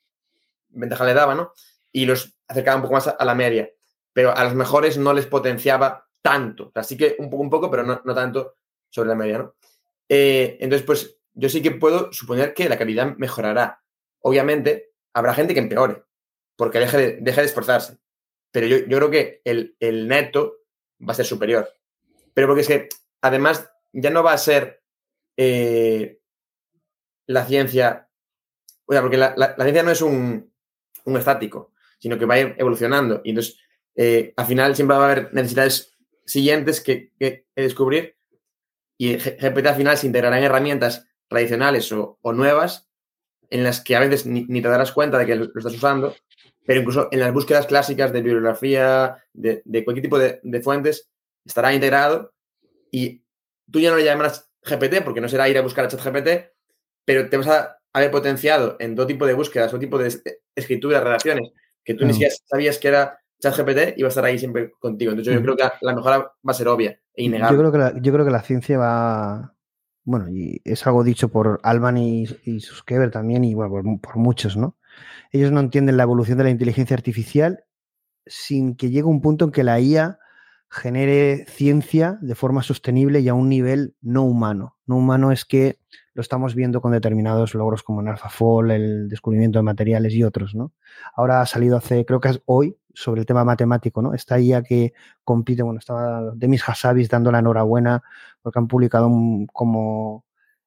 [0.69, 1.53] ventaja le daba, ¿no?
[1.93, 3.71] Y los acercaba un poco más a la media.
[4.13, 6.71] Pero a los mejores no les potenciaba tanto.
[6.75, 8.57] Así que un poco, un poco, pero no, tanto
[8.89, 9.55] sobre la media, ¿no?
[10.09, 13.83] Eh, entonces, pues yo sí que puedo suponer que la calidad mejorará.
[14.21, 16.05] Obviamente, habrá gente que empeore,
[16.57, 17.99] porque deje de, de esforzarse.
[18.53, 20.59] Pero yo, creo que el, neto
[21.01, 21.69] va a ser superior.
[22.35, 22.89] Pero porque es que,
[23.23, 24.83] además, ya no va a ser
[25.37, 26.21] eh,
[27.27, 28.11] la ciencia.
[28.85, 30.53] O sea, porque la, ciencia no es un,
[31.05, 33.23] un, estático, sino que va a ir evolucionando.
[33.25, 33.59] Y entonces,
[33.95, 35.92] eh, al final siempre va a haber necesidades
[36.25, 37.13] siguientes que,
[37.55, 38.17] descubrir.
[38.99, 42.89] Y GPT al final se integrará en herramientas tradicionales o, nuevas
[43.51, 46.15] en las que a veces ni, te darás cuenta de que lo, estás usando,
[46.65, 51.11] pero incluso en las búsquedas clásicas de bibliografía, de, cualquier tipo de, fuentes,
[51.45, 52.33] estará integrado.
[52.91, 53.25] Y
[53.71, 56.53] tú ya no le llamarás GPT porque no será ir a buscar a ChatGPT,
[57.05, 60.19] pero te vas a haber potenciado en todo tipo de búsquedas, todo tipo de
[60.55, 61.51] escrituras, relaciones,
[61.85, 65.11] que tú ni siquiera sabías que era ChatGPT y va a estar ahí siempre contigo.
[65.11, 67.57] Entonces yo creo que la mejora va a ser obvia e innegable.
[67.57, 69.55] Yo creo que la, yo creo que la ciencia va...
[70.05, 74.57] Bueno, y es algo dicho por Alban y, y Suskever también, y bueno, por, muchos,
[74.57, 74.77] ¿no?
[75.31, 77.65] Ellos no entienden la evolución de la inteligencia artificial
[78.27, 80.19] sin que llegue un punto en que la IA
[80.69, 84.77] genere ciencia de forma sostenible y a un nivel no humano.
[84.87, 85.79] No humano es que
[86.15, 90.55] lo estamos viendo con determinados logros como en AlphaFold, el descubrimiento de materiales y otros,
[90.55, 90.73] ¿no?
[91.15, 94.15] Ahora ha salido hace, creo que es hoy, sobre el tema matemático, ¿no?
[94.15, 94.93] Esta IA que
[95.25, 98.03] compite, bueno, estaba Demis Hassabis dando la enhorabuena
[98.43, 99.11] porque han publicado
[99.53, 100.25] como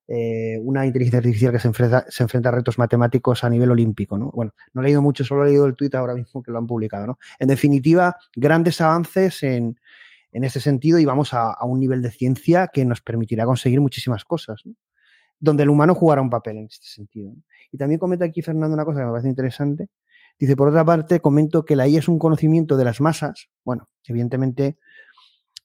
[0.07, 4.19] eh, una inteligencia artificial que se enfrenta, se enfrenta a retos matemáticos a nivel olímpico,
[4.19, 4.29] ¿no?
[4.31, 6.67] Bueno, no he leído mucho, solo he leído el tuit ahora mismo que lo han
[6.67, 7.17] publicado, ¿no?
[7.39, 9.79] En definitiva, grandes avances en,
[10.31, 14.63] ese sentido y vamos a, un nivel de ciencia que nos permitirá conseguir muchísimas cosas,
[15.39, 17.33] donde el humano jugará un papel en este sentido.
[17.71, 19.87] Y también comenta aquí Fernando una cosa que me parece interesante.
[20.37, 23.49] Dice, por otra parte, comento que la IA es un conocimiento de las masas.
[23.63, 24.77] Bueno, evidentemente,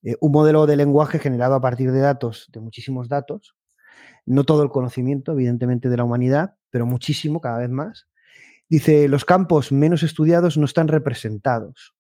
[0.03, 3.57] eh, un modelo de lenguaje generado a partir de datos, de muchísimos datos.
[4.27, 8.07] No todo el conocimiento, evidentemente, de la humanidad, pero muchísimo, cada vez más.
[8.68, 11.95] Dice, los campos menos estudiados no están representados.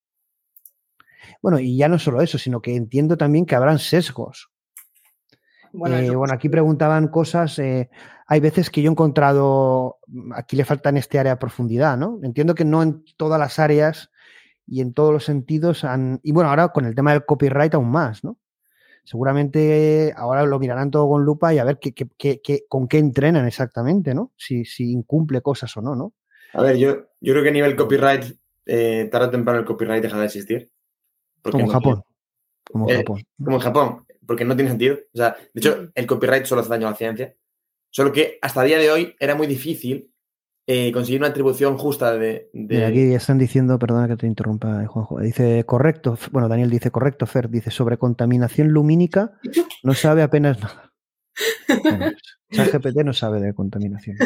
[1.42, 4.50] Bueno, y ya no solo eso, sino que entiendo también que habrán sesgos.
[5.72, 7.58] Bueno, eh, bueno aquí preguntaban cosas.
[7.58, 7.90] Eh,
[8.26, 11.96] hay veces que yo he encontrado, mm, aquí le falta en este área de profundidad,
[11.96, 12.18] ¿no?
[12.22, 14.10] Entiendo que no en todas las áreas
[14.66, 16.20] y en todos los sentidos han.
[16.22, 18.38] Y bueno, ahora con el tema del copyright aún más, ¿no?
[19.04, 21.94] Seguramente ahora lo mirarán todo con lupa y a ver qué,
[22.68, 24.32] con qué entrenan exactamente, ¿no?
[24.36, 26.12] Si, si, incumple cosas o no, ¿no?
[26.52, 28.24] A ver, yo, yo creo que a nivel copyright,
[28.66, 30.70] eh, tarde o temprano el copyright deja de existir.
[31.42, 32.04] Como en Japón.
[32.70, 33.22] Como en Japón.
[33.42, 34.96] Como en Japón porque no tiene sentido.
[35.12, 37.34] O sea, de hecho, el copyright solo hace daño a la ciencia.
[37.90, 40.14] Solo que hasta el día de hoy era muy difícil
[40.68, 42.48] eh, conseguir una atribución justa de,
[42.86, 47.50] Aquí están diciendo, perdona que te interrumpa, Juanjo, dice correcto, bueno, Daniel dice correcto, Fer,
[47.50, 49.32] dice sobre contaminación lumínica
[49.82, 50.92] no sabe apenas nada.
[51.82, 52.12] Bueno,
[52.50, 54.16] GPT no sabe de contaminación.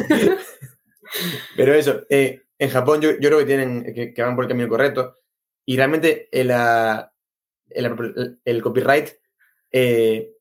[1.57, 5.14] Pero eso, eh, en Japón yo, creo que tienen que, van por el camino correcto
[5.64, 6.52] y realmente el,
[8.44, 9.09] el copyright
[9.76, 10.36] eh,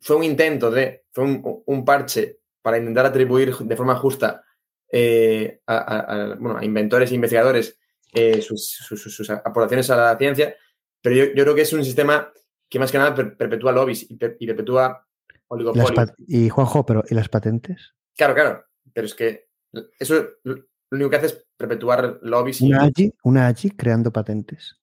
[0.00, 4.44] fue un intento de, fue un, parche para intentar atribuir de forma justa
[4.90, 7.78] eh, a, inventores e investigadores
[8.12, 10.56] eh, sus, aportaciones a la ciencia,
[11.00, 12.32] pero yo, creo que es un sistema
[12.68, 15.06] que más que nada perpetúa lobbies y, perpetúa
[15.46, 16.14] oligopolios.
[16.26, 17.94] Y Juanjo, pero ¿y las patentes?
[18.16, 19.48] Claro, claro, pero es que
[19.96, 22.60] eso lo único que hace es perpetuar lobbies.
[22.62, 23.14] Una y...
[23.22, 24.82] una AGI creando patentes.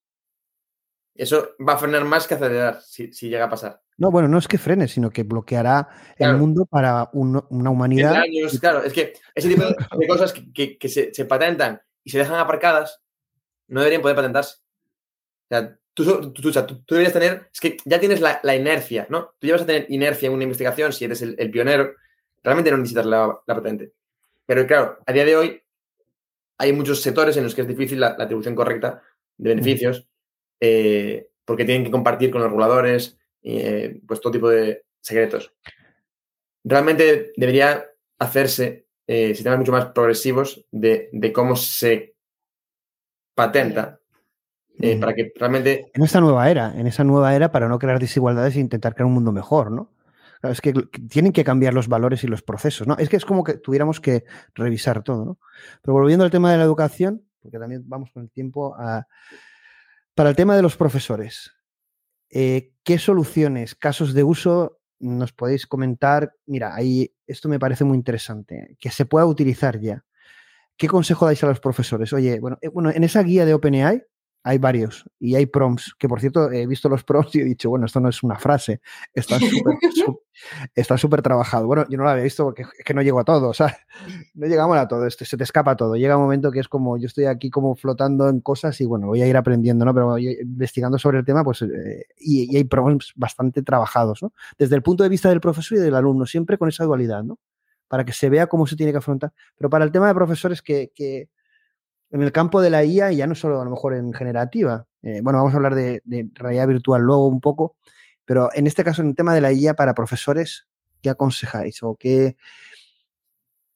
[1.20, 3.82] Eso va a frenar más que acelerar si, llega a pasar.
[4.00, 8.24] No, bueno, no es que frene, sino que bloqueará el mundo para una humanidad.
[8.60, 13.02] claro, es que ese tipo de cosas que, se, patentan y se dejan aparcadas
[13.68, 14.56] no deberían poder patentarse.
[15.44, 19.34] O sea, tú, deberías tener, es que ya tienes la, inercia, ¿no?
[19.38, 21.92] Tú ya vas a tener inercia en una investigación si eres el, pionero,
[22.42, 23.92] realmente no necesitas la, patente.
[24.46, 25.62] Pero claro, a día de hoy
[26.58, 29.04] hay muchos sectores en los que es difícil la, atribución correcta
[29.38, 30.08] de beneficios.
[30.62, 35.54] Eh, porque tienen que compartir con los reguladores, eh, pues todo tipo de secretos.
[36.64, 37.86] Realmente debería
[38.18, 42.16] hacerse eh, sistemas mucho más progresivos de, cómo se
[43.34, 44.00] patenta
[45.00, 45.92] para que realmente...
[45.94, 49.08] En esta nueva era, en esa nueva era para no crear desigualdades e intentar crear
[49.08, 49.92] un mundo mejor, ¿no?
[50.44, 50.74] es que
[51.10, 52.96] tienen que cambiar los valores y los procesos, ¿no?
[52.98, 54.24] Es que es como que tuviéramos que
[54.56, 55.40] revisar todo, ¿no?
[55.82, 59.06] Pero volviendo al tema de la educación, porque también vamos con el tiempo a...
[60.16, 61.52] Para el tema de los profesores,
[62.30, 66.34] eh, ¿qué soluciones, casos de uso nos podéis comentar?
[66.46, 70.04] Mira, ahí esto me parece muy interesante, que se pueda utilizar ya.
[70.78, 72.14] ¿Qué consejo dais a los profesores?
[72.14, 74.04] Oye, bueno, eh, bueno en esa guía de OpenAI
[74.44, 77.70] hay varios y hay prompts, que por cierto he visto los prompts y he dicho,
[77.70, 78.82] bueno, esto no es una frase,
[79.14, 79.38] está
[80.98, 81.68] súper trabajado.
[81.68, 83.78] Bueno, yo no lo había visto porque es que no llego a todo, o sea,
[84.34, 85.96] no llegamos a todo, este, se te escapa todo.
[85.96, 89.08] Llega un momento que es como, yo estoy aquí como flotando en cosas y bueno,
[89.08, 89.94] voy a ir aprendiendo, ¿no?
[89.94, 94.34] Pero investigando sobre el tema, pues, eh, y, hay prompts bastante trabajados, ¿no?
[94.58, 97.40] Desde el punto de vista del profesor y del alumno, siempre con esa dualidad, ¿no?
[97.88, 99.34] Para que se vea cómo se tiene que afrontar.
[99.58, 101.30] Pero para el tema de profesores que, que
[102.12, 104.88] en el campo de la IA, y ya no solo a lo mejor en generativa,
[105.04, 106.02] eh, bueno, vamos a hablar de,
[106.34, 107.76] realidad virtual luego un poco,
[108.26, 110.68] pero en este caso, en el tema de la IA para profesores,
[111.02, 111.82] ¿qué aconsejáis?
[111.84, 112.36] ¿O qué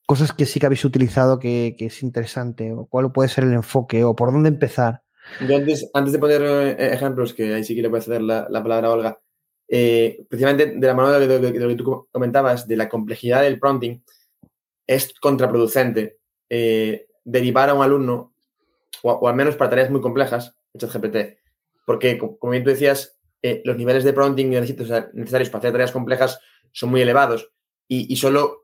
[0.06, 2.72] cosas que sí que habéis utilizado que, es interesante?
[2.72, 4.04] ¿O cuál puede ser el enfoque?
[4.04, 5.02] ¿O por dónde empezar?
[5.48, 8.22] Yo antes, antes de poner eh, ejemplos, que ahí sí que le voy a ceder
[8.22, 9.20] la, palabra a Olga,
[9.68, 14.04] eh, precisamente de la mano de lo, que tú comentabas, de la complejidad del prompting,
[14.86, 16.18] es contraproducente
[17.24, 18.34] derivar a un alumno,
[19.01, 21.38] o, al menos para tareas muy complejas, ChatGPT.
[21.86, 26.39] Porque, como bien tú decías, eh, los niveles de prompting necesarios para hacer tareas complejas
[26.71, 27.51] son muy elevados
[27.88, 28.63] y, solo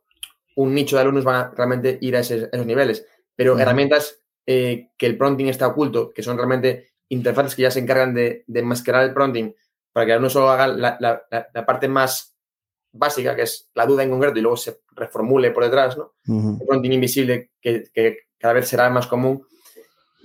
[0.56, 3.06] un nicho de alumnos van a realmente ir a, esos niveles.
[3.36, 7.80] Pero herramientas eh, que el prompting está oculto, que son realmente interfaces que ya se
[7.80, 9.54] encargan de, enmascarar el prompting
[9.92, 12.36] para que el alumno solo haga la, parte más
[12.92, 16.14] básica, que es la duda en concreto, y luego se reformule por detrás, ¿no?
[16.26, 19.46] El prompting invisible que, cada vez será más común,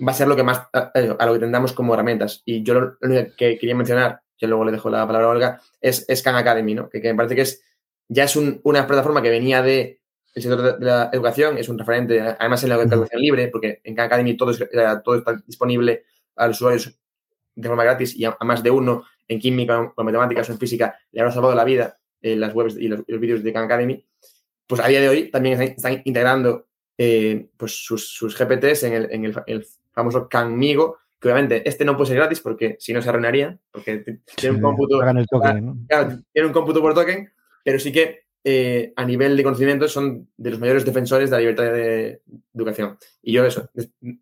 [0.05, 2.41] va a ser lo que más eh, a, lo que tendamos como herramientas.
[2.45, 5.61] Y yo lo, único que quería mencionar, que luego le dejo la palabra a Olga,
[5.81, 6.89] es, Khan Academy, ¿no?
[6.89, 7.61] Que, me parece que es
[8.07, 9.99] ya es una plataforma que venía de
[10.35, 13.95] el sector de la educación, es un referente, además en la educación libre, porque en
[13.95, 16.03] Khan Academy todo, eh, todo está disponible
[16.35, 16.93] a los usuarios
[17.55, 20.59] de forma gratis y a, más de uno en química o en matemáticas o en
[20.59, 24.05] física le habrá salvado la vida en las webs y los, vídeos de Khan Academy.
[24.67, 26.67] pues a día de hoy también están integrando
[26.97, 32.17] eh, pues sus, GPTs en, el, el, famoso Canmigo, que obviamente este no puede ser
[32.17, 34.99] gratis porque si no se arruinaría, porque tiene un cómputo.
[36.33, 37.31] tiene un cómputo por token,
[37.63, 41.39] pero sí que eh, a nivel de conocimiento son de los mayores defensores de la
[41.39, 42.21] libertad de,
[42.53, 42.97] educación.
[43.21, 43.69] Y yo eso,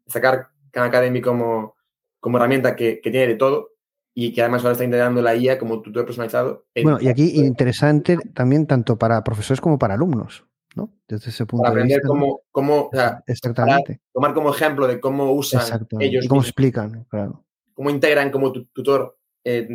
[0.07, 1.75] sacar Khan Academy como,
[2.19, 3.71] como herramienta que, que, tiene de todo
[4.13, 6.65] y que además ahora está integrando la IA como tutor personalizado.
[6.81, 10.45] Bueno, y aquí interesante también tanto para profesores como para alumnos.
[10.75, 10.91] ¿No?
[11.07, 12.89] Desde ese punto para aprender cómo, cómo
[13.27, 14.01] Exactamente.
[14.13, 16.25] tomar como ejemplo de cómo usan ellos.
[16.25, 17.43] Y cómo explican, claro.
[17.73, 19.67] Cómo integran como tutor eh,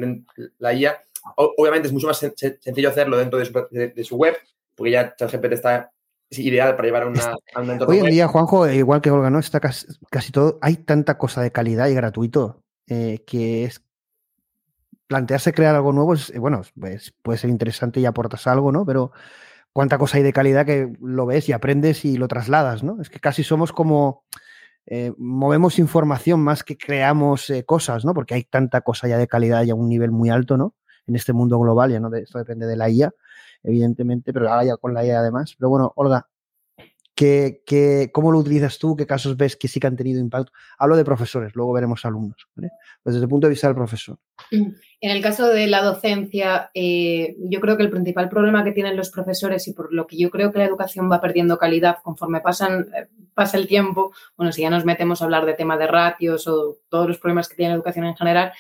[0.59, 1.03] la IA.
[1.37, 4.37] obviamente es mucho más sencillo hacerlo dentro de su, de, su web,
[4.75, 5.93] porque ya ChatGPT está
[6.31, 7.93] ideal para llevar a, una, a un entorno.
[7.93, 9.39] Hoy en día, Juanjo, igual que Olga, ¿no?
[9.39, 10.59] Está casi, casi todo.
[10.61, 13.83] Hay tanta cosa de calidad y gratuito eh, que es
[15.09, 18.87] plantearse crear algo nuevo es, bueno, pues puede ser interesante y aportas algo, ¿no?
[18.87, 19.13] Pero
[19.79, 23.01] cuánta cosa hay de calidad que lo ves y aprendes y lo trasladas, ¿no?
[23.01, 24.25] Es que casi somos como
[24.87, 28.13] eh, movemos información más que creamos eh, cosas, ¿no?
[28.13, 30.75] Porque hay tanta cosa ya de calidad y a un nivel muy alto, ¿no?
[31.07, 33.13] En este mundo global, ya no de, esto depende de la IA,
[33.63, 35.55] evidentemente, pero ahora ya con la IA además.
[35.57, 36.27] Pero bueno, Olga,
[37.19, 38.95] ¿qué, cómo lo utilizas tú?
[38.97, 40.53] ¿Qué casos ves que sí que han tenido impacto?
[40.79, 42.71] Hablo de profesores, luego veremos alumnos, ¿vale?
[43.03, 44.19] Pues desde el punto de vista del profesor.
[44.53, 44.69] Mm.
[45.01, 48.97] En el caso de la docencia, eh, yo creo que el principal problema que tienen
[48.97, 52.41] los profesores y por lo que yo creo que la educación va perdiendo calidad conforme
[52.41, 55.89] pasan, eh, pasa el tiempo, bueno, si ya nos metemos a hablar de tema de
[55.89, 58.53] ratios o todos los problemas que tiene la educación en general,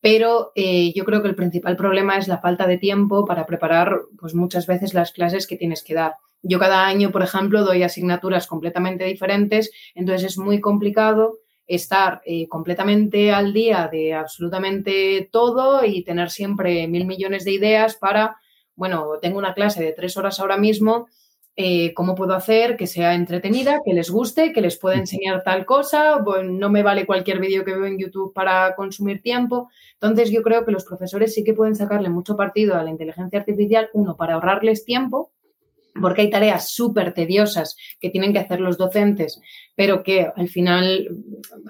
[0.00, 4.00] pero eh, yo creo que el principal problema es la falta de tiempo para preparar
[4.18, 6.14] pues muchas veces las clases que tienes que dar.
[6.42, 12.48] Yo cada año, por ejemplo, doy asignaturas completamente diferentes, entonces es muy complicado estar eh,
[12.48, 18.36] completamente al día de absolutamente todo y tener siempre mil millones de ideas para,
[18.74, 21.06] bueno, tengo una clase de tres horas ahora mismo,
[21.54, 25.66] eh, ¿cómo puedo hacer que sea entretenida, que les guste, que les pueda enseñar tal
[25.66, 26.20] cosa?
[26.24, 29.68] Pues no me vale cualquier vídeo que veo en YouTube para consumir tiempo.
[29.94, 33.38] Entonces yo creo que los profesores sí que pueden sacarle mucho partido a la inteligencia
[33.38, 35.30] artificial, uno, para ahorrarles tiempo
[36.00, 39.40] porque hay tareas súper tediosas que tienen que hacer los docentes,
[39.74, 41.08] pero que al final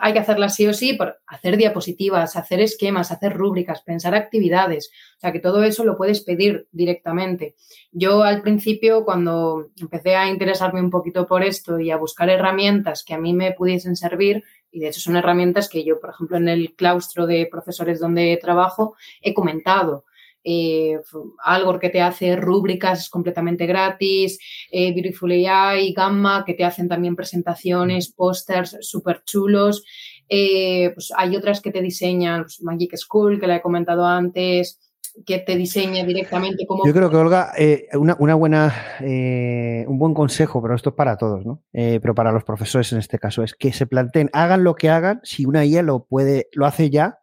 [0.00, 4.90] hay que hacerlas sí o sí por hacer diapositivas, hacer esquemas, hacer rúbricas, pensar actividades.
[5.16, 7.56] O sea, que todo eso lo puedes pedir directamente.
[7.90, 13.04] Yo al principio, cuando empecé a interesarme un poquito por esto y a buscar herramientas
[13.04, 16.36] que a mí me pudiesen servir, y de hecho son herramientas que yo, por ejemplo,
[16.38, 20.04] en el claustro de profesores donde trabajo, he comentado
[20.44, 20.98] eh,
[21.44, 24.38] Algor que te hace rúbricas completamente gratis,
[24.70, 29.84] eh, Beautiful AI, Gamma que te hacen también presentaciones, pósters súper chulos.
[30.28, 34.80] Eh, pues hay otras que te diseñan, pues Magic School, que la he comentado antes,
[35.26, 36.86] que te diseña directamente como...
[36.86, 41.18] Yo creo que, Olga, eh, una, una, buena, un buen consejo, pero esto es para
[41.18, 41.62] todos, ¿no?
[41.72, 45.20] pero para los profesores en este caso, es que se planteen, hagan lo que hagan,
[45.22, 47.18] si una IA lo puede, lo hace ya,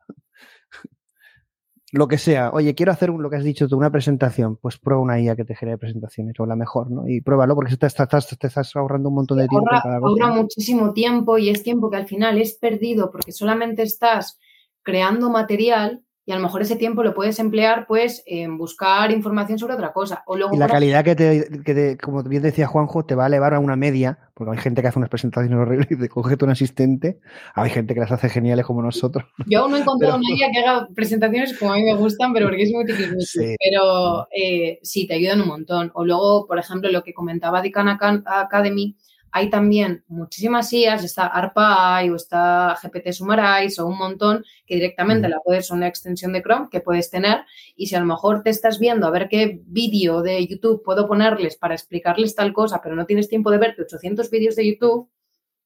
[1.92, 5.02] lo que sea, oye, quiero hacer lo que has dicho tú, una presentación, pues prueba
[5.02, 7.08] una IA que te genere presentaciones o la mejor, ¿no?
[7.08, 9.68] Y pruébalo porque te estás, te estás ahorrando un montón de tiempo.
[9.72, 14.40] Ahorra, ahorra muchísimo tiempo y es tiempo que al final es perdido porque solamente estás
[14.84, 19.58] creando material y a lo mejor ese tiempo lo puedes emplear pues en buscar información
[19.58, 20.22] sobre otra cosa.
[20.28, 23.56] O luego, y la calidad que te, como bien decía Juanjo, te va a elevar
[23.56, 26.52] a una media, porque hay gente que hace unas presentaciones horribles y te coge un
[26.52, 27.20] asistente,
[27.56, 29.26] hay gente que las hace geniales como nosotros.
[29.48, 32.32] Yo aún no he encontrado una guía que haga presentaciones como a mí me gustan,
[32.32, 33.56] pero porque es muy difícil.
[33.60, 35.90] Pero eh, sí, te ayudan un montón.
[35.96, 38.96] O luego, por ejemplo, lo que comentaba de Khan Academy,
[39.32, 45.30] hay también muchísimas IAs, está ARPA o está GPT Summarize o un montón que directamente
[45.30, 47.46] la puedes, una extensión de Chrome que puedes tener.
[47.76, 51.08] Y si a lo mejor te estás viendo a ver qué vídeo de YouTube puedo
[51.08, 55.10] ponerles para explicarles tal cosa, pero no tienes tiempo de verte 800 vídeos de YouTube,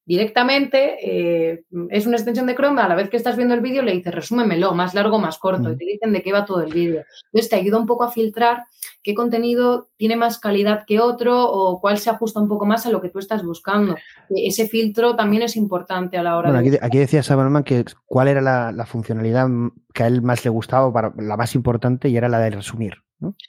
[0.06, 3.84] directamente eh, es una extensión de Chrome, a la vez que estás viendo el vídeo
[3.84, 6.74] le dices resúmemelo, más largo, más corto, y te dicen de qué va todo el
[6.74, 7.04] vídeo.
[7.26, 8.66] Entonces te ayuda un poco a filtrar
[9.02, 12.92] qué contenido tiene más calidad que otro o cuál se ajusta un poco más a
[12.92, 13.96] lo que tú estás buscando.
[14.30, 16.60] E, ese filtro también es importante a la hora de...
[16.60, 19.48] Aquí, aquí decía Saberman que cuál era la, funcionalidad
[19.94, 22.96] que a él más le gustaba, para, la más importante, y era la de resumir.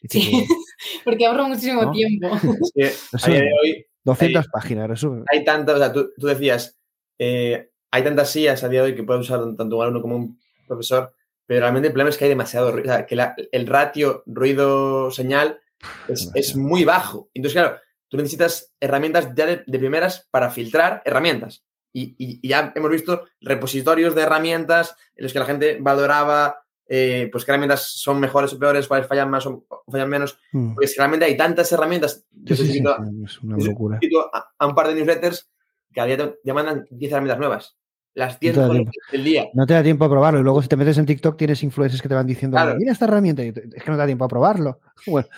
[0.09, 0.46] Sí,
[1.05, 2.28] porque ahorra muchísimo tiempo.
[2.74, 2.82] Sí,
[3.22, 5.24] a de hoy 200 páginas, resumen.
[5.32, 6.78] Hay tantas, o sea, tú, decías,
[7.18, 10.16] eh, hay tantas sillas a día de hoy que puede usar tanto un alumno como
[10.16, 11.14] un profesor,
[11.46, 13.18] pero realmente el problema es que hay demasiado ruido, o sea, que
[13.52, 15.61] el ratio ruido-señal
[16.09, 17.30] es, muy bajo.
[17.34, 21.64] Entonces, claro, tú necesitas herramientas ya de, primeras para filtrar herramientas.
[21.92, 27.51] Y, ya hemos visto repositorios de herramientas en los que la gente valoraba pues qué
[27.51, 30.39] herramientas son mejores o peores, cuáles fallan más o fallan menos.
[30.53, 30.74] Mm.
[30.74, 32.85] Pues realmente hay tantas herramientas Yo Sí, sí, sí,
[33.24, 33.99] es una locura.
[34.32, 35.51] a, a un par de newsletters
[35.93, 37.76] que a día te, te mandan 10 herramientas nuevas.
[38.16, 39.49] Las 10 No del día.
[39.55, 40.39] No te da tiempo a probarlo.
[40.39, 42.76] Y luego, si te metes en TikTok, tienes influencers que te van diciendo, Claro.
[42.76, 43.43] mira esta herramienta.
[43.43, 44.78] Es que no te da tiempo a probarlo.
[45.07, 45.28] Bueno,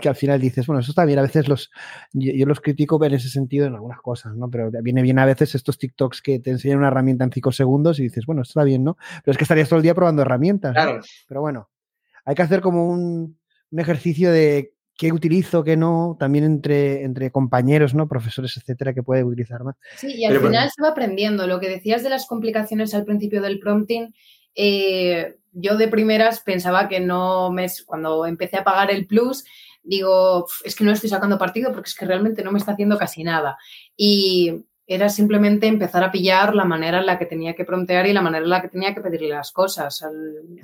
[0.00, 1.18] que al final dices, bueno, eso está bien.
[1.18, 1.70] A veces los,
[2.12, 4.50] yo, yo los critico en ese sentido en algunas cosas, ¿no?
[4.50, 7.98] Pero viene bien a veces estos TikToks que te enseñan una herramienta en cinco segundos
[7.98, 8.96] y dices, bueno, está bien, ¿no?
[9.24, 10.74] Pero es que estarías todo el día probando herramientas.
[10.74, 10.82] ¿no?
[10.82, 11.00] Claro.
[11.28, 11.70] Pero bueno,
[12.24, 13.38] hay que hacer como un,
[13.70, 18.08] un ejercicio de qué utilizo, qué no, también entre, entre compañeros, ¿no?
[18.08, 19.76] Profesores, etcétera, que puede utilizar más.
[19.96, 21.46] Sí, y al Pero, final se va aprendiendo.
[21.46, 24.12] Lo que decías de las complicaciones al principio del prompting,
[24.56, 27.68] eh, yo de primeras pensaba que no me.
[27.86, 29.44] Cuando empecé a pagar el plus,
[29.88, 32.72] digo, "Uf, es que no estoy sacando partido porque es que realmente no me está
[32.72, 33.58] haciendo casi nada.
[33.96, 38.14] Y era simplemente empezar a pillar la manera en la que tenía que promptear y
[38.14, 40.02] la manera en la que tenía que pedirle las cosas.
[40.02, 40.14] Al,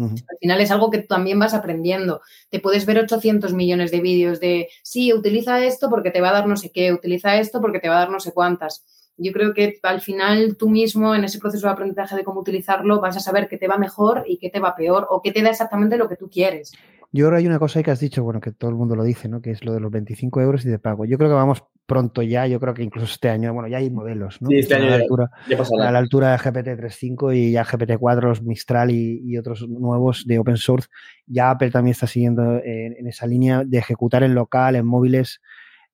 [0.00, 2.22] al final es algo que también vas aprendiendo.
[2.48, 6.32] Te puedes ver 800 millones de vídeos de, sí, utiliza esto porque te va a
[6.32, 8.86] dar no sé qué, utiliza esto porque te va a dar no sé cuántas.
[9.16, 13.00] Yo creo que al final tú mismo en ese proceso de aprendizaje de cómo utilizarlo
[13.00, 15.42] vas a saber qué te va mejor y qué te va peor o qué te
[15.42, 16.72] da exactamente lo que tú quieres.
[17.12, 18.96] Yo creo que hay una cosa ahí que has dicho, bueno, que todo el mundo
[18.96, 19.40] lo dice, ¿no?
[19.40, 21.04] Que es lo de los 25 euros y de pago.
[21.04, 23.88] Yo creo que vamos pronto ya, yo creo que incluso este año, bueno, ya hay
[23.88, 24.48] modelos, ¿no?
[24.48, 27.52] Sí, este año a la ya- altura, Ya a la altura de GPT 3.5 y
[27.52, 30.88] ya GPT-4, los Mistral y, y otros nuevos de open source.
[31.26, 35.40] Ya Apple también está siguiendo en, en esa línea de ejecutar en local, en móviles.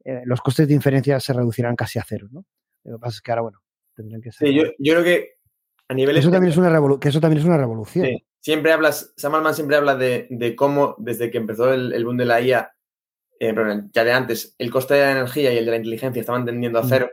[0.05, 2.47] Eh, los costes de inferencia se reducirán casi a cero, ¿no?
[2.85, 3.59] Lo que pasa es que ahora, bueno,
[3.95, 4.49] tendrán que ser.
[4.49, 5.31] Sí, yo, yo creo que
[5.89, 8.07] a nivel eso, también es una que eso también es una revolución.
[8.07, 8.25] Sí.
[8.43, 12.17] Siempre hablas, Sam Altman siempre habla de, de cómo desde que empezó el, el boom
[12.17, 12.73] de la IA,
[13.39, 16.21] eh, perdón, ya de antes, el coste de la energía y el de la inteligencia
[16.21, 16.89] estaban tendiendo a Mm.
[16.89, 17.11] cero.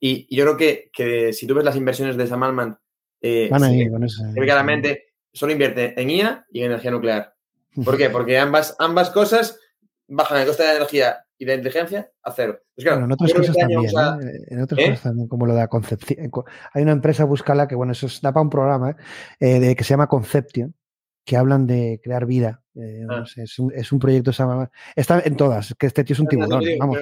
[0.00, 2.78] Y, y yo creo que, que si tú ves las inversiones de Sam Altman,
[3.20, 7.34] eh, Van ve- con ve claramente, solo invierte en IA y en energía nuclear.
[7.84, 8.08] ¿Por qué?
[8.10, 9.60] Porque ambas, ambas cosas
[10.08, 12.60] bajan el coste de la energía y de inteligencia a cero.
[12.74, 14.44] Pues claro, Bueno, en otras cosas también, ¿eh?
[14.48, 14.84] En otras ¿Eh?
[14.86, 16.30] cosas también, como lo de la concepción.
[16.72, 18.96] Hay una empresa, búscala, que bueno, eso es- da para un programa, ¿eh?
[19.40, 20.74] Eh, de, que se llama Conception,
[21.24, 22.62] que hablan de crear vida.
[22.74, 23.18] Eh, Ah.
[23.20, 24.30] no sé, es, un, es un proyecto,
[24.94, 26.98] está en todas, que este tío es un tiburón, vamos.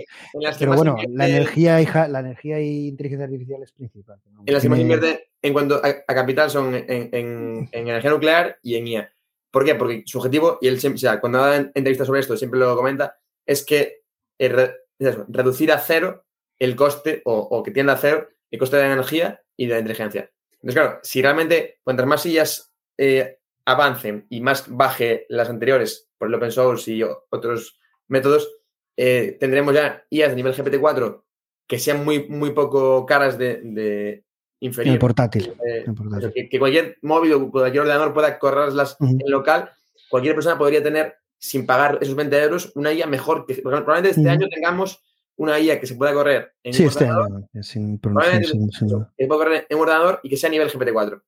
[0.59, 4.18] pero bueno, invierte- la energía, y, ja- la energía y inteligencia artificial es principal.
[4.47, 7.68] En las que más tiene- invierte en cuanto a, a capital son en, en- en
[7.89, 9.12] energía nuclear y en IA.
[9.51, 9.74] ¿Por qué?
[9.74, 12.74] Porque su objetivo, y él siempre, o sea, cuando da entrevistas sobre esto, siempre lo
[12.76, 13.16] comenta,
[13.47, 13.97] es que eh,
[14.39, 16.24] re- reducir a cero
[16.59, 19.74] el coste o, o que tienda a cero el coste de la energía y de
[19.74, 20.30] la inteligencia.
[20.53, 26.28] Entonces, claro, si realmente cuantas más sillas eh, avancen y más baje las anteriores por
[26.28, 27.78] el open source y otros
[28.09, 28.51] métodos,
[28.97, 31.22] eh, tendremos ya IAs de nivel GPT-4
[31.66, 34.24] que sean muy, muy poco caras de, de
[34.61, 34.95] inferir.
[34.95, 35.53] el portátil.
[35.66, 36.32] Eh, el portátil.
[36.32, 39.18] que, que cualquier móvil o cualquier ordenador pueda correrlas Ujú.
[39.20, 39.70] en local,
[40.09, 43.47] cualquier persona podría tener, sin pagar esos 20 euros, una IA mejor.
[43.47, 45.03] Que, probablemente este año tengamos
[45.37, 48.70] una IA que se pueda correr en Sí, un este ordenador, año, sin, probablemente sin-
[48.72, 51.22] sin que se pueda correr en un ordenador y que sea a nivel GPT-4.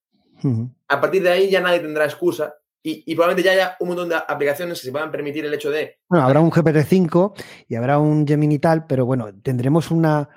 [0.45, 0.71] Ujú.
[0.89, 4.09] A partir de ahí ya nadie tendrá excusa y, y probablemente ya haya un montón
[4.09, 7.35] de aplicaciones que se puedan permitir el hecho de Bueno, habrá un GPT-5
[7.69, 10.29] y habrá un Gemini tal, pero bueno, tendremos una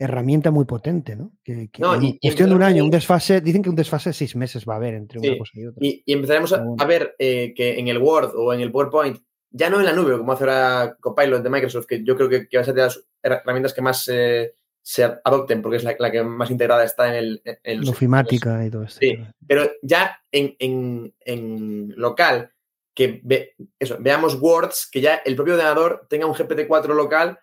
[0.00, 1.32] herramienta muy potente, ¿no?
[1.44, 4.14] Que, que No, en cuestión de un año, un desfase, dicen que un desfase de
[4.14, 5.78] seis meses va a haber entre una Sí, cosa y otra.
[5.86, 9.18] Y, y empezaremos a, ver eh, que en el Word o en el PowerPoint,
[9.50, 12.48] ya no en la nube, como hace ahora Copilot de Microsoft, que yo creo que,
[12.48, 15.94] que va a ser de las herramientas que más eh, se adopten, porque es la,
[15.98, 17.42] la que más integrada está en el...
[17.62, 19.00] en- los- Lofimática y todo esto.
[19.00, 22.50] Sí, pero ya en, en- en local,
[22.94, 27.38] que ve- eso, veamos Words, que ya el propio ordenador tenga un GPT-4 local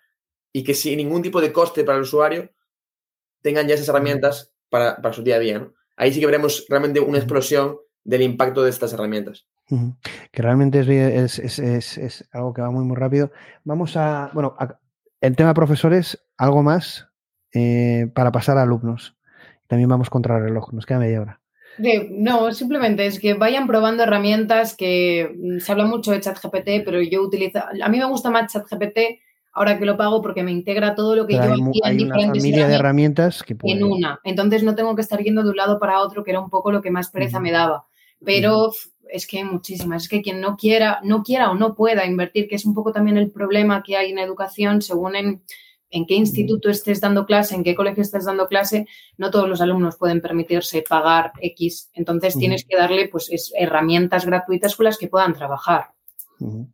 [0.57, 2.49] y que sin ningún tipo de coste para el usuario
[3.43, 5.59] tengan ya esas herramientas para, para su día a día.
[5.59, 5.73] ¿no?
[5.95, 9.45] Ahí sí que veremos realmente una explosión del impacto de estas herramientas.
[10.31, 13.31] Que realmente es, es- es- es- es algo que va muy, muy rápido.
[13.65, 14.79] Vamos a, bueno, a-
[15.21, 17.07] el tema profesores, algo más
[17.53, 19.15] eh, para pasar a alumnos.
[19.67, 21.41] También vamos contra el reloj, nos queda media hora.
[21.77, 26.83] De- no, simplemente es que vayan probando herramientas que mm, se habla mucho de ChatGPT,
[26.83, 28.99] pero yo utilizo, a mí me gusta más ChatGPT
[29.57, 31.85] ahora que lo pago porque me integra todo lo que Pero yo hay, hacía en
[31.85, 33.83] hay una diferentes familia de herramientas que en pueden.
[33.83, 34.19] una.
[34.23, 36.71] Entonces no tengo que estar yendo de un lado para otro, que era un poco
[36.71, 37.85] lo que más pereza me daba.
[38.23, 38.71] Pero
[39.09, 40.03] es que hay muchísimas.
[40.03, 42.91] Es que quien no quiera, no quiera o no pueda invertir, que es un poco
[42.91, 45.43] también el problema que hay en educación, según en,
[45.89, 48.85] en qué instituto estés dando clase, en qué colegio estés dando clase,
[49.17, 51.89] no todos los alumnos pueden permitirse pagar X.
[51.93, 55.91] Entonces tienes que darle pues es- herramientas gratuitas con las que puedan trabajar.
[56.39, 56.67] Ujú.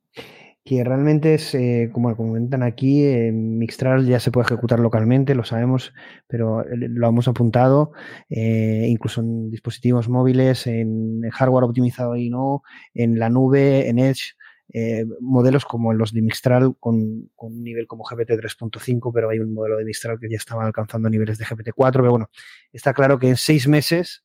[0.66, 5.43] Que realmente es, eh, como comentan aquí, eh, Mixtral ya se puede ejecutar localmente, lo
[5.43, 5.93] sabemos,
[6.28, 7.91] pero eh, lo hemos apuntado,
[8.30, 14.36] eh, incluso en dispositivos móviles, en, hardware optimizado y no, en la nube, en Edge,
[14.76, 19.39] eh, modelos como los de Mistral con, con, un nivel como GPT 3.5, pero hay
[19.39, 22.30] un modelo de Mistral que ya estaba alcanzando niveles de GPT 4, pero bueno,
[22.72, 24.24] está claro que en seis meses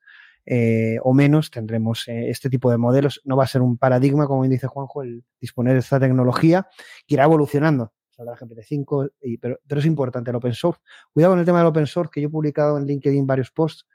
[0.50, 3.20] eh, o menos tendremos eh, este tipo de modelos.
[3.24, 6.66] No va a ser un paradigma, como bien dice Juanjo, el disponer de esta tecnología
[7.06, 7.92] que irá evolucionando.
[8.08, 9.10] Saldrá GPT-5,
[9.42, 10.80] pero, pero es importante el open source.
[11.12, 13.86] Cuidado con el tema del open source, que yo he publicado en LinkedIn varios posts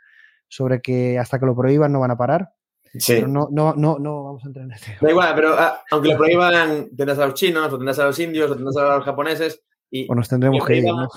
[0.48, 2.52] sobre que hasta que lo prohíban no van a parar.
[2.94, 3.16] Sí.
[3.16, 4.96] Pero no, no, no, no vamos a entrar en este.
[5.02, 8.20] Da igual, pero ah, aunque lo prohíban, tendrás a los chinos, o tendrás a los
[8.20, 9.64] indios, o tendrás a los japoneses.
[9.90, 11.10] Y o nos tendremos que ir, ¿no?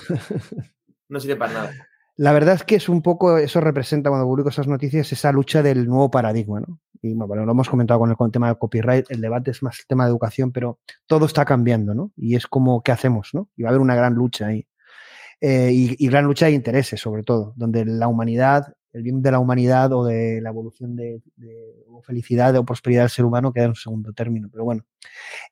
[1.09, 1.86] no sirve para nada.
[2.17, 5.61] La verdad es que es un poco, eso representa cuando publico esas noticias, esa lucha
[5.61, 6.79] del nuevo paradigma, ¿no?
[6.99, 9.61] Y bueno, lo hemos comentado con el, con el tema del copyright, el debate es
[9.61, 12.11] más el tema de educación, pero todo está cambiando, ¿no?
[12.17, 13.49] Y es como, ¿qué hacemos, no?
[13.55, 14.67] Y va a haber una gran lucha ahí.
[15.39, 19.37] Eh, y, gran lucha de intereses, sobre todo, donde la humanidad, el bien de la
[19.37, 23.65] humanidad o de la evolución de, de o felicidad o prosperidad del ser humano queda
[23.65, 24.49] en un segundo término.
[24.51, 24.83] Pero bueno,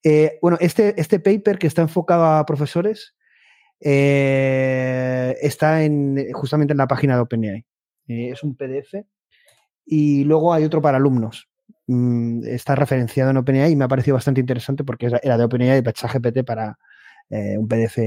[0.03, 3.13] eh, bueno este, este paper que está enfocado a profesores
[3.79, 7.65] eh, está en, justamente en la página de OpenAI.
[8.07, 9.05] Eh, es un PDF
[9.85, 11.49] y luego hay otro para alumnos.
[11.87, 15.83] Mm, está referenciado en OpenAI y me ha parecido bastante interesante porque era de OpenAI
[15.83, 16.77] ChatGPT para
[17.29, 17.97] eh, un PDF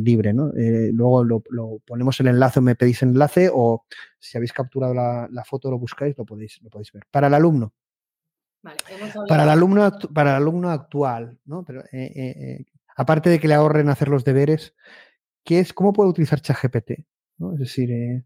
[0.00, 0.32] libre.
[0.32, 0.50] ¿no?
[0.54, 3.84] luego lo, lo, ponemos el enlace o me pedís el enlace o
[4.18, 7.04] si habéis capturado la, la foto lo buscáis lo podéis, lo podéis ver.
[7.10, 7.72] Para el alumno.
[8.60, 8.78] Vale,
[9.28, 11.64] para, el alumno para el alumno actual, ¿no?
[11.64, 11.84] Pero,
[12.98, 14.74] aparte de que le ahorren hacer los deberes,
[15.44, 17.04] ¿qué es, ¿cómo puede utilizar ChatGPT?
[17.38, 17.52] ¿no?
[17.52, 18.24] Es decir, eh...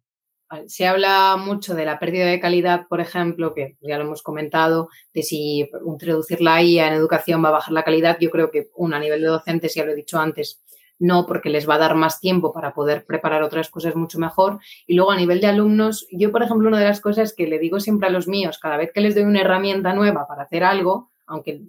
[0.66, 4.88] se habla mucho de la pérdida de calidad, por ejemplo, que ya lo hemos comentado,
[5.12, 8.16] de si introducir la IA en educación va a bajar la calidad.
[8.18, 10.62] Yo creo que, uno, a nivel de docentes, ya lo he dicho antes,
[10.98, 14.58] no, porque les va a dar más tiempo para poder preparar otras cosas mucho mejor.
[14.86, 17.58] Y luego a nivel de alumnos, yo, por ejemplo, una de las cosas que le
[17.58, 20.64] digo siempre a los míos, cada vez que les doy una herramienta nueva para hacer
[20.64, 21.60] algo, aunque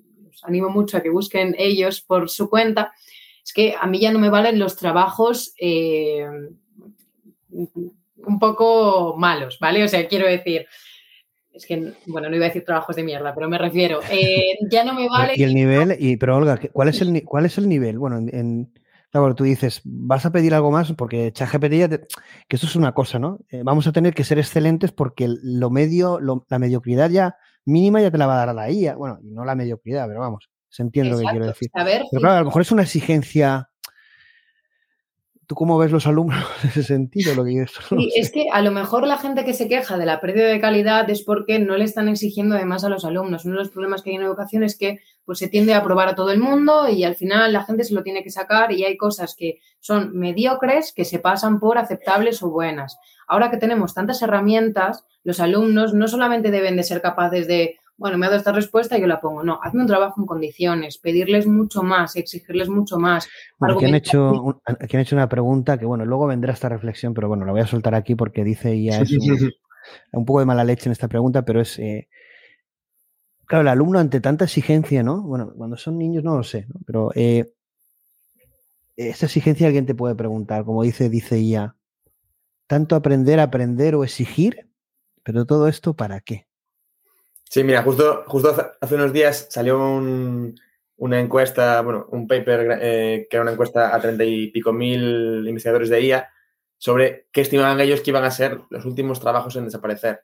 [0.44, 2.94] animo mucho a que busquen ellos por su cuenta,
[3.44, 6.26] es que a mí ya no me valen los trabajos eh,
[7.50, 9.84] un poco malos, ¿vale?
[9.84, 10.66] O sea, quiero decir,
[11.52, 14.84] es que, bueno, no iba a decir trabajos de mierda, pero me refiero, eh, ya
[14.84, 15.34] no me vale.
[15.36, 18.00] Y el nivel, y, pero Olga, ¿cuál es el, cuál es el nivel?
[18.00, 18.74] Bueno, en,
[19.12, 22.94] claro, tú dices, vas a pedir algo más porque ChatGPT ya que eso es una
[22.94, 23.40] cosa, ¿no?
[23.50, 28.12] Eh, vamos a tener que ser excelentes porque lo medio, la mediocridad ya mínima ya
[28.12, 28.96] te la va a dar a la IA.
[28.96, 31.70] Bueno, y no la mediocridad, pero vamos, se entiende lo que quiero decir.
[31.74, 33.70] A ver, pero claro, a lo mejor es una exigencia.
[35.46, 37.36] ¿Tú cómo ves los alumnos en ese sentido?
[37.36, 40.22] Lo que sí, es que a lo mejor la gente que se queja de la
[40.22, 43.46] pérdida de calidad es porque no le están exigiendo además a los alumnos.
[43.46, 46.10] Uno de los problemas que hay en educación es que pues, se tiende a aprobar
[46.10, 48.84] a todo el mundo y al final la gente se lo tiene que sacar y
[48.84, 52.98] hay cosas que son mediocres que se pasan por aceptables o buenas.
[53.28, 58.18] Ahora que tenemos tantas herramientas, los alumnos no solamente deben de ser capaces de bueno,
[58.18, 59.44] me ha dado esta respuesta y yo la pongo.
[59.44, 63.30] No, hazme un trabajo en condiciones, pedirles mucho más, exigirles mucho más.
[63.60, 67.14] Bueno, aquí, han hecho, aquí han hecho una pregunta que, bueno, luego vendrá esta reflexión,
[67.14, 69.12] pero bueno, la voy a soltar aquí porque dice ya es
[70.12, 71.80] un, poco de mala leche en esta pregunta, pero es...
[71.80, 72.10] Eh,
[73.54, 75.22] claro, el alumno ante tanta exigencia, ¿no?
[75.22, 76.80] Bueno, cuando son niños no lo sé, ¿no?
[76.88, 77.54] Pero eh,
[78.98, 81.76] esa exigencia alguien te puede preguntar, como dice, dice ya,
[82.66, 84.72] tanto aprender, aprender o exigir,
[85.22, 86.48] pero todo esto para qué?
[87.44, 89.78] Sí, mira, justo, justo hace unos días salió
[90.98, 95.48] una encuesta, bueno, un paper eh, que era una encuesta a treinta y pico mil
[95.48, 96.28] investigadores de IA
[96.80, 100.24] sobre qué estimaban ellos que iban a ser los últimos trabajos en desaparecer.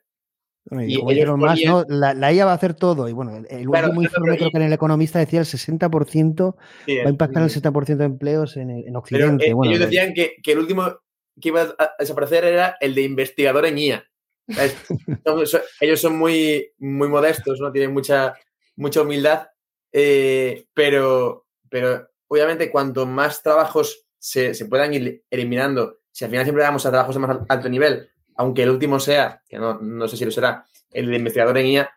[0.70, 1.84] Y, ellos más, ¿no?
[1.88, 3.08] la, IA va a hacer todo.
[3.08, 7.10] Y bueno, el último informe creo que en el Economista decía el 60% va a
[7.10, 9.46] impactar el 60% de empleos en, en Occidente.
[9.46, 11.00] Pero, ellos decían que, que, el último
[11.40, 14.04] que iba a desaparecer era el de investigador en IA
[15.80, 17.70] ellos son muy, muy modestos, ¿no?
[17.72, 18.34] Tienen mucha,
[18.76, 19.48] mucha humildad,
[19.92, 26.44] eh, pero, pero obviamente cuanto más trabajos se, se, puedan ir eliminando, si al final
[26.44, 28.10] siempre damos a trabajos de más alto nivel,
[28.40, 31.66] aunque el último sea, que no, no sé si lo será, el de investigador en
[31.66, 31.90] IA,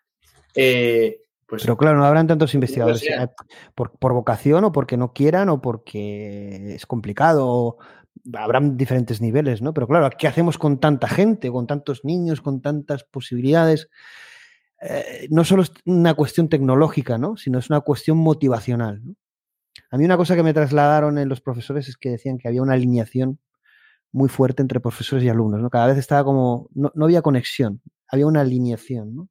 [0.56, 3.28] eh, pues, Pero claro, no habrán tantos investigadores eh,
[3.74, 7.78] por, por, vocación o porque no quieran o porque es complicado
[8.34, 9.74] habrán diferentes niveles, ¿no?
[9.74, 13.90] Pero claro, ¿qué hacemos con tanta gente, con tantos niños, con tantas posibilidades?
[14.82, 17.38] Eh, no solo es una cuestión tecnológica, ¿no?
[17.38, 19.02] Sino es una cuestión motivacional.
[19.06, 19.16] ¿no?
[19.92, 22.62] A mí una cosa que me trasladaron en los profesores es que decían que había
[22.62, 23.40] una alineación
[24.14, 25.70] muy fuerte entre profesores y alumnos, ¿no?
[25.70, 29.30] Cada vez estaba como, no, no había conexión, había una alineación, ¿no?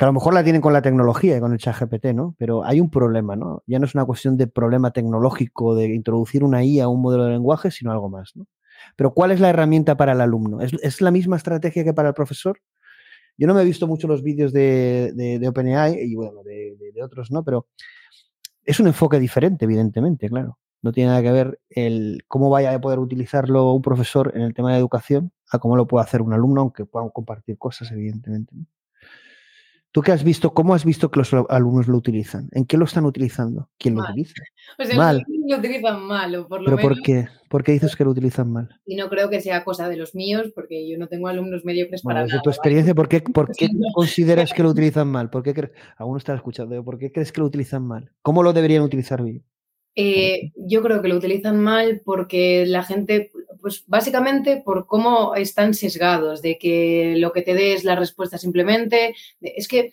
[0.00, 2.34] que a lo mejor la tienen con la tecnología y con el chat GPT, ¿no?
[2.38, 3.62] Pero hay un problema, ¿no?
[3.66, 7.24] Ya no es una cuestión de problema tecnológico de introducir una IA a un modelo
[7.26, 8.46] de lenguaje, sino algo más, ¿no?
[8.96, 10.62] Pero ¿cuál es la herramienta para el alumno?
[10.62, 12.58] ¿Es, la misma estrategia que para el profesor?
[13.36, 17.02] Yo no me he visto mucho los vídeos de, de, OpenAI y bueno, de, de,
[17.02, 17.44] otros, ¿no?
[17.44, 17.66] Pero
[18.64, 20.58] es un enfoque diferente, evidentemente, claro.
[20.82, 24.54] No tiene nada que ver el cómo vaya a poder utilizarlo un profesor en el
[24.54, 28.54] tema de educación a cómo lo puede hacer un alumno, aunque puedan compartir cosas, evidentemente.
[29.92, 30.54] ¿Tú qué has visto?
[30.54, 32.48] ¿Cómo has visto que los alumnos lo utilizan?
[32.52, 33.70] ¿En qué lo están utilizando?
[33.76, 34.34] ¿Quién lo utiliza?
[34.78, 35.24] O sea, mal.
[35.48, 36.92] lo utilizan mal, o por lo ¿Pero menos.
[36.92, 37.28] por qué?
[37.48, 38.68] ¿Por qué dices que lo utilizan mal?
[38.86, 42.02] Y no creo que sea cosa de los míos, porque yo no tengo alumnos mediocres
[42.02, 42.42] para desde nada.
[42.42, 45.28] tu experiencia, ¿por qué, por qué consideras que lo utilizan mal?
[45.28, 45.72] ¿Por qué cre...
[45.96, 48.12] Alguno está escuchando, ¿por qué crees que lo utilizan mal?
[48.22, 49.44] ¿Cómo lo deberían utilizar bien?
[49.94, 53.30] Eh, yo creo que lo utilizan mal porque la gente,
[53.60, 58.38] pues básicamente por cómo están sesgados, de que lo que te dé es la respuesta
[58.38, 59.14] simplemente.
[59.40, 59.92] Es que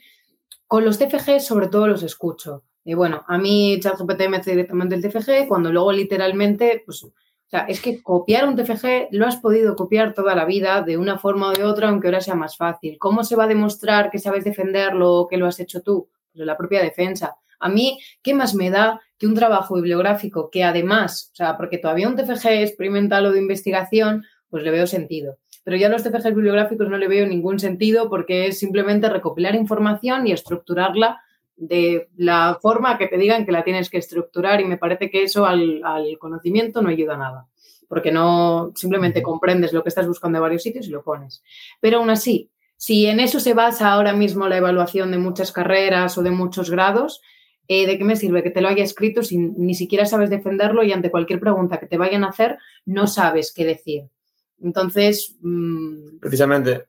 [0.67, 2.63] con los TFG sobre todo los escucho.
[2.83, 7.11] Y bueno, a mí ChatGPT me hace directamente el TFG, cuando luego literalmente, pues, o
[7.45, 11.17] sea, es que copiar un TFG lo has podido copiar toda la vida de una
[11.17, 12.97] forma o de otra, aunque ahora sea más fácil.
[12.97, 16.09] ¿Cómo se va a demostrar que sabes defenderlo o que lo has hecho tú?
[16.33, 17.35] Pues la propia defensa.
[17.59, 21.77] A mí, ¿qué más me da que un trabajo bibliográfico que además, o sea, porque
[21.77, 25.37] todavía un TFG experimental o de investigación, pues le veo sentido.
[25.63, 29.55] Pero ya a los TFGs bibliográficos no le veo ningún sentido porque es simplemente recopilar
[29.55, 31.21] información y estructurarla
[31.55, 35.23] de la forma que te digan que la tienes que estructurar y me parece que
[35.23, 37.47] eso al, al conocimiento no ayuda nada
[37.87, 41.41] porque no simplemente comprendes lo que estás buscando en varios sitios y lo pones.
[41.79, 46.17] Pero aún así, si en eso se basa ahora mismo la evaluación de muchas carreras
[46.17, 47.21] o de muchos grados,
[47.67, 50.83] eh, ¿de qué me sirve que te lo haya escrito si ni siquiera sabes defenderlo
[50.83, 54.03] y ante cualquier pregunta que te vayan a hacer no sabes qué decir?
[54.61, 55.35] Entonces.
[55.41, 56.19] Mmm...
[56.19, 56.85] Precisamente,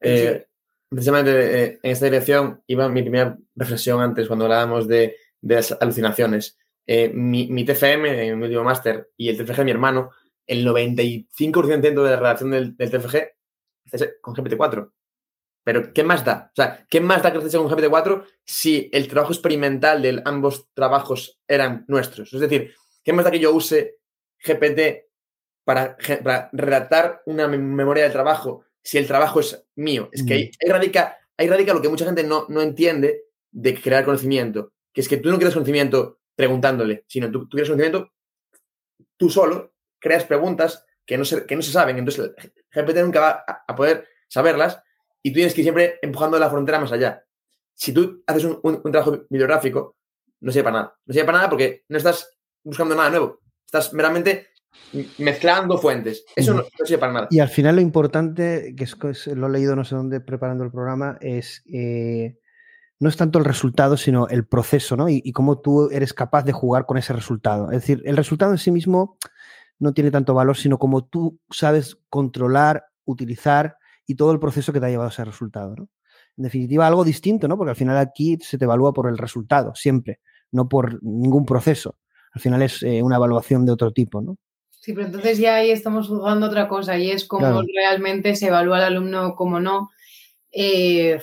[0.00, 0.46] eh,
[0.88, 5.72] precisamente eh, en esta dirección iba mi primera reflexión antes cuando hablábamos de, de las
[5.80, 6.58] alucinaciones.
[6.86, 10.10] Mi, mi, TFM, mi último máster, y el TFG de mi hermano,
[10.46, 13.16] el 95% de la redacción del, del TFG
[13.92, 14.90] es con GPT-4.
[15.66, 16.52] Pero, ¿qué más da?
[16.52, 20.68] O sea, ¿qué más da que esté con GPT-4 si el trabajo experimental de ambos
[20.72, 22.32] trabajos eran nuestros?
[22.32, 22.72] Es decir,
[23.02, 23.96] ¿qué más da que yo use
[24.38, 25.08] GPT
[25.64, 30.08] para, para redactar una memoria del trabajo si el trabajo es mío?
[30.12, 33.74] Es que ahí, ahí, radica, ahí radica lo que mucha gente no, no entiende de
[33.74, 38.12] crear conocimiento, que es que tú no creas conocimiento preguntándole, sino tú, tú creas conocimiento
[39.16, 42.30] tú solo, creas preguntas que no se, que no se saben, entonces
[42.70, 44.80] GPT nunca va a, a poder saberlas
[45.26, 47.20] y tú tienes que ir siempre empujando la frontera más allá.
[47.74, 49.96] Si tú haces un, trabajo bibliográfico,
[50.38, 50.96] no sirve para nada.
[51.04, 52.30] No sirve para nada porque no estás
[52.62, 53.40] buscando nada nuevo.
[53.64, 54.46] Estás meramente
[55.18, 56.24] mezclando fuentes.
[56.36, 57.28] Eso no, sirve para nada.
[57.32, 60.70] Y al final lo importante, que es, lo he leído no sé dónde preparando el
[60.70, 62.38] programa, es eh,
[63.00, 65.08] no es tanto el resultado, sino el proceso, ¿no?
[65.08, 67.72] Y, cómo tú eres capaz de jugar con ese resultado.
[67.72, 69.18] Es decir, el resultado en sí mismo
[69.80, 74.80] no tiene tanto valor, sino como tú sabes controlar, utilizar y todo el proceso que
[74.80, 75.74] te ha llevado a ese resultado.
[75.76, 75.88] ¿no?
[76.36, 77.56] En definitiva, algo distinto, ¿no?
[77.56, 80.20] porque al final aquí se te evalúa por el resultado, siempre,
[80.52, 81.96] no por ningún proceso.
[82.32, 84.20] Al final es eh, una evaluación de otro tipo.
[84.20, 84.36] ¿no?
[84.70, 87.62] Sí, pero entonces ya ahí estamos jugando otra cosa y es cómo claro.
[87.74, 89.90] realmente se evalúa al alumno, cómo no.
[90.52, 91.18] Eh,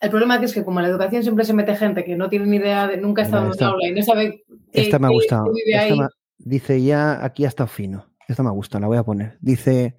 [0.00, 2.46] el problema es que como en la educación siempre se mete gente que no tiene
[2.46, 5.06] ni idea, de, nunca ha estado en una aula y no sabe qué, Esta me
[5.06, 5.50] ha gustado.
[5.66, 8.06] Esta me, dice ya, aquí ha estado fino.
[8.28, 9.38] Esta me gusta, la voy a poner.
[9.40, 9.96] Dice,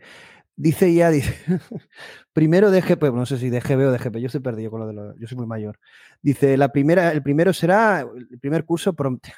[0.57, 1.36] Dice ya, dice,
[2.34, 4.80] primero de GP, no sé si de GB o de GP, yo estoy perdido con
[4.80, 5.80] lo de lo, yo soy muy mayor.
[6.22, 9.30] Dice, la primera, el primero será el primer curso pronto.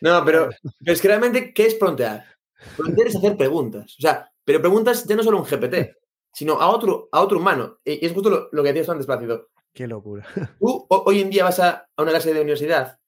[0.00, 0.48] No, pero,
[0.80, 2.24] pero, es que realmente, ¿qué es prontear?
[2.76, 3.94] Prontear es hacer preguntas.
[3.98, 5.96] O sea, pero preguntas ya no solo un GPT,
[6.32, 7.78] sino a otro, a otro humano.
[7.84, 9.48] Y es justo lo, lo que decías antes, Plácido.
[9.72, 10.26] Qué locura.
[10.58, 12.98] Tú hoy en día vas a, a una clase de universidad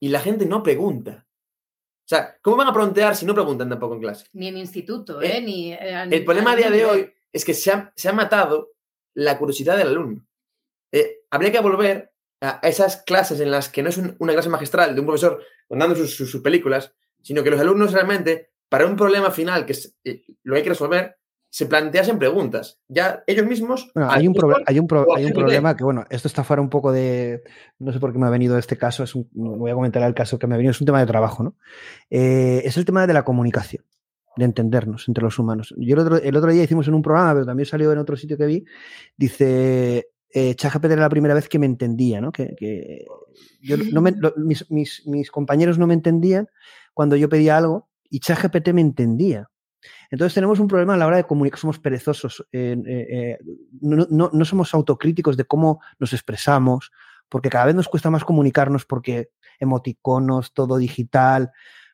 [0.00, 1.26] y la gente no pregunta.
[2.10, 4.26] O sea, ¿cómo van a prontear si no preguntan tampoco en clase?
[4.32, 5.36] Ni en instituto, ¿eh?
[5.36, 5.40] ¿Eh?
[5.40, 8.72] Ni, eh, el problema a día de hoy es que se ha, se ha matado
[9.14, 10.26] la curiosidad del alumno.
[10.90, 14.48] Eh, habría que volver a esas clases en las que no es un, una clase
[14.48, 16.92] magistral de un profesor contando sus, sus, sus, películas,
[17.22, 20.70] sino que los alumnos realmente, para un problema final que es, eh, lo hay que
[20.70, 21.16] resolver,
[21.50, 22.80] se planteasen preguntas.
[22.88, 23.90] Ya ellos mismos.
[23.92, 24.34] Bueno, hay, un
[24.66, 27.42] hay, un hay, un problema que, bueno, esto está fuera un poco de.
[27.80, 30.14] No sé por qué me ha venido este caso, es un, voy a comentar el
[30.14, 31.56] caso que me ha venido, es un tema de trabajo, ¿no?
[32.08, 33.84] Eh, es el tema de la comunicación,
[34.36, 35.74] de entendernos entre los humanos.
[35.76, 38.16] Yo el otro, el otro día hicimos en un programa, pero también salió en otro
[38.16, 38.64] sitio que vi,
[39.16, 40.08] dice.
[40.32, 42.30] Eh, ChatGPT era la primera vez que me entendía, ¿no?
[42.30, 43.04] Que, que
[43.60, 46.48] yo no me, lo, mis, mis, mis compañeros no me entendían
[46.94, 49.49] cuando yo pedía algo y ChatGPT me entendía.
[50.10, 53.38] Entonces tenemos un problema a la hora de comunicar, somos perezosos, eh, eh,
[53.80, 56.90] no, no, no, somos autocríticos de cómo nos expresamos,
[57.28, 59.30] porque cada vez nos cuesta más comunicarnos porque
[59.60, 61.52] emoticonos, todo digital,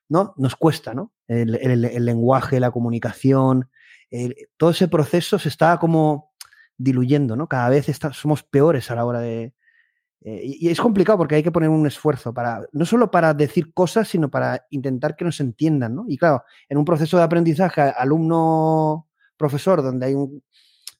[0.08, 0.32] ¿no?
[0.38, 1.12] Nos cuesta, ¿no?
[1.28, 3.68] El lenguaje, la comunicación,
[4.56, 6.32] todo ese proceso se está como
[6.78, 7.48] diluyendo, ¿no?
[7.48, 9.52] Cada vez está, somos peores a la hora de,
[10.22, 13.72] Eh, y, es complicado porque hay que poner un esfuerzo para, no solo para decir
[13.72, 16.04] cosas, sino para intentar que nos entiendan, ¿no?
[16.08, 20.42] Y claro, en un proceso de aprendizaje alumno-profesor, donde hay un,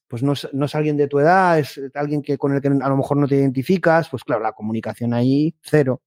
[0.07, 2.69] pues no es, no es, alguien de tu edad, es alguien que, con el que
[2.69, 6.01] a lo mejor no te identificas, pues claro, la comunicación ahí, cero.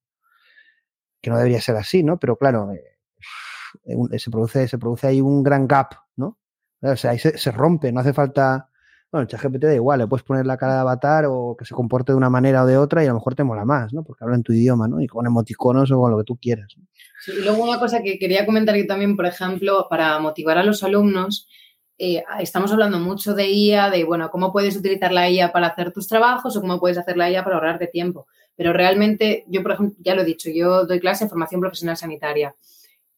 [1.21, 2.19] Que no debería ser así, ¿no?
[2.19, 6.39] Pero claro, eh, se, produce, se produce ahí un gran gap, ¿no?
[6.81, 8.70] O sea, ahí se, se rompe, no hace falta
[9.13, 12.13] bueno, ChatGPT da igual, le puedes poner la cara de avatar o que se comporte
[12.13, 14.05] de una manera o de otra y a lo mejor te mola más, ¿no?
[14.05, 15.01] Porque habla en tu idioma, ¿no?
[15.01, 16.69] Y con emoticonos o con lo que tú quieras.
[17.27, 20.85] Y luego una cosa que quería comentar yo también, por ejemplo, para motivar a los
[20.85, 21.49] alumnos,
[21.99, 25.93] eh, estamos hablando mucho de IA, de, bueno, cómo puedes utilizar la IA para hacer
[25.93, 28.29] tus trabajos o cómo puedes hacer la IA para ahorrarte tiempo.
[28.57, 31.97] Pero realmente, yo, por ejemplo, ya lo he dicho, yo doy clase de formación profesional
[31.97, 32.55] sanitaria.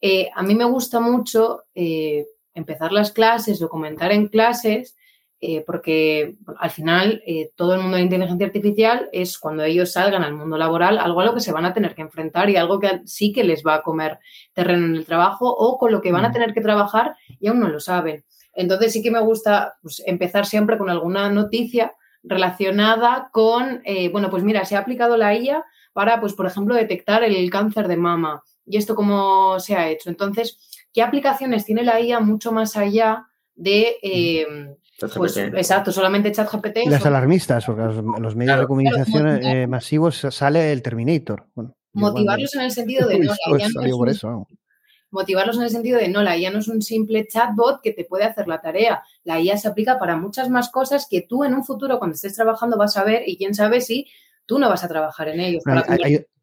[0.01, 4.97] Eh, a mí me gusta mucho eh, empezar las clases o comentar en clases
[5.44, 10.23] eh, porque al final eh, todo el mundo de inteligencia artificial es cuando ellos salgan
[10.23, 12.78] al mundo laboral algo a lo que se van a tener que enfrentar y algo
[12.78, 14.20] que sí que les va a comer
[14.52, 16.32] terreno en el trabajo o con lo que van a mm.
[16.32, 18.24] tener que trabajar y aún no lo saben.
[18.55, 21.93] Entonces sí que me gusta pues, empezar siempre con alguna noticia
[22.23, 26.77] relacionada con, eh, bueno, pues mira, se ha aplicado la IA para, pues, por ejemplo,
[26.77, 28.44] detectar el cáncer de mama.
[28.64, 30.09] ¿Y esto cómo se ha hecho?
[30.09, 34.82] Entonces, ¿qué aplicaciones tiene la IA mucho más allá de, mm.
[35.16, 36.87] Pues, exacto, solamente ChatGPT.
[36.87, 41.47] Las alarmistas, porque los, medios de comunicación eh, masivos sale el Terminator.
[41.93, 43.33] motivarlos en el sentido de no,
[45.12, 48.05] motivarlos en el sentido de no, la IA no es un simple chatbot que te
[48.05, 49.03] puede hacer la tarea.
[49.23, 52.35] La IA se aplica para muchas más cosas que tú en un futuro, cuando estés
[52.35, 54.09] trabajando, vas a ver y quién sabe si
[54.47, 55.62] tú no vas a trabajar en ellos.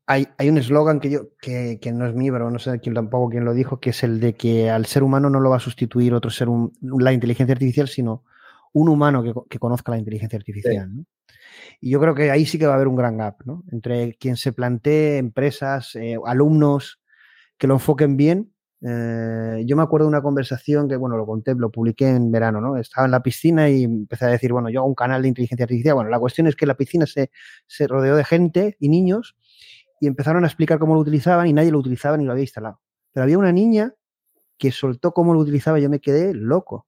[0.05, 3.43] hay, un eslogan que yo, que, no es mío, pero no sé quién tampoco quién
[3.43, 6.13] lo dijo, que es el de que al ser humano no lo va a sustituir
[6.13, 6.47] otro ser,
[6.81, 8.23] la inteligencia artificial, sino
[8.73, 10.89] un humano que, conozca la inteligencia artificial.
[11.79, 13.63] Y yo creo que ahí sí que va a haber un gran gap, ¿no?
[13.71, 16.99] Entre quien se plantee, empresas, eh, alumnos
[17.57, 18.53] que lo enfoquen bien.
[18.81, 22.61] Eh, yo me acuerdo de una conversación que, bueno, lo conté, lo publiqué en verano,
[22.61, 22.77] ¿no?
[22.77, 25.63] Estaba en la piscina y empecé a decir, bueno, yo hago un canal de inteligencia
[25.63, 25.95] artificial.
[25.95, 27.31] Bueno, la cuestión es que la piscina se,
[27.67, 29.35] se rodeó de gente y niños
[29.99, 32.79] y empezaron a explicar cómo lo utilizaban y nadie lo utilizaba ni lo había instalado.
[33.11, 33.93] Pero había una niña
[34.57, 36.87] que soltó cómo lo utilizaba y yo me quedé loco.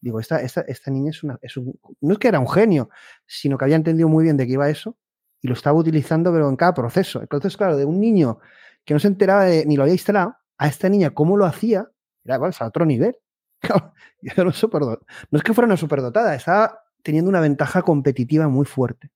[0.00, 1.38] Digo, esta, esta, esta niña es una.
[1.42, 2.90] Es un, no es que era un genio,
[3.26, 4.96] sino que había entendido muy bien de qué iba eso
[5.40, 7.20] y lo estaba utilizando, pero en cada proceso.
[7.20, 8.38] Entonces, claro, de un niño
[8.84, 11.88] que no se enteraba ni lo había instalado, a esta niña, cómo lo hacía,
[12.24, 13.16] era igual, a otro nivel.
[14.36, 19.10] no es que fuera una superdotada, estaba teniendo una ventaja competitiva muy fuerte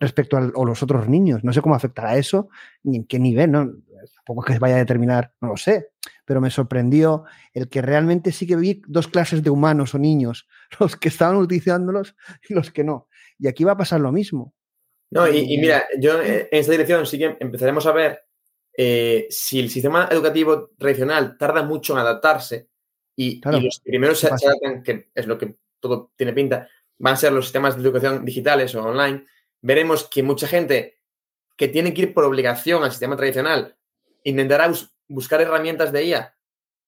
[0.00, 1.42] respecto a, los otros niños.
[1.42, 2.48] No sé cómo afectará eso,
[2.82, 3.72] ni en qué nivel, ¿no?
[4.26, 5.90] Tampoco es que vaya a determinar, no lo sé,
[6.24, 10.46] pero me sorprendió el que realmente sí que vi dos clases de humanos o niños,
[10.80, 12.16] los que estaban utilizándolos
[12.48, 13.08] y los que no.
[13.38, 14.54] Y aquí va a pasar lo mismo.
[15.10, 18.24] No, y, mira, yo en esta dirección sí que empezaremos a ver
[18.76, 22.68] eh, si el sistema educativo tradicional tarda mucho en adaptarse
[23.16, 26.68] y, los primeros se, adaptan, que es lo que todo tiene pinta,
[26.98, 29.24] van a ser los sistemas de educación digitales o online,
[29.62, 30.98] veremos que mucha gente
[31.56, 33.77] que tiene que ir por obligación al sistema tradicional
[34.30, 34.70] intentará
[35.08, 36.34] buscar herramientas de IA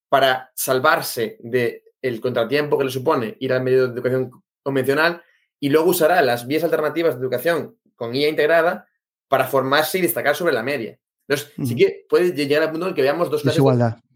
[0.09, 4.31] para salvarse del contratiempo que le supone ir al medio de educación
[4.63, 5.23] convencional
[5.59, 8.87] y luego usará las vías alternativas de educación con IA integrada
[9.29, 10.99] para formarse y destacar sobre la media.
[11.29, 13.63] Entonces, sí que puede llegar al punto en el que veamos dos clases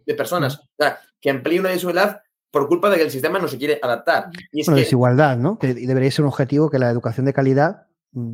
[0.05, 0.59] de, personas.
[0.59, 2.21] O sea, que amplíe una desigualdad
[2.51, 4.31] por culpa de que el sistema no se quiere adaptar.
[4.51, 5.59] Y es desigualdad, ¿no?
[5.59, 7.87] Que debería ser un objetivo que la educación de calidad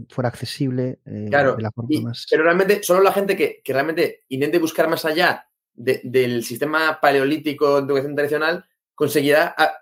[0.09, 2.27] fuera accesible eh, claro, de la forma más.
[2.31, 7.86] Pero realmente, solo la gente que, realmente intente buscar más allá del sistema paleolítico de
[7.86, 9.81] educación tradicional conseguirá, ah,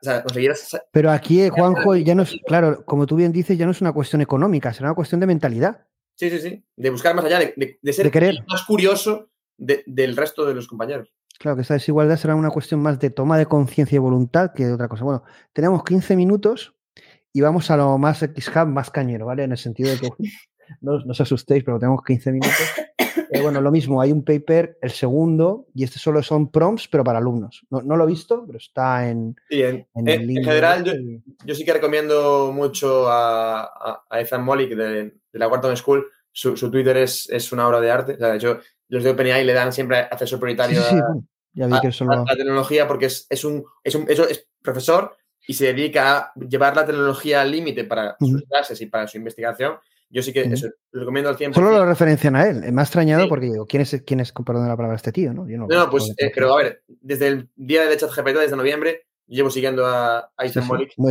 [0.93, 3.81] Pero aquí, eh, Juanjo, ya no es, claro, como tú bien dices, ya no es
[3.81, 5.87] una cuestión económica, será una cuestión de mentalidad.
[6.15, 6.65] Sí, sí, sí.
[6.77, 8.13] De buscar más allá, de, ser
[8.49, 11.13] más curioso del resto de los compañeros.
[11.39, 14.67] Claro, que esa desigualdad será una cuestión más de toma de conciencia y voluntad que
[14.67, 15.05] de otra cosa.
[15.05, 16.75] Bueno, tenemos 15 minutos
[17.33, 19.45] y vamos a lo más X-Hub, más cañero, ¿vale?
[19.45, 20.09] En el sentido de que
[20.81, 22.55] no, os asustéis, pero tenemos 15 minutos.
[23.31, 27.05] Eh, bueno, lo mismo, hay un paper, el segundo, y este solo son prompts, pero
[27.05, 27.67] para alumnos.
[27.69, 30.83] No, lo he visto, pero está en, en, el En general,
[31.45, 36.07] yo, sí que recomiendo mucho a, a, Ethan Mollick de, la Wharton School.
[36.33, 38.15] Su, Twitter es, es, una obra de arte.
[38.15, 41.15] O sea, de hecho, los de OpenAI le dan siempre acceso prioritario a,
[41.55, 45.17] la tecnología porque es, es, un, es, un, es profesor
[45.49, 49.17] y se dedica a llevar la tecnología al límite para sus clases y para su
[49.17, 49.79] investigación,
[50.11, 51.59] yo sí que eso, lo recomiendo al tiempo.
[51.59, 52.71] Solo lo referencian a él.
[52.71, 55.33] Me ha extrañado porque digo, ¿quién es, quién es, perdón la palabra, este tío?
[55.33, 59.07] No, no, no, pues, eh, pero a ver, desde el día de ChatGPT, desde noviembre,
[59.27, 60.65] llevo siguiendo a Aizen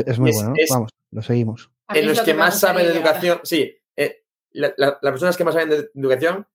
[0.05, 1.71] Es muy bueno, vamos, lo seguimos.
[1.89, 5.89] En los que más sabe de educación, sí, eh, las personas que más saben de
[5.95, 6.45] educación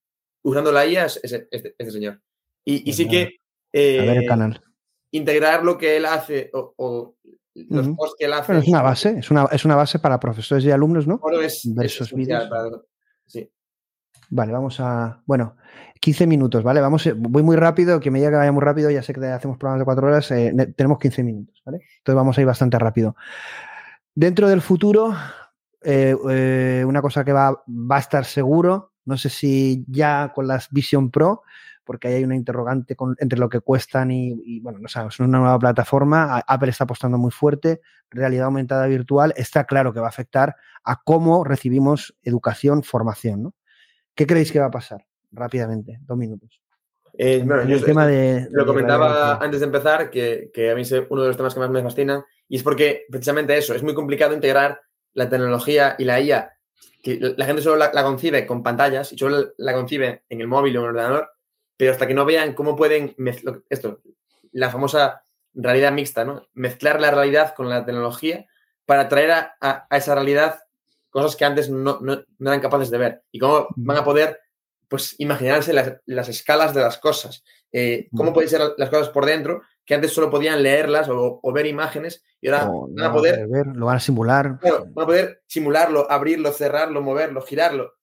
[0.44, 2.20] usando la IA es este, este, señor.
[2.64, 3.40] Y, sí que
[3.74, 4.60] a ver el canal.
[5.10, 7.16] integrar lo que él hace o,
[7.54, 8.58] los posts que él hace.
[8.58, 11.18] es una base, es una, es una base para profesores y alumnos, ¿no?
[11.18, 12.48] Bueno, es, Versos vídeos.
[13.26, 13.50] Sí.
[14.30, 15.22] Vale, vamos a.
[15.26, 15.56] Bueno,
[16.00, 16.80] 15 minutos, ¿vale?
[16.80, 19.24] Vamos, eh, voy muy rápido, que me diga que vaya muy rápido, ya sé que
[19.26, 21.78] hacemos programas de cuatro horas, eh, tenemos 15 minutos, ¿vale?
[21.98, 23.14] Entonces vamos a ir bastante rápido.
[24.14, 25.14] Dentro del futuro,
[25.80, 30.70] eh, una cosa que va, va, a estar seguro, no sé si ya con las
[30.70, 31.42] Vision Pro,
[31.84, 35.38] porque ahí hay una interrogante entre lo que cuestan y, bueno, no sabemos, es una
[35.38, 37.80] nueva plataforma, Apple está apostando muy fuerte,
[38.10, 43.54] realidad aumentada virtual, está claro que va a afectar a cómo recibimos educación, formación, ¿no?
[44.14, 45.04] ¿Qué creéis que va a pasar?
[45.30, 46.60] Rápidamente, dos minutos.
[47.16, 51.22] Eh, bueno, yo tema de, lo comentaba antes de empezar, que, a mí es uno
[51.22, 54.34] de los temas que más me fascinan, y es porque precisamente eso, es muy complicado
[54.34, 54.80] integrar
[55.12, 56.52] la tecnología y la IA,
[57.02, 60.76] que la gente solo la, concibe con pantallas y solo la concibe en el móvil
[60.76, 61.31] o en el ordenador,
[61.82, 63.16] pero hasta que no vean cómo pueden,
[63.68, 64.00] esto,
[64.52, 66.46] la famosa realidad mixta, ¿no?
[66.54, 68.46] Mezclar la realidad con la tecnología
[68.86, 70.60] para traer a, esa realidad
[71.10, 71.98] cosas que antes no,
[72.38, 73.24] eran capaces de ver.
[73.32, 74.38] Y cómo van a poder
[74.86, 77.42] pues imaginarse las, escalas de las cosas,
[77.72, 81.66] eh, cómo pueden ser las cosas por dentro, que antes solo podían leerlas o, ver
[81.66, 83.48] imágenes y ahora van a poder...
[83.74, 84.60] lo van a simular.
[84.60, 87.94] van a poder simularlo, abrirlo, cerrarlo, moverlo, girarlo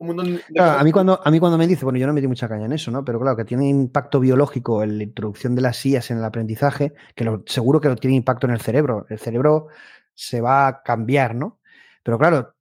[0.00, 2.72] a, mí cuando, a mí cuando me dice, bueno, yo no metí mucha caña en
[2.72, 3.04] eso, ¿no?
[3.04, 6.94] Pero claro, que tiene impacto biológico en la introducción de las sillas en el aprendizaje,
[7.14, 9.06] que lo, seguro que tiene impacto en el cerebro.
[9.08, 9.68] El cerebro
[10.14, 11.58] se va a cambiar, ¿no?
[12.04, 12.54] Pero claro,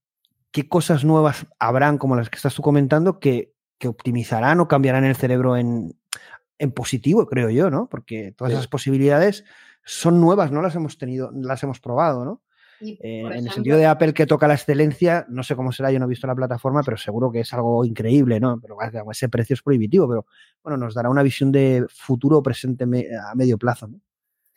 [0.51, 5.05] ¿qué cosas nuevas habrán, como las que estás tú comentando, que, que optimizarán o cambiarán
[5.05, 5.95] el cerebro en,
[6.57, 7.87] en positivo, creo yo, ¿no?
[7.87, 9.45] Porque todas esas posibilidades
[9.83, 12.41] son nuevas, no las hemos tenido, las hemos probado, ¿no?
[12.81, 15.99] Eh, en el sentido de Apple que toca la excelencia, no sé cómo será, yo
[15.99, 18.59] no he visto la plataforma, pero seguro que es algo increíble, ¿no?
[18.61, 18.77] Pero
[19.11, 20.25] ese precio es prohibitivo, pero
[20.63, 23.99] bueno, nos dará una visión de futuro presente a medio plazo, ¿no?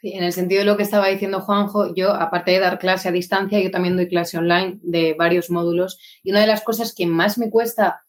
[0.01, 3.11] Sí, en el sentido de lo que estaba diciendo Juanjo, yo, aparte de dar clase
[3.11, 6.95] a distancia, yo también doy clase online de varios módulos y una de las cosas
[6.95, 8.05] que más me cuesta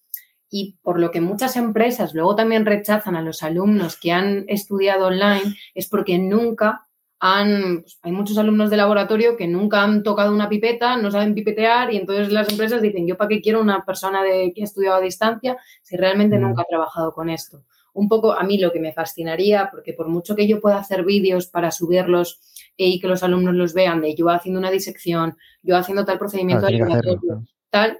[0.49, 5.07] y por lo que muchas empresas luego también rechazan a los alumnos que han estudiado
[5.07, 6.87] online es porque nunca
[7.21, 11.93] pues, hay muchos alumnos de laboratorio que nunca han tocado una pipeta, no saben pipetear
[11.93, 14.95] y entonces las empresas dicen, yo para qué quiero una persona de, que ha estudiado
[14.95, 16.41] a distancia si realmente mm.
[16.41, 17.63] nunca ha trabajado con esto.
[17.93, 21.03] Un poco a mí lo que me fascinaría, porque por mucho que yo pueda hacer
[21.03, 22.39] vídeos para subirlos
[22.75, 26.65] y que los alumnos los vean de yo haciendo una disección, yo haciendo tal procedimiento
[26.65, 27.99] de laboratorio, tal,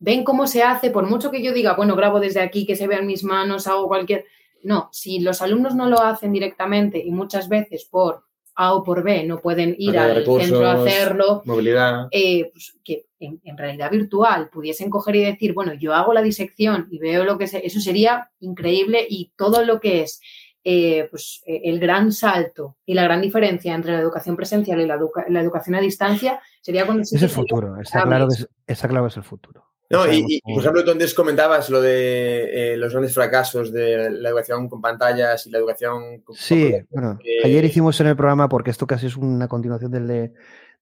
[0.00, 2.88] ven cómo se hace, por mucho que yo diga, bueno, grabo desde aquí, que se
[2.88, 4.24] vean mis manos, hago cualquier...
[4.64, 8.27] No, si los alumnos no lo hacen directamente y muchas veces por
[8.58, 12.08] a o por B no pueden ir al centro a hacerlo, movilidad.
[12.10, 16.88] Eh, pues, que en, realidad virtual pudiesen coger y decir, bueno, yo hago la disección
[16.90, 20.20] y veo lo que es, eso sería increíble y todo lo que es
[20.64, 24.86] eh, pues, eh, el gran salto y la gran diferencia entre la educación presencial y
[24.86, 29.04] la, educación a distancia sería con Es el futuro, está claro, que es, está claro
[29.04, 29.67] que es el futuro.
[29.90, 34.28] No, y, por ejemplo, tú antes comentabas lo de eh, los grandes fracasos de la
[34.28, 36.36] educación con pantallas y la educación con...
[36.36, 40.32] Sí, bueno, ayer hicimos en el programa, porque esto casi es una continuación del de,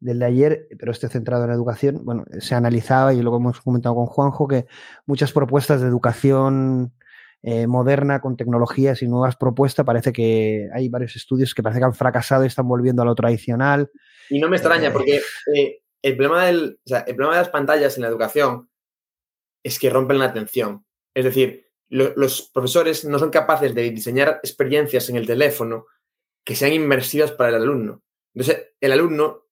[0.01, 3.95] del de ayer, pero este centrado en educación, bueno, se analizaba y luego hemos comentado
[3.95, 4.67] con Juanjo que
[5.07, 6.93] muchas propuestas de educación
[7.43, 11.87] eh, moderna con tecnologías y nuevas propuestas, parece que hay varios estudios que parece que
[11.87, 13.89] han fracasado y están volviendo a lo tradicional.
[14.29, 15.21] Y no me extraña, eh, porque
[16.03, 18.69] el, problema del, o sea, el problema de las pantallas en la educación
[19.67, 20.85] es que rompen la atención.
[21.13, 25.87] Es decir, los profesores no son capaces de diseñar experiencias en el teléfono
[26.45, 28.05] que sean inmersivas para el alumno.
[28.33, 29.49] Entonces, el alumno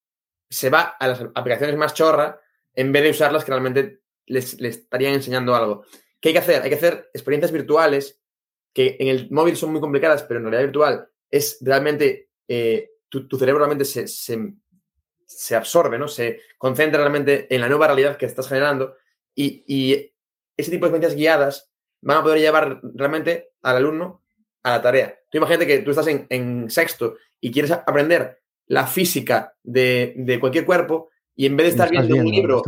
[0.49, 2.41] se va a las aplicaciones más chorra
[2.75, 5.85] en vez de usarlas que realmente les, estarían enseñando algo.
[6.21, 6.63] ¿Qué hay que hacer?
[6.63, 8.21] Hay que hacer experiencias virtuales
[8.73, 13.37] que en el móvil son muy complicadas, pero en realidad virtual es realmente, eh, tu,
[13.37, 16.07] cerebro realmente se, se, absorbe, ¿no?
[16.07, 18.95] Se concentra realmente en la nueva realidad que estás generando
[19.35, 20.11] y,
[20.57, 21.71] ese tipo de experiencias guiadas
[22.01, 24.23] van a poder llevar realmente al alumno
[24.63, 25.19] a la tarea.
[25.31, 31.11] Tú imagínate que tú estás en, sexto y quieres aprender la física de, cualquier cuerpo
[31.35, 32.63] y en vez de estar viendo, un libro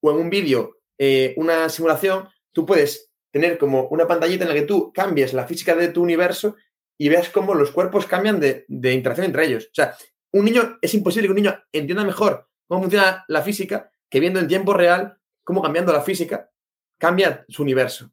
[0.00, 4.54] o, en un vídeo eh, una simulación, tú puedes tener como una pantallita en la
[4.54, 6.56] que tú cambies la física de tu universo
[6.96, 9.66] y veas cómo los cuerpos cambian de, de interacción entre ellos.
[9.66, 9.96] O sea,
[10.32, 14.40] un niño, es imposible que un niño entienda mejor cómo funciona la física que viendo
[14.40, 16.50] en tiempo real cómo cambiando la física
[16.98, 18.10] cambia su universo.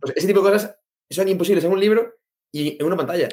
[0.00, 0.76] Pues ese tipo de cosas
[1.08, 2.14] son imposibles en un libro
[2.50, 3.28] y en una pantalla.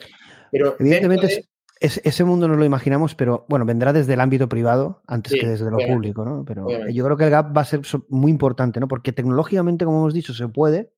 [0.51, 1.47] Pero evidentemente,
[1.79, 5.69] ese mundo no lo imaginamos, pero bueno, vendrá desde el ámbito privado antes que desde
[5.69, 6.45] lo público, ¿no?
[6.45, 8.87] Pero yo creo que el gap va a ser muy importante, ¿no?
[8.87, 10.93] Porque tecnológicamente, como hemos dicho, se puede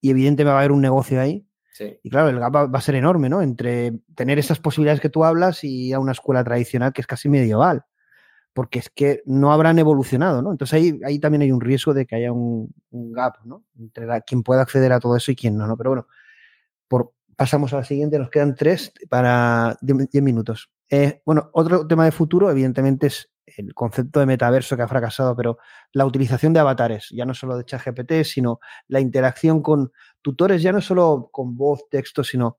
[0.00, 1.44] y evidentemente va a haber un negocio ahí.
[2.02, 3.40] Y claro, el gap va, a ser enorme, ¿no?
[3.40, 7.28] Entre tener esas posibilidades que tú hablas y a una escuela tradicional que es casi
[7.28, 7.84] medieval.
[8.58, 10.50] Porque es que no habrán evolucionado, ¿no?
[10.50, 13.62] Entonces ahí, ahí también hay un riesgo de que haya un, gap, ¿no?
[13.78, 15.76] Entre quien pueda acceder a todo eso y quien no, ¿no?
[15.76, 16.08] Pero bueno,
[17.36, 20.72] pasamos a la siguiente, nos quedan tres para diez minutos.
[20.90, 25.36] Eh, bueno, otro tema de futuro, evidentemente, es el concepto de metaverso que ha fracasado,
[25.36, 25.58] pero
[25.92, 28.58] la utilización de avatares, ya no solo de ChatGPT, sino
[28.88, 32.58] la interacción con tutores, ya no solo con voz, texto, sino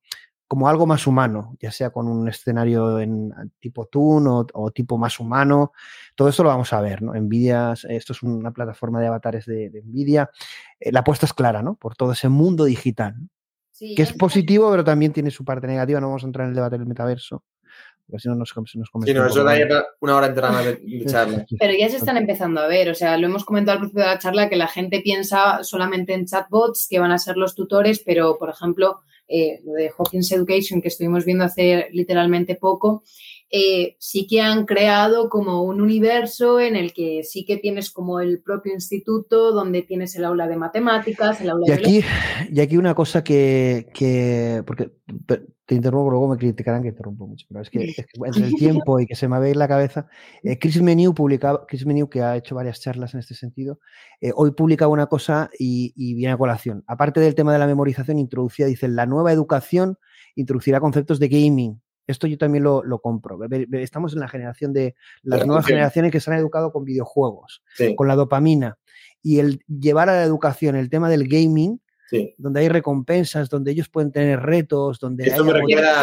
[0.49, 5.19] como algo más humano, ya sea con un escenario en tipo Toon o, tipo más
[5.19, 5.73] humano.
[6.15, 7.13] Todo eso lo vamos a ver, ¿no?
[7.13, 10.31] Nvidia, esto es una plataforma de avatares de, Nvidia.
[10.79, 11.75] Eh, la apuesta es clara, ¿no?
[11.75, 13.13] Por todo ese mundo digital.
[13.77, 16.01] que es positivo, pero también tiene su parte negativa.
[16.01, 17.43] No vamos a entrar en el debate del metaverso
[18.17, 18.71] si no nos, nos
[19.05, 21.45] Sí, no, eso da una hora entera de, de charla.
[21.59, 24.09] Pero ya se están empezando a ver, o sea, lo hemos comentado al principio de
[24.09, 28.01] la charla que la gente piensa solamente en chatbots que van a ser los tutores,
[28.03, 33.03] pero por ejemplo, eh, lo de Hawkins Education que estuvimos viendo hace literalmente poco,
[33.51, 38.19] eh, sí que han creado como un universo en el que sí que tienes como
[38.19, 42.01] el propio instituto, donde tienes el aula de matemáticas, el aula y aquí,
[42.51, 44.91] Y aquí una cosa que, que porque
[45.69, 47.93] te interrumpo, luego me criticarán que interrumpo mucho, pero es que,
[48.25, 50.07] entre el tiempo y que se me a ir la cabeza,
[50.41, 53.79] eh, Chris Menu publicaba, Chris Menu que ha hecho varias charlas en este sentido,
[54.19, 56.83] eh, hoy publicaba una cosa y, y viene a colación.
[56.87, 59.99] Aparte del tema de la memorización, introducía, dice, la nueva educación
[60.33, 63.37] introducirá conceptos de gaming, esto yo también lo, compro.
[63.73, 67.61] Estamos en la generación de las nuevas generaciones que se han educado con videojuegos,
[67.95, 68.79] con la dopamina.
[69.21, 71.79] Y el llevar a la educación el tema del gaming,
[72.37, 75.41] donde hay recompensas, donde ellos pueden tener retos, donde Se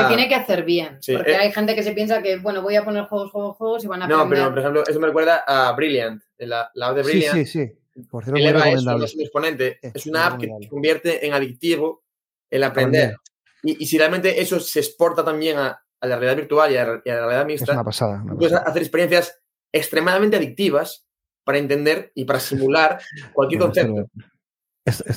[0.09, 1.37] tiene que hacer bien, porque eh.
[1.37, 4.03] hay gente que se piensa que, bueno, voy a poner juegos, juegos, juegos y van
[4.03, 7.35] a No, pero por ejemplo, eso me recuerda a Brilliant, la, la app de Brilliant.
[7.35, 8.03] Sí, sí, sí.
[8.11, 9.07] Por cierto, muy recomendable.
[9.07, 12.05] Es un exponente, es, una app que convierte en adictivo
[12.51, 13.17] el aprender.
[13.63, 16.85] Y, y, si realmente eso se exporta también a, a la realidad virtual y a,
[16.85, 19.41] la realidad mixta, es una pasada, puedes hacer experiencias
[19.73, 21.07] extremadamente adictivas
[21.45, 23.01] para entender y para simular
[23.33, 24.09] cualquier concepto.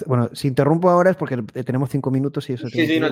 [0.05, 2.67] Bueno, si interrumpo ahora es porque tenemos cinco minutos y eso.
[2.69, 3.07] Sí, sí, no,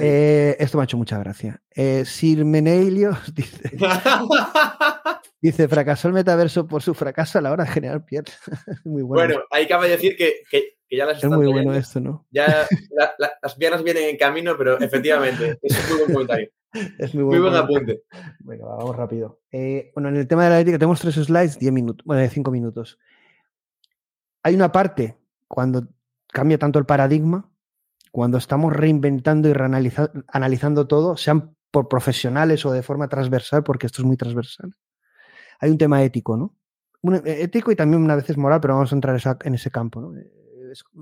[0.00, 1.60] eh, esto me ha hecho mucha gracia.
[1.70, 3.70] Eh, Sir Menelio dice,
[5.40, 8.24] dice: fracasó el metaverso por su fracaso a la hora de generar piel.
[8.84, 9.34] muy bueno.
[9.34, 12.26] Bueno, ahí cabe decir que, que que ya las Es muy bueno esto, ¿no?
[12.32, 12.66] Ya
[13.40, 16.50] las piernas vienen en camino, pero efectivamente, es un muy buen comentario.
[16.98, 18.02] Es muy, buen, apunte.
[18.40, 19.40] Venga, vamos rápido.
[19.52, 22.50] Eh, bueno, en el tema de la ética tenemos tres slides, 10 minutos, bueno, 5
[22.50, 22.98] minutos.
[24.42, 25.16] Hay una parte
[25.50, 25.88] cuando
[26.28, 27.50] cambia tanto el paradigma,
[28.12, 29.54] cuando estamos reinventando y
[30.28, 34.72] analizando todo, sean por profesionales o de forma transversal, porque esto es muy transversal.
[35.58, 36.54] Hay un tema ético, ¿no?
[37.24, 40.12] ético y también una vez moral, pero vamos a entrar en ese campo, ¿no?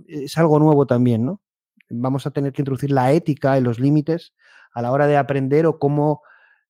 [0.06, 1.42] es, algo nuevo también, ¿no?
[1.90, 4.32] Vamos a tener que introducir la ética y los límites
[4.72, 6.22] a la hora de aprender o cómo,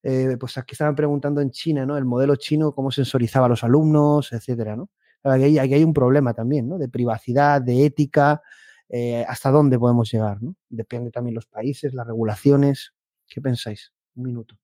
[0.03, 1.97] eh, pues aquí estaban preguntando en China, ¿no?
[1.97, 4.91] El modelo chino, cómo sensorizaba a los alumnos, etcétera, ¿no?
[5.25, 6.79] Aquí hay, hay un problema también, ¿no?
[6.79, 8.43] De privacidad, de ética,
[8.89, 10.55] eh, hasta dónde podemos llegar, ¿no?
[10.69, 12.95] Depende también los países, las regulaciones.
[13.27, 13.93] ¿Qué pensáis?
[14.17, 14.57] Un minuto.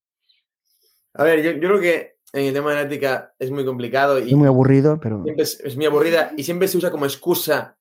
[1.15, 4.31] A ver, yo, creo que en el tema de la ética es muy complicado y...
[4.31, 5.23] Es muy aburrido, pero...
[5.37, 7.77] Es, es, muy aburrida y siempre se usa como excusa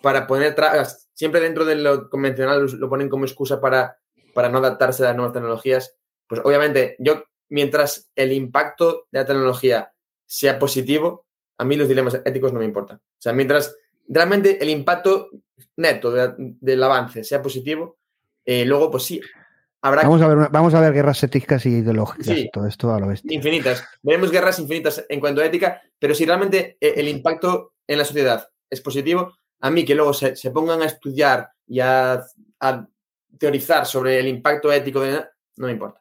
[0.00, 3.98] para poner trabas, siempre dentro de lo convencional lo ponen como excusa para,
[4.32, 5.96] para no adaptarse a las nuevas tecnologías.
[6.28, 9.92] Pues obviamente, yo, mientras el impacto de la tecnología
[10.24, 11.26] sea positivo,
[11.58, 12.98] a mí los dilemas éticos no me importan.
[12.98, 13.76] O sea, mientras
[14.08, 15.30] realmente el impacto
[15.76, 17.98] neto del avance sea positivo,
[18.44, 19.20] eh, luego, pues sí,
[19.82, 20.02] habrá.
[20.02, 23.34] Vamos, a ver, vamos a ver guerras éticas y ideológicas, todo esto a lo bestia.
[23.34, 23.84] Infinitas.
[24.02, 28.04] Veremos guerras infinitas en cuanto a ética, pero si realmente eh, el impacto en la
[28.04, 32.24] sociedad es positivo, a mí que luego se, pongan a estudiar y a,
[33.38, 35.24] teorizar sobre el impacto ético de...
[35.56, 36.00] No me importa.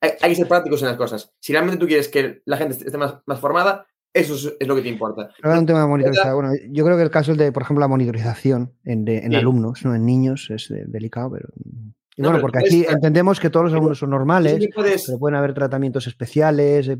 [0.00, 1.32] hay, que ser prácticos en las cosas.
[1.38, 3.86] Si realmente tú quieres que la gente esté más, formada,
[4.16, 5.30] eso es, lo que te importa.
[5.42, 6.34] un tema de monitorización.
[6.34, 10.06] Bueno, yo creo que el caso de, por ejemplo, la monitorización en, alumnos, no en
[10.06, 11.48] niños, es delicado, pero...
[12.16, 16.88] bueno, porque aquí entendemos que todos los alumnos son normales, pero pueden haber tratamientos especiales.
[16.88, 16.98] Eh,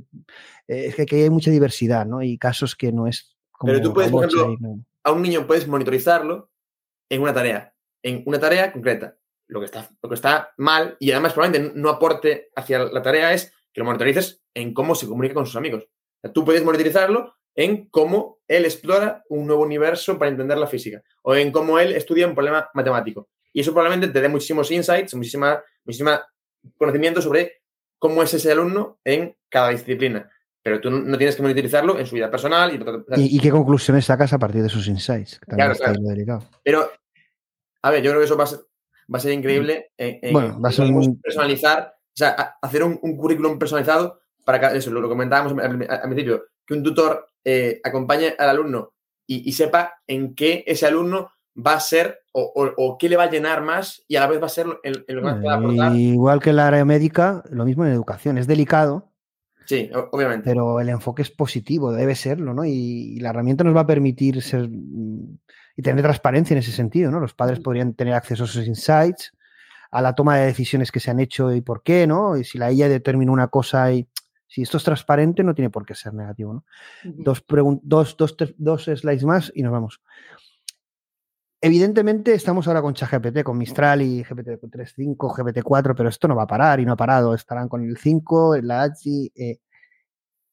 [0.66, 2.22] es que aquí hay mucha diversidad, ¿no?
[2.22, 5.66] Y casos que no es como Pero tú puedes, por ejemplo, a un niño puedes
[5.66, 6.51] monitorizarlo
[7.09, 9.16] en una tarea, en una tarea concreta.
[9.48, 13.32] Lo que está, lo que está mal y además probablemente no aporte hacia la tarea
[13.32, 15.86] es que lo monitorices en cómo se comunica con sus amigos.
[16.32, 21.34] Tú puedes monitorizarlo en cómo él explora un nuevo universo para entender la física o
[21.34, 23.28] en cómo él estudia un problema matemático.
[23.52, 26.22] Y eso probablemente te dé muchísimos insights, muchísima, muchísima
[26.76, 27.62] conocimiento sobre
[27.98, 30.30] cómo es ese alumno en cada disciplina.
[30.62, 32.78] Pero tú no tienes que monitorizarlo en su vida personal.
[33.16, 35.38] ¿Y, qué conclusiones sacas a partir de sus insights?
[35.38, 36.42] claro, claro.
[36.64, 36.90] Pero,
[37.82, 38.58] a ver, yo creo que eso va a ser,
[39.12, 40.88] va a ser increíble en, bueno, va a ser
[41.22, 46.85] personalizar, o sea, hacer un, currículum personalizado para eso, lo, comentábamos al, principio, que un
[46.85, 48.93] tutor eh, acompañe al alumno
[49.27, 53.62] y, sepa en qué ese alumno va a ser o, qué le va a llenar
[53.62, 55.97] más y a la vez va a ser el, lo que más pueda aportar.
[55.97, 58.39] Igual que la área médica, lo mismo en educación.
[58.39, 59.10] Es delicado.
[59.64, 60.48] Sí, obviamente.
[60.48, 62.64] Pero el enfoque es positivo, debe serlo, ¿no?
[62.64, 65.39] Y, la herramienta nos va a permitir ser mm,
[65.77, 67.18] y tener transparencia en ese sentido, ¿no?
[67.18, 69.32] Los padres podrían tener acceso a esos insights,
[69.90, 72.36] a la toma de decisiones que se han hecho y por qué, ¿no?
[72.36, 74.06] Y si la IA determina una cosa y
[74.56, 76.64] si esto es transparente, no tiene por qué ser negativo, ¿no?
[77.04, 77.44] dos,
[77.82, 80.00] dos, dos, dos slides más y nos vamos.
[81.60, 86.34] Evidentemente estamos ahora con ChatGPT, con Mistral y GPT 3.5, GPT 4, pero esto no
[86.34, 87.34] va a parar y no ha parado.
[87.34, 89.30] Estarán con el 5, la AGI.
[89.34, 89.58] Eh,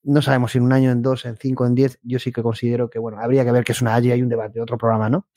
[0.03, 1.97] no sabemos si en un año, en dos, en cinco, en diez.
[2.01, 4.27] Yo sí que considero que, bueno, habría que ver que es una AGI, hay un
[4.27, 5.29] debate, otro programa, ¿no?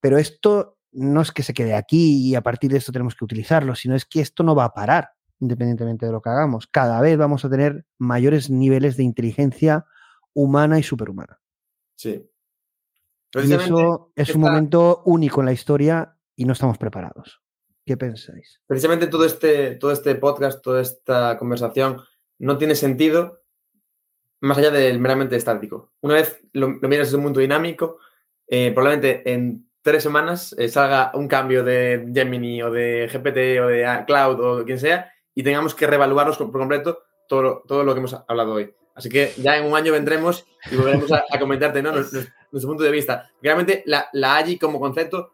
[0.00, 3.24] Pero esto no es que se quede aquí y a partir de esto tenemos que
[3.24, 5.10] utilizarlo, sino es que esto no va a parar
[5.42, 6.68] independientemente de lo que hagamos.
[6.68, 9.86] Cada vez vamos a tener mayores niveles de inteligencia
[10.32, 11.40] humana y superhumana.
[11.96, 12.24] Sí.
[13.34, 17.42] Y eso es un momento único en la historia y no estamos preparados.
[17.84, 18.60] ¿Qué pensáis?
[18.66, 22.00] Precisamente todo este, todo este podcast, toda esta conversación
[22.38, 23.42] no tiene sentido
[24.40, 25.92] más allá del meramente estático.
[26.02, 27.98] Una vez lo, miras desde un mundo dinámico,
[28.46, 33.66] eh, probablemente en tres semanas eh, salga un cambio de Gemini o de GPT o
[33.66, 38.00] de Cloud o quien sea y tengamos que reevaluarnos por completo todo, todo lo que
[38.00, 38.74] hemos hablado hoy.
[38.94, 41.92] Así que ya en un año vendremos y volveremos a, comentarte ¿no?
[41.92, 43.30] nuestro, punto de vista.
[43.40, 45.32] Realmente la, la AGI como concepto,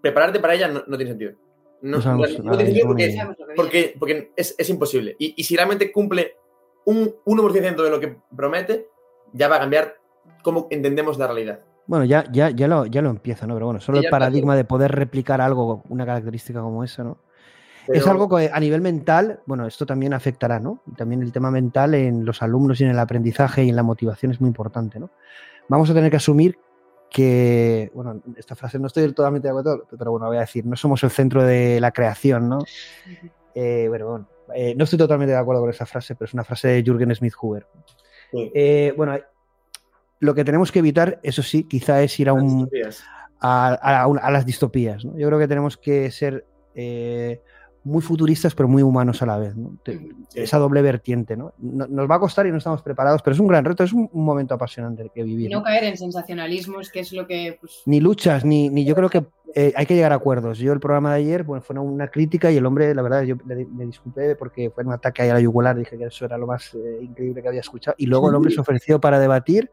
[0.00, 1.32] prepararte para ella no, tiene sentido.
[1.80, 2.88] No, tiene sentido
[3.56, 5.16] porque, porque, es, es, imposible.
[5.18, 6.36] Y, y, si realmente cumple
[6.84, 8.88] un 1% de lo que promete,
[9.32, 9.96] ya va a cambiar
[10.42, 11.60] cómo entendemos la realidad.
[11.86, 13.54] Bueno, ya, ya, ya, lo, ya lo empieza, ¿no?
[13.54, 17.18] Pero bueno, solo el paradigma de poder replicar algo, una característica como esa, ¿no?
[17.88, 20.80] Es algo que a nivel mental, bueno, esto también afectará, ¿no?
[20.86, 23.82] Y también el tema mental en los alumnos y en el aprendizaje y en la
[23.82, 25.10] motivación es muy importante, ¿no?
[25.68, 26.58] Vamos a tener que asumir
[27.10, 30.76] que, bueno, esta frase no estoy totalmente de acuerdo, pero bueno, voy a decir, no
[30.76, 32.58] somos el centro de la creación, ¿no?
[33.54, 36.44] Eh, bueno, bueno eh, no estoy totalmente de acuerdo con esa frase, pero es una
[36.44, 37.66] frase de Jürgen Smith-Huber.
[38.32, 39.18] Eh, bueno,
[40.20, 42.68] lo que tenemos que evitar, eso sí, quizá es ir a, un,
[43.40, 45.04] a, las distopías.
[45.04, 45.16] ¿no?
[45.18, 46.44] Yo creo que tenemos que ser
[47.88, 49.54] muy futuristas, pero muy humanos a la vez.
[50.34, 51.54] Esa doble vertiente, ¿no?
[51.58, 54.08] Nos va a costar y no estamos preparados, pero es un gran reto, es un,
[54.12, 55.50] momento apasionante que vivir.
[55.50, 57.58] Y no, caer en sensacionalismos, que es lo que.
[57.60, 59.24] Pues, ni luchas, ni, ni yo creo que
[59.54, 60.58] eh, hay que llegar a acuerdos.
[60.58, 63.36] Yo, el programa de ayer, bueno, fue una crítica y el hombre, la verdad, yo
[63.44, 66.46] me disculpé porque fue un ataque ahí a la yugular, dije que eso era lo
[66.46, 67.94] más eh, increíble que había escuchado.
[67.98, 69.70] Y luego el hombre se ofreció para debatir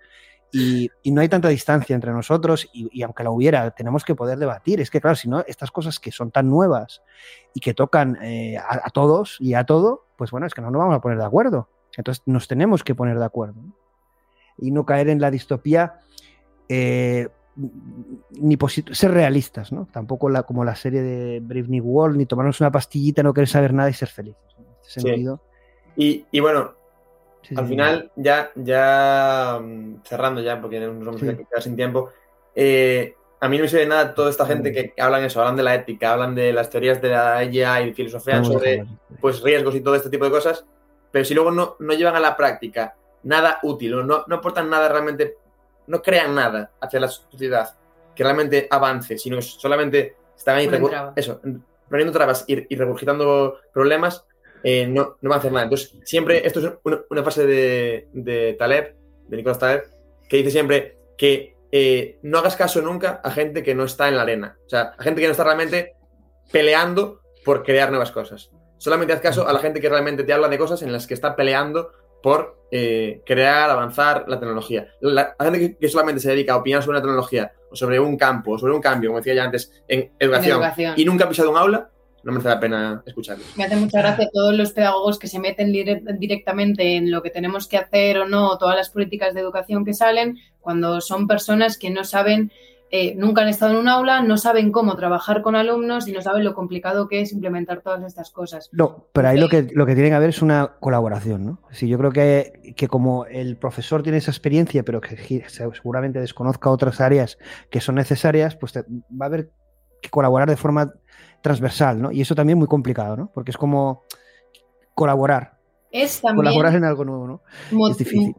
[0.57, 4.79] y, no hay tanta distancia entre nosotros y, aunque la hubiera, tenemos que poder debatir.
[4.79, 7.03] Es que, claro, si no, estas cosas que son tan nuevas
[7.53, 10.79] y que tocan eh, a, todos y a todo, pues bueno, es que no nos
[10.79, 11.67] vamos a poner de acuerdo.
[11.97, 13.61] Entonces nos tenemos que poner de acuerdo.
[14.57, 15.99] Y no caer en la distopía,
[16.69, 17.27] eh,
[18.31, 18.57] ni
[18.93, 19.89] ser realistas, ¿no?
[19.91, 23.49] Tampoco la, como la serie de Brave New World, ni tomarnos una pastillita, no querer
[23.49, 24.55] saber nada y ser felices.
[24.57, 25.41] En este sentido.
[25.97, 26.75] Y, y bueno,
[27.55, 32.09] al final, ya, ya mm, cerrando ya, porque nos vamos a quedar sin tiempo,
[32.55, 35.63] eh, a mí no me sirve nada toda esta gente que hablan eso, hablan de
[35.63, 38.85] la ética, hablan de las teorías de la IA y filosofían sobre
[39.19, 40.65] pues, riesgos y todo este tipo de cosas,
[41.11, 44.69] pero si luego no, no llevan a la práctica nada útil o no, no aportan
[44.69, 45.37] nada realmente,
[45.87, 47.75] no crean nada hacia la sociedad
[48.15, 50.69] que realmente avance, sino que solamente están ahí
[51.15, 51.41] eso,
[51.89, 54.25] poniendo trabas y, y regurgitando problemas,
[54.67, 55.65] eh, no, no va a hacer nada.
[55.65, 56.73] Entonces, siempre, esto es
[57.11, 58.95] una, frase de, de, Taleb,
[59.27, 59.83] de Nicolás Taleb,
[60.27, 64.15] que dice siempre que eh, no hagas caso nunca a gente que no está en
[64.15, 64.57] la arena.
[64.65, 65.93] O sea, a gente que no está realmente
[66.51, 68.49] peleando por crear nuevas cosas.
[68.79, 71.13] Solamente haz caso a la gente que realmente te habla de cosas en las que
[71.13, 71.91] está peleando
[72.23, 74.87] por eh, crear, avanzar la tecnología.
[74.99, 78.53] La, gente que, solamente se dedica a opinar sobre una tecnología o sobre un campo
[78.53, 80.59] o sobre un cambio, como decía ya antes, en educación,
[80.95, 81.91] y nunca ha pisado un aula,
[82.25, 83.45] no merece la pena escucharlo.
[83.55, 87.67] Me hace mucha gracia todos los pedagogos que se meten directamente en lo que tenemos
[87.67, 91.91] que hacer o no, todas las políticas de educación que salen, cuando son personas que
[91.91, 92.51] no saben,
[92.89, 96.21] eh, nunca han estado en un aula, no saben cómo trabajar con alumnos y no
[96.21, 98.69] saben lo complicado que es implementar todas estas cosas.
[98.71, 101.59] No, pero ahí lo que, lo que tiene que haber es una colaboración, ¿no?
[101.71, 106.71] Sí, yo creo que, que como el profesor tiene esa experiencia, pero que seguramente desconozca
[106.71, 107.37] otras áreas
[107.69, 109.51] que son necesarias, pues va a haber
[110.05, 110.93] que colaborar de forma
[111.41, 112.11] transversal, ¿no?
[112.11, 113.31] Y eso también muy complicado, ¿no?
[113.33, 114.03] Porque es como
[114.93, 115.57] colaborar.
[115.91, 116.45] es también...
[116.45, 117.89] Colaborar en algo nuevo, ¿no?
[117.89, 118.35] Es difícil.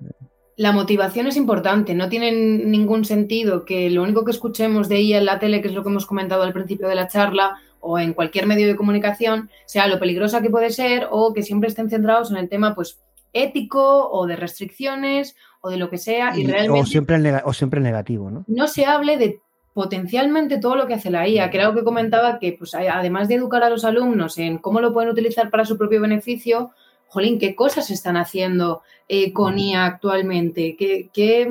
[0.57, 5.19] La motivación es importante, no tiene ningún sentido que lo único que escuchemos de ella
[5.19, 7.99] en la tele, que es lo que hemos comentado al principio de la charla, o
[7.99, 11.91] en cualquier medio de comunicación, sea lo peligrosa que puede ser o que siempre estén
[11.91, 12.99] centrados en el tema, pues,
[13.33, 16.37] ético o de restricciones o de lo que sea.
[16.37, 18.45] Y, realmente o, siempre o siempre negativo, ¿no?
[18.47, 19.41] No se hable de
[19.77, 23.29] potencialmente todo lo que hace la IA, que era lo que comentaba que, pues, además
[23.29, 26.71] de educar a los alumnos en cómo lo pueden utilizar para su propio beneficio,
[27.09, 30.77] jolín, ¿qué cosas están haciendo eh, con IA actualmente?
[30.79, 31.47] ¿Qué, qué,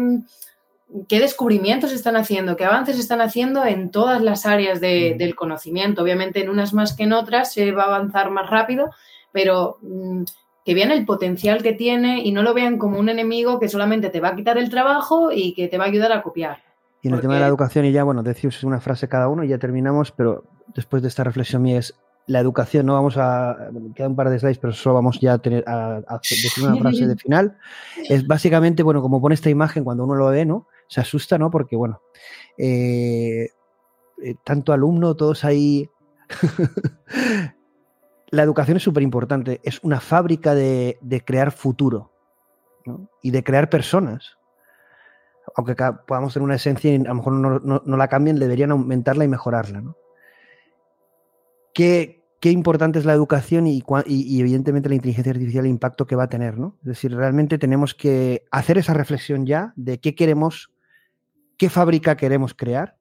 [1.08, 2.58] qué descubrimientos están haciendo?
[2.58, 6.02] ¿Qué avances están haciendo en todas las áreas del conocimiento?
[6.02, 8.90] Obviamente en unas más que en otras se va a avanzar más rápido,
[9.32, 10.24] pero mm,
[10.66, 14.10] que vean el potencial que tiene y no lo vean como un enemigo que solamente
[14.10, 16.65] te va a quitar el trabajo y que te va a ayudar a copiar.
[17.06, 19.44] Y en el tema de la educación, y ya, bueno, decimos una frase cada uno
[19.44, 21.94] y ya terminamos, pero después de esta reflexión mía es
[22.26, 25.38] la educación, no vamos a, queda un par de slides, pero solo vamos ya a
[25.38, 27.60] tener a, decir una frase de final.
[28.10, 30.66] Es básicamente, bueno, como pone esta imagen cuando uno lo ve, ¿no?
[30.88, 31.52] Se asusta, ¿no?
[31.52, 32.02] Porque, bueno,
[32.58, 33.50] eh,
[34.24, 35.88] eh, tanto alumno, todos ahí
[38.32, 42.12] la educación es súper importante, es una fábrica de, crear futuro
[43.22, 44.40] y de crear personas.
[45.56, 45.76] Aunque
[46.08, 49.84] podamos tener una esencia y a lo mejor no, la cambien, deberían aumentarla y mejorarla.
[51.74, 53.84] ¿Qué, importante es la educación y,
[54.40, 56.58] evidentemente la inteligencia artificial, el impacto que va a tener?
[56.58, 56.78] ¿no?
[56.82, 60.72] Es decir, realmente tenemos que hacer esa reflexión ya de qué queremos,
[61.58, 62.98] qué fábrica queremos crear,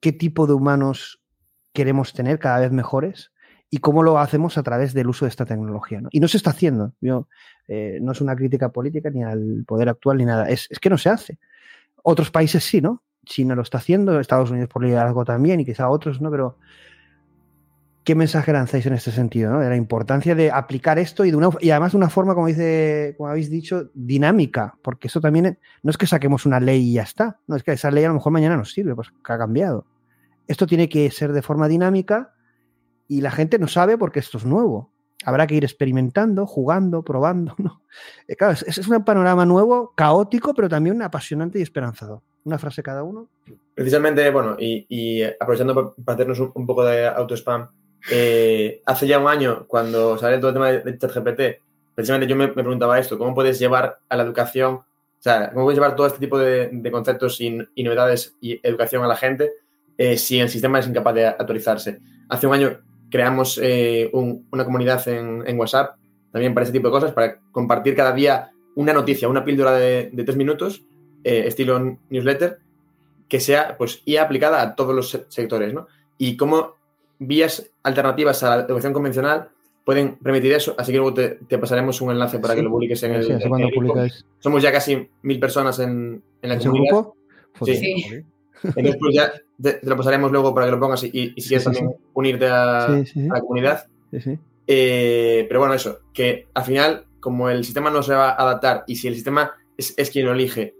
[0.00, 1.20] qué tipo de humanos
[1.72, 3.32] queremos tener cada vez mejores
[3.74, 6.00] y cómo lo hacemos a través del uso de esta tecnología.
[6.12, 6.92] Y no se está haciendo.
[7.66, 10.48] Eh, no es una crítica política ni al poder actual ni nada.
[10.48, 11.38] Es, que no se hace.
[12.06, 13.02] Otros países sí, ¿no?
[13.24, 16.30] China lo está haciendo, Estados Unidos por algo también y quizá otros, ¿no?
[16.30, 16.58] Pero
[18.04, 19.58] ¿qué mensaje lanzáis en este sentido?
[19.58, 22.46] De la importancia de aplicar esto y, de una, y además de una forma, como,
[22.46, 26.92] dice, como habéis dicho, dinámica, porque eso también no es que saquemos una ley y
[26.92, 29.32] ya está, no es que esa ley a lo mejor mañana nos sirve, pues que
[29.32, 29.86] ha cambiado.
[30.46, 32.34] Esto tiene que ser de forma dinámica
[33.08, 34.92] y la gente no sabe porque esto es nuevo.
[35.24, 37.54] Habrá que ir experimentando, jugando, probando.
[37.58, 37.82] ¿no?
[38.28, 42.20] Eh, claro, es, un panorama nuevo, caótico, pero también apasionante y esperanzador.
[42.44, 43.28] Una frase cada uno.
[43.74, 47.68] Precisamente, bueno, y, aprovechando para hacernos un, poco de auto-spam,
[48.10, 51.62] eh, hace ya un año, cuando sale todo el tema de, ChatGPT,
[51.94, 54.86] precisamente yo me, preguntaba esto, ¿cómo puedes llevar a la educación, o
[55.18, 59.16] sea, cómo puedes llevar todo este tipo de, conceptos y, novedades y educación a la
[59.16, 59.52] gente
[59.96, 61.98] eh, si el sistema es incapaz de actualizarse?
[62.28, 62.80] Hace un año
[63.14, 65.94] creamos eh, una comunidad en, WhatsApp
[66.32, 70.10] también para ese tipo de cosas, para compartir cada día una noticia, una píldora de,
[70.26, 70.82] tres minutos,
[71.22, 72.58] eh, estilo newsletter,
[73.28, 75.86] que sea pues IA aplicada a todos los sectores, ¿no?
[76.18, 76.74] Y cómo
[77.20, 79.48] vías alternativas a la educación convencional
[79.84, 83.14] pueden permitir eso, así que luego te, pasaremos un enlace para que lo publiques en
[83.14, 83.94] el, grupo.
[84.40, 86.92] Somos ya casi mil personas en, en la comunidad.
[86.92, 87.16] grupo?
[87.64, 88.24] sí.
[88.76, 91.94] Entonces, pues ya te, lo pasaremos luego para que lo pongas y, si quieres también
[92.14, 93.86] unirte a, la comunidad.
[94.66, 98.84] Eh, pero bueno, eso, que al final, como el sistema no se va a adaptar
[98.86, 100.74] y si el sistema es, quien lo elige,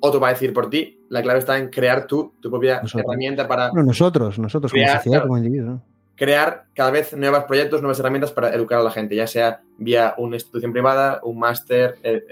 [0.00, 3.48] otro va a decir por ti, la clave está en crear tú tu propia herramienta
[3.48, 3.72] para...
[3.72, 5.82] nosotros, nosotros como sociedad, como individuo.
[6.14, 10.14] Crear cada vez nuevos proyectos, nuevas herramientas para educar a la gente, ya sea vía
[10.18, 12.22] una institución privada, un máster, eh,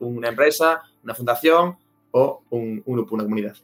[0.00, 1.76] una empresa, una fundación
[2.12, 3.54] o un grupo, una comunidad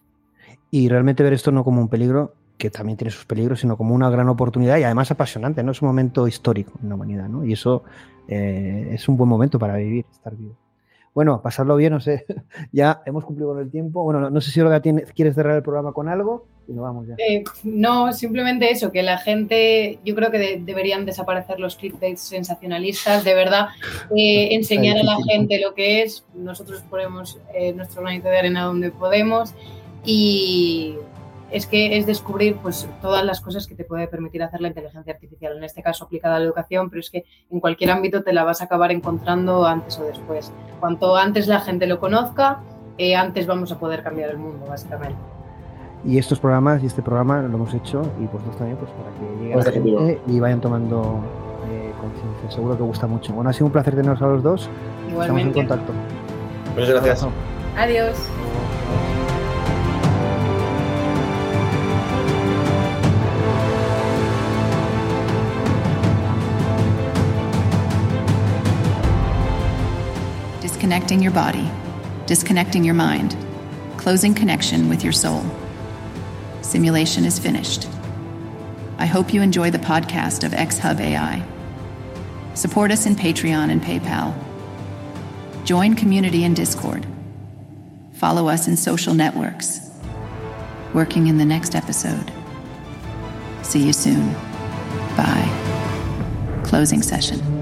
[0.71, 3.95] y realmente ver esto no como un peligro, que también tiene sus peligros, sino como
[3.95, 5.73] una gran oportunidad y además apasionante, ¿no?
[5.73, 7.45] Es un momento histórico en la humanidad, ¿no?
[7.45, 7.85] Y eso
[8.29, 10.57] eh, es un buen momento para vivir, estar vivo.
[11.15, 12.27] Bueno, pasarlo bien, no sé,
[12.73, 14.03] ya hemos cumplido con el tiempo.
[14.03, 17.07] Bueno, no, sé si Olga tiene, quieres cerrar el programa con algo y nos vamos
[17.07, 17.15] ya.
[17.19, 23.25] Eh, no, simplemente eso, que la gente, yo creo que deberían desaparecer los clickbaits sensacionalistas,
[23.25, 23.69] de verdad,
[24.15, 26.25] eh, enseñar a la gente lo que es.
[26.35, 27.39] Nosotros ponemos
[27.75, 29.55] nuestro granito de arena donde podemos
[30.05, 30.97] y
[31.51, 35.13] es que es descubrir pues todas las cosas que te puede permitir hacer la inteligencia
[35.13, 38.33] artificial, en este caso aplicada a la educación, pero es que en cualquier ámbito te
[38.33, 40.53] la vas a acabar encontrando antes o después.
[40.81, 42.61] Cuanto antes la gente lo conozca,
[42.99, 45.19] eh, antes vamos a poder cambiar el mundo, básicamente.
[46.05, 49.43] Y estos programas y este programa lo hemos hecho y vosotros también pues para que
[49.43, 51.21] llegue la gente y vayan tomando
[51.71, 52.51] eh, conciencia.
[52.51, 53.33] Seguro que gusta mucho.
[53.33, 54.69] Bueno, ha sido un placer teneros a los dos.
[55.09, 55.61] Igualmente.
[55.61, 55.93] Estamos en contacto.
[56.75, 57.27] Muchas gracias.
[57.77, 59.16] Adiós.
[70.87, 71.69] Disconnecting your body,
[72.27, 73.37] disconnecting your mind,
[73.97, 75.45] closing connection with your soul.
[76.63, 77.89] Simulation is finished.
[78.97, 81.45] I hope you enjoy the podcast of X Hub AI.
[82.55, 84.33] Support us in Patreon and PayPal.
[85.65, 87.05] Join community in Discord.
[88.13, 89.91] Follow us in social networks.
[90.95, 92.31] Working in the next episode.
[93.63, 94.33] See you soon.
[95.17, 96.63] Bye.
[96.65, 97.56] Closing session.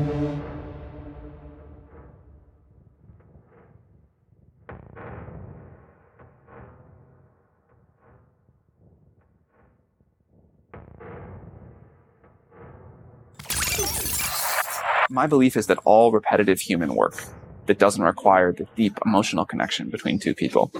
[15.14, 17.22] My belief is that all repetitive human work
[17.66, 20.72] that doesn't require the deep emotional connection between two people,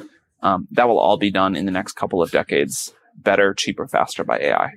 [0.43, 4.25] um, that will all be done in the next couple of decades better, cheaper, faster
[4.25, 4.73] by AI.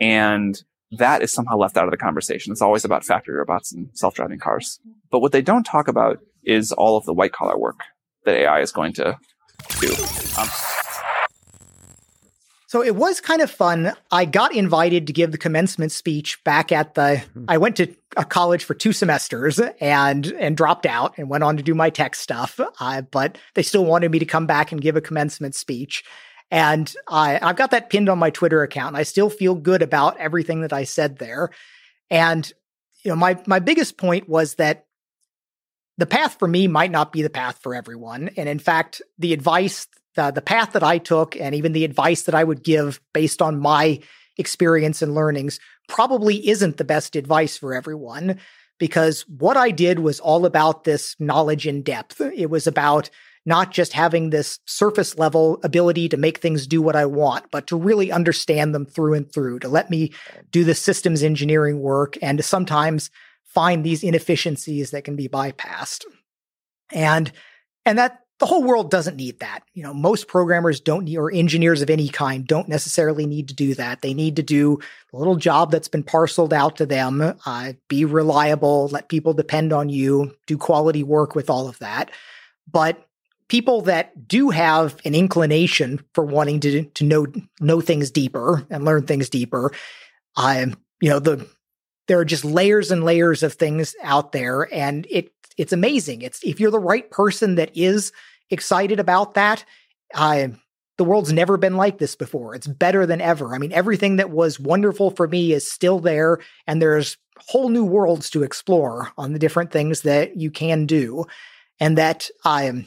[0.00, 0.58] And
[0.92, 2.50] that is somehow left out of the conversation.
[2.50, 4.80] It's always about factory robots and self-driving cars.
[5.10, 7.80] But what they don't talk about is all of the white collar work
[8.24, 9.18] that AI is going to
[9.82, 9.94] do.
[10.38, 10.48] Um,
[12.68, 13.94] so it was kind of fun.
[14.10, 17.88] I got invited to give the commencement speech back at the I went to
[18.18, 21.88] a college for two semesters and and dropped out and went on to do my
[21.88, 22.60] tech stuff.
[22.78, 26.04] Uh, but they still wanted me to come back and give a commencement speech.
[26.50, 28.96] And I, I've got that pinned on my Twitter account.
[28.96, 31.48] I still feel good about everything that I said there.
[32.10, 32.52] And
[33.02, 34.84] you know, my my biggest point was that
[35.96, 38.28] the path for me might not be the path for everyone.
[38.36, 39.88] And in fact, the advice
[40.18, 43.60] the, path that I took and even the advice that I would give based on
[43.60, 44.00] my
[44.36, 45.58] experience and learnings
[45.88, 48.38] probably isn't the best advice for everyone
[48.78, 52.20] because what I did was all about this knowledge in depth.
[52.20, 53.10] It was about
[53.46, 57.66] not just having this surface level ability to make things do what I want, but
[57.68, 60.12] to really understand them through and through, to let me
[60.50, 63.10] do the systems engineering work and to sometimes
[63.44, 66.04] find these inefficiencies that can be bypassed.
[66.92, 67.32] And
[67.86, 69.60] and that the whole world doesn't need that.
[69.74, 73.54] You know, most programmers don't need, or engineers of any kind don't necessarily need to
[73.54, 74.00] do that.
[74.00, 74.78] They need to do
[75.12, 79.72] a little job that's been parceled out to them, uh, be reliable, let people depend
[79.72, 82.10] on you, do quality work with all of that.
[82.70, 83.04] But
[83.48, 87.26] people that do have an inclination for wanting to to know
[87.60, 89.72] know things deeper and learn things deeper,
[90.36, 91.48] um, you know, the
[92.06, 96.22] there are just layers and layers of things out there, and it it's amazing.
[96.22, 98.12] It's if you're the right person that is
[98.48, 99.64] excited about that,
[100.14, 100.48] uh,
[100.96, 102.54] the world's never been like this before.
[102.54, 103.54] It's better than ever.
[103.54, 107.84] I mean, everything that was wonderful for me is still there, and there's whole new
[107.84, 111.26] worlds to explore on the different things that you can do,
[111.78, 112.86] and that um,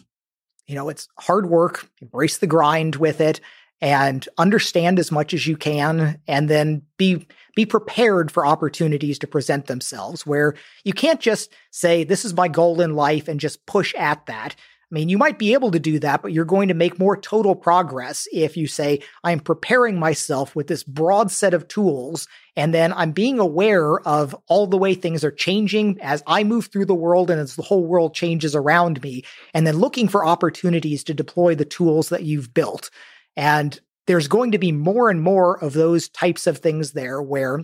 [0.67, 1.89] you know, it's hard work.
[2.01, 3.41] Embrace the grind with it,
[3.81, 9.27] and understand as much as you can, and then be be prepared for opportunities to
[9.27, 10.55] present themselves where
[10.85, 14.55] you can't just say, this is my goal in life and just push at that.
[14.91, 17.15] I mean, you might be able to do that, but you're going to make more
[17.15, 22.27] total progress if you say, I'm preparing myself with this broad set of tools,
[22.57, 26.67] and then I'm being aware of all the way things are changing as I move
[26.67, 30.25] through the world and as the whole world changes around me, and then looking for
[30.25, 32.89] opportunities to deploy the tools that you've built.
[33.35, 37.63] And there's going to be more and more of those types of things there where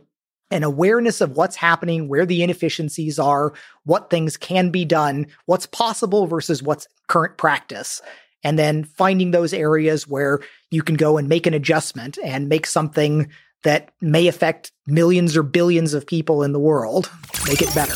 [0.49, 3.53] an awareness of what's happening, where the inefficiencies are,
[3.84, 8.02] what things can be done, what's possible versus what's current practice.
[8.44, 10.39] And then finding those areas where
[10.72, 13.30] you can go and make an adjustment and make something
[13.64, 17.11] that may affect millions or billions of people in the world,
[17.48, 17.95] make it better.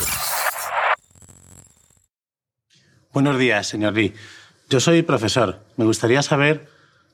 [3.14, 4.14] Buenos días, señor Lee.
[4.69, 5.60] Yo soy profesor.
[5.77, 6.68] Me gustaría saber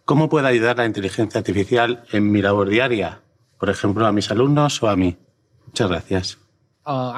[0.07, 3.19] ¿Cómo puede ayudar la inteligencia artificial en mi labor diaria?
[3.59, 5.17] Por ejemplo, a mis alumnos o a mí.
[5.65, 6.37] Muchas gracias.
[6.85, 7.11] Uh,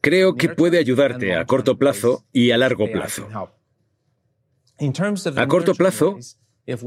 [0.00, 3.28] Creo que puede ayudarte a corto plazo y a largo plazo.
[5.36, 6.18] A corto plazo,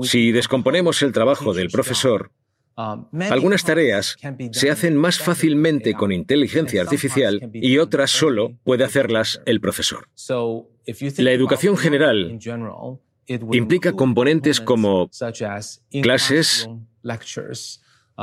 [0.02, 2.34] si descomponemos el trabajo del profesor,
[2.76, 4.18] um, algunas tareas
[4.52, 10.10] se hacen más fácilmente con inteligencia artificial y otras solo puede hacerlas el profesor.
[11.20, 12.38] La educación general
[13.28, 15.10] implica componentes como
[16.02, 16.70] clases,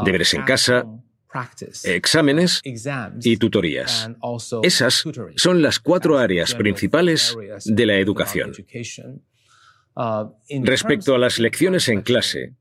[0.04, 0.86] deberes en casa,
[1.84, 2.60] exámenes
[3.22, 4.10] y tutorías.
[4.62, 5.04] Esas
[5.36, 8.52] son las cuatro áreas principales de la educación.
[10.62, 12.54] Respecto a las lecciones en clase,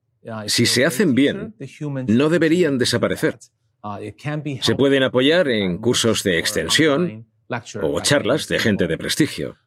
[0.48, 1.56] si se hacen bien,
[2.08, 3.38] no deberían desaparecer.
[4.62, 7.29] Se pueden apoyar en cursos de extensión
[7.82, 9.58] o charlas de gente de prestigio.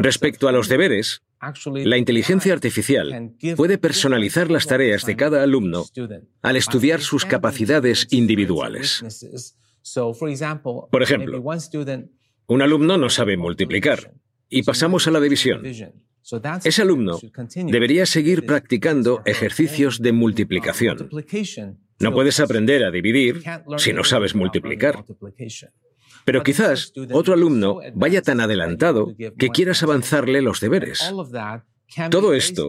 [0.00, 1.22] Respecto a los deberes,
[1.64, 5.84] la inteligencia artificial puede personalizar las tareas de cada alumno
[6.42, 9.04] al estudiar sus capacidades individuales.
[10.90, 11.42] Por ejemplo,
[12.46, 14.12] un alumno no sabe multiplicar
[14.48, 15.62] y pasamos a la división.
[16.64, 17.18] Ese alumno
[17.54, 21.08] debería seguir practicando ejercicios de multiplicación.
[22.00, 23.42] No puedes aprender a dividir
[23.76, 25.04] si no sabes multiplicar.
[26.24, 31.12] Pero quizás otro alumno vaya tan adelantado que quieras avanzarle los deberes.
[32.10, 32.68] Todo esto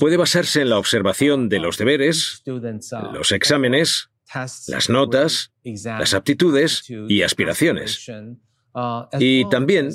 [0.00, 4.10] puede basarse en la observación de los deberes, los exámenes,
[4.66, 8.06] las notas, las aptitudes y aspiraciones,
[9.18, 9.90] y también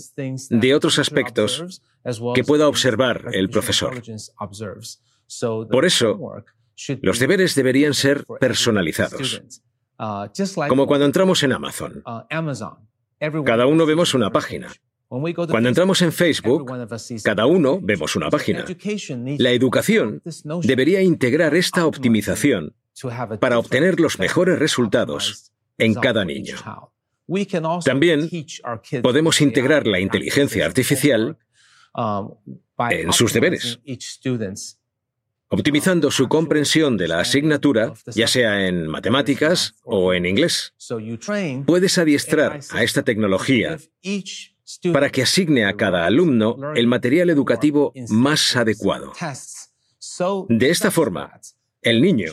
[0.49, 1.81] de otros aspectos
[2.33, 4.01] que pueda observar el profesor.
[5.69, 6.19] Por eso,
[7.01, 9.43] los deberes deberían ser personalizados,
[10.67, 12.03] como cuando entramos en Amazon.
[13.45, 14.69] Cada uno vemos una página.
[15.49, 16.71] Cuando entramos en Facebook,
[17.23, 18.65] cada uno vemos una página.
[19.37, 20.21] La educación
[20.63, 22.73] debería integrar esta optimización
[23.39, 26.55] para obtener los mejores resultados en cada niño.
[27.85, 28.29] También
[29.01, 31.37] podemos integrar la inteligencia artificial
[32.89, 33.79] en sus deberes,
[35.53, 40.73] optimizando su comprensión de la asignatura, ya sea en matemáticas o en inglés.
[41.65, 43.77] Puedes adiestrar a esta tecnología
[44.91, 49.13] para que asigne a cada alumno el material educativo más adecuado.
[50.49, 51.39] De esta forma,
[51.81, 52.31] el niño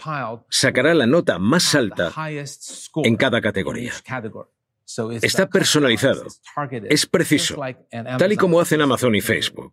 [0.49, 2.13] sacará la nota más alta
[3.05, 3.93] en cada categoría.
[5.21, 6.25] Está personalizado,
[6.89, 7.61] es preciso,
[8.19, 9.73] tal y como hacen Amazon y Facebook.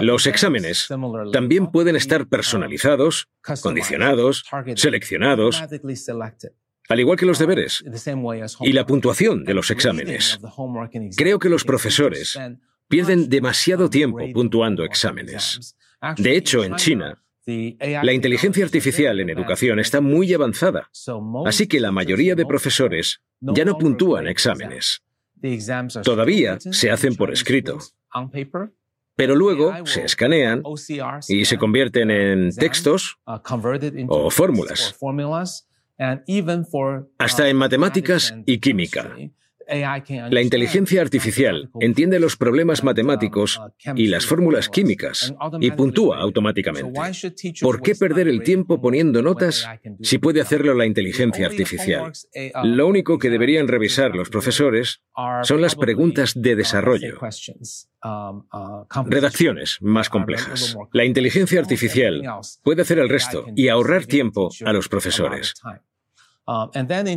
[0.00, 0.88] Los exámenes
[1.32, 3.28] también pueden estar personalizados,
[3.62, 4.44] condicionados,
[4.76, 5.62] seleccionados,
[6.88, 7.84] al igual que los deberes
[8.60, 10.38] y la puntuación de los exámenes.
[11.16, 12.38] Creo que los profesores
[12.88, 15.76] pierden demasiado tiempo puntuando exámenes.
[16.16, 20.90] De hecho, en China, la inteligencia artificial en educación está muy avanzada,
[21.46, 25.02] así que la mayoría de profesores ya no puntúan exámenes.
[26.04, 27.78] Todavía se hacen por escrito,
[29.22, 30.64] pero luego se escanean
[31.28, 33.20] y se convierten en textos
[34.08, 34.96] o fórmulas,
[37.18, 39.16] hasta en matemáticas y química.
[39.68, 43.60] La inteligencia artificial entiende los problemas matemáticos
[43.94, 47.00] y las fórmulas químicas y puntúa automáticamente.
[47.60, 49.68] ¿Por qué perder el tiempo poniendo notas
[50.00, 52.12] si puede hacerlo la inteligencia artificial?
[52.64, 55.02] Lo único que deberían revisar los profesores
[55.42, 57.18] son las preguntas de desarrollo.
[59.06, 60.76] Redacciones más complejas.
[60.92, 62.22] La inteligencia artificial
[62.62, 65.54] puede hacer el resto y ahorrar tiempo a los profesores.
[66.44, 66.70] Um,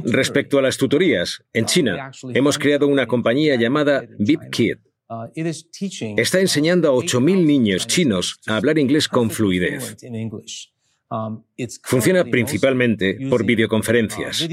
[0.06, 4.78] Respecto a las tutorías, en uh, China hemos creado una compañía llamada BibKid.
[5.10, 5.26] Uh,
[6.18, 9.98] Está enseñando a 8.000 niños chinos a hablar inglés con fluidez.
[11.10, 11.44] Um,
[11.84, 14.48] Funciona principalmente por uh, videoconferencias,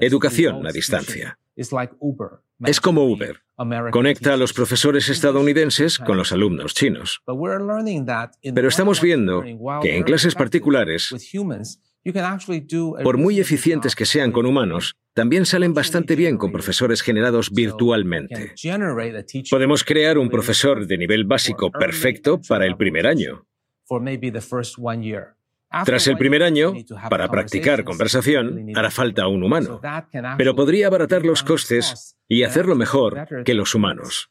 [0.00, 1.38] educación a distancia.
[1.56, 3.40] Es como Uber.
[3.90, 7.22] Conecta a los profesores estadounidenses con los alumnos chinos.
[7.26, 9.42] Pero estamos viendo
[9.82, 11.14] que en clases particulares
[13.02, 18.54] por muy eficientes que sean con humanos, también salen bastante bien con profesores generados virtualmente.
[19.50, 23.44] Podemos crear un profesor de nivel básico perfecto para el primer año.
[25.84, 26.72] Tras el primer año,
[27.08, 29.80] para practicar conversación, hará falta un humano,
[30.36, 34.30] pero podría abaratar los costes y hacerlo mejor que los humanos.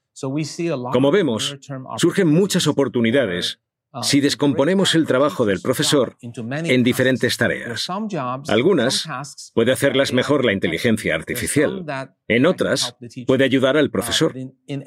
[0.91, 1.58] Como vemos,
[1.98, 3.62] surgen muchas oportunidades
[4.03, 7.88] si descomponemos el trabajo del profesor en diferentes tareas.
[8.48, 9.07] Algunas
[9.53, 11.86] puede hacerlas mejor la inteligencia artificial,
[12.28, 12.95] en otras
[13.26, 14.34] puede ayudar al profesor,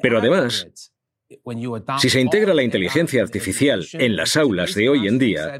[0.01, 0.67] pero además,
[1.99, 5.59] si se integra la inteligencia artificial en las aulas de hoy en día,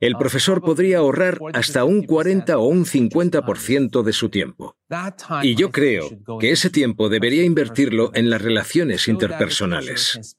[0.00, 4.76] el profesor podría ahorrar hasta un 40 o un 50% de su tiempo.
[5.42, 6.10] Y yo creo
[6.40, 10.36] que ese tiempo debería invertirlo en las relaciones interpersonales.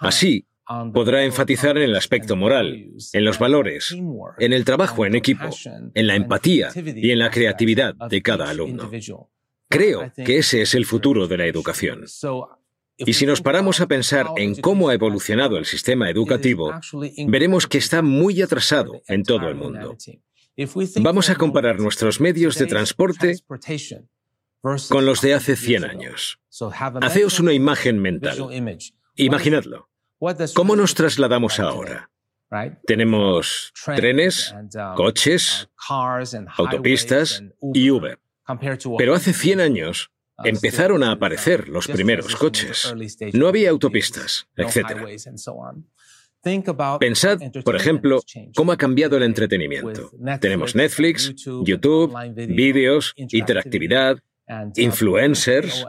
[0.00, 0.46] Así,
[0.92, 3.96] podrá enfatizar en el aspecto moral, en los valores,
[4.38, 5.50] en el trabajo en equipo,
[5.94, 8.90] en la empatía y en la creatividad de cada alumno.
[9.68, 12.04] Creo que ese es el futuro de la educación.
[12.96, 16.72] Y si nos paramos a pensar en cómo ha evolucionado el sistema educativo,
[17.26, 19.96] veremos que está muy atrasado en todo el mundo.
[21.00, 23.36] Vamos a comparar nuestros medios de transporte
[24.88, 26.38] con los de hace 100 años.
[27.00, 28.38] Haceos una imagen mental.
[29.16, 29.88] Imaginadlo.
[30.54, 32.10] ¿Cómo nos trasladamos ahora?
[32.86, 35.68] Tenemos trenes, um, coches,
[36.56, 37.42] autopistas
[37.74, 38.18] y Uber.
[38.98, 42.94] Pero hace 100 años uh, empezaron a aparecer los primeros coches.
[43.32, 45.08] No había autopistas, etc.
[47.00, 48.20] Pensad, por ejemplo,
[48.54, 50.10] cómo ha cambiado el entretenimiento.
[50.40, 51.34] Tenemos Netflix,
[51.64, 52.14] YouTube,
[52.48, 54.18] vídeos, interactividad,
[54.48, 55.84] uh, influencers,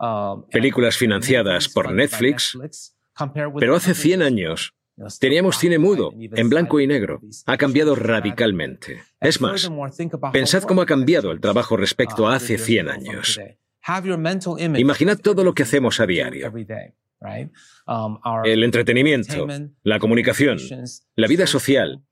[0.00, 2.58] um, películas financiadas por Netflix,
[3.58, 4.74] pero hace 100 años
[5.20, 7.20] teníamos cine mudo, en blanco y negro.
[7.46, 9.02] Ha cambiado radicalmente.
[9.20, 9.70] Es más,
[10.32, 13.40] pensad cómo ha cambiado el trabajo respecto a hace 100 años.
[14.76, 16.52] Imaginad todo lo que hacemos a diario.
[18.44, 19.46] El entretenimiento,
[19.82, 20.58] la comunicación,
[21.16, 22.02] la vida social,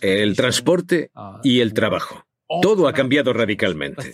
[0.00, 1.10] el transporte
[1.42, 2.26] y el trabajo.
[2.60, 4.12] Todo ha cambiado radicalmente.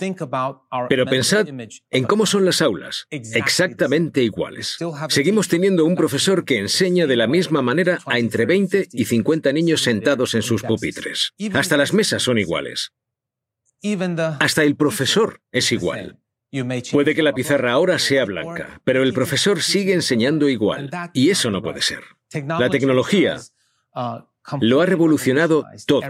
[0.89, 1.49] Pero pensad
[1.91, 4.77] en cómo son las aulas, exactamente iguales.
[5.09, 9.53] Seguimos teniendo un profesor que enseña de la misma manera a entre 20 y 50
[9.53, 11.33] niños sentados en sus pupitres.
[11.55, 12.93] Hasta las mesas son iguales.
[14.41, 16.19] Hasta el profesor es igual.
[16.93, 21.51] Puede que la pizarra ahora sea blanca, pero el profesor sigue enseñando igual, y eso
[21.51, 22.03] no puede ser.
[22.33, 23.39] La tecnología
[24.61, 26.03] lo ha revolucionado todo.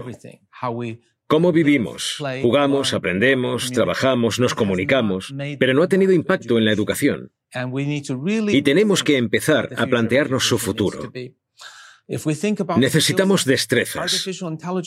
[1.29, 7.31] Cómo vivimos, jugamos, aprendemos, trabajamos, nos comunicamos, pero no ha tenido impacto en la educación.
[8.47, 11.11] Y tenemos que empezar a plantearnos su futuro.
[12.77, 14.27] Necesitamos destrezas.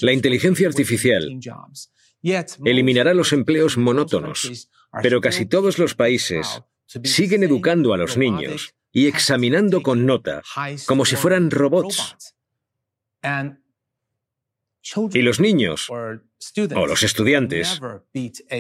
[0.01, 1.39] La inteligencia artificial
[2.64, 4.69] eliminará los empleos monótonos,
[5.01, 6.64] pero casi todos los países
[7.05, 10.43] siguen educando a los niños y examinando con nota
[10.86, 12.16] como si fueran robots.
[15.13, 17.81] Y los niños o los estudiantes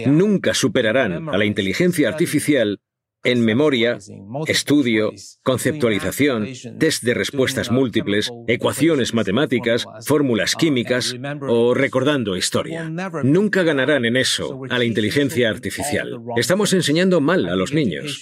[0.06, 2.80] nunca superarán a la inteligencia artificial
[3.24, 3.98] en memoria,
[4.46, 5.12] estudio,
[5.42, 11.14] conceptualización, test de respuestas múltiples, ecuaciones matemáticas, fórmulas químicas
[11.48, 12.90] o recordando historia.
[13.22, 16.20] Nunca ganarán en eso a la inteligencia artificial.
[16.36, 18.20] Estamos enseñando mal a los niños.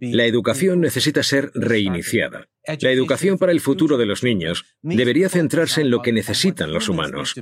[0.00, 2.48] La educación necesita ser reiniciada.
[2.80, 6.88] La educación para el futuro de los niños debería centrarse en lo que necesitan los
[6.88, 7.34] humanos.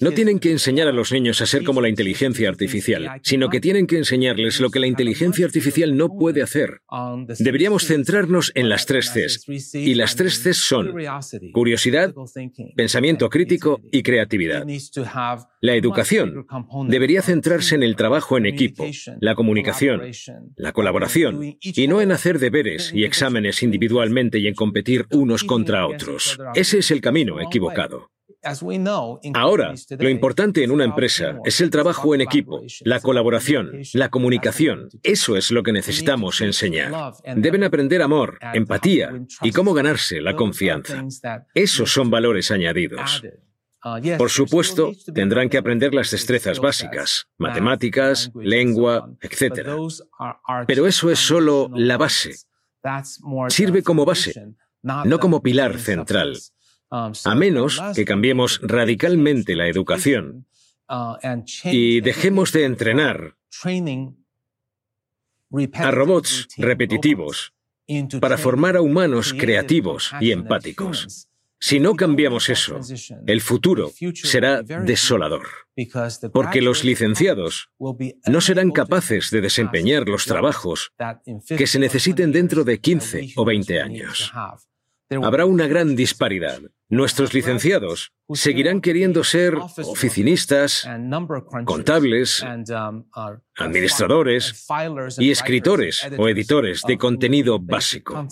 [0.00, 3.60] No tienen que enseñar a los niños a ser como la inteligencia artificial, sino que
[3.60, 6.82] tienen que enseñarles lo que la inteligencia artificial no puede hacer.
[7.38, 9.74] Deberíamos centrarnos en las tres Cs.
[9.74, 10.94] Y las tres Cs son
[11.52, 12.14] curiosidad,
[12.76, 14.66] pensamiento crítico y creatividad.
[15.60, 16.46] La educación
[16.88, 18.86] debería centrarse en el trabajo en equipo,
[19.20, 20.02] la comunicación,
[20.56, 25.86] la colaboración, y no en hacer deberes y exámenes individualmente y en competir unos contra
[25.86, 26.38] otros.
[26.54, 28.10] Ese es el camino equivocado.
[29.34, 34.88] Ahora, lo importante en una empresa es el trabajo en equipo, la colaboración, la comunicación.
[35.02, 36.92] Eso es lo que necesitamos enseñar.
[37.36, 39.10] Deben aprender amor, empatía
[39.42, 41.04] y cómo ganarse la confianza.
[41.54, 43.22] Esos son valores añadidos.
[44.18, 49.70] Por supuesto, tendrán que aprender las destrezas básicas, matemáticas, lengua, etc.
[50.66, 52.34] Pero eso es solo la base.
[53.48, 56.36] Sirve como base, no como pilar central.
[56.96, 60.46] Um, a menos que cambiemos radicalmente la educación
[60.88, 61.16] uh,
[61.64, 63.36] y dejemos de entrenar
[65.74, 67.52] a robots repetitivos
[68.20, 71.28] para formar a humanos creativos y empáticos.
[71.58, 72.80] Si no cambiamos eso,
[73.26, 75.46] el futuro será desolador,
[76.32, 77.70] porque los licenciados
[78.26, 80.92] no serán capaces de desempeñar los trabajos
[81.46, 84.32] que se necesiten dentro de 15 o 20 años.
[85.10, 86.60] Habrá una gran disparidad.
[86.88, 90.88] Nuestros licenciados seguirán queriendo ser oficinistas,
[91.64, 92.44] contables,
[93.56, 94.66] administradores
[95.18, 98.28] y escritores o editores de contenido básico.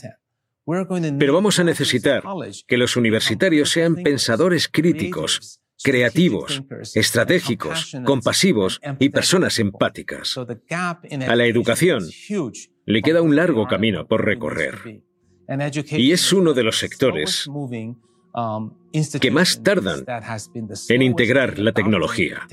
[1.18, 2.22] Pero vamos a necesitar
[2.66, 6.62] que los universitarios sean pensadores críticos, creativos,
[6.94, 10.39] estratégicos, compasivos y personas empáticas.
[10.39, 12.09] A la educación
[12.86, 15.02] le queda un largo camino por recorrer.
[15.90, 17.48] Y es uno de los sectores
[19.20, 20.05] que más tardan
[20.89, 22.47] en integrar la tecnología.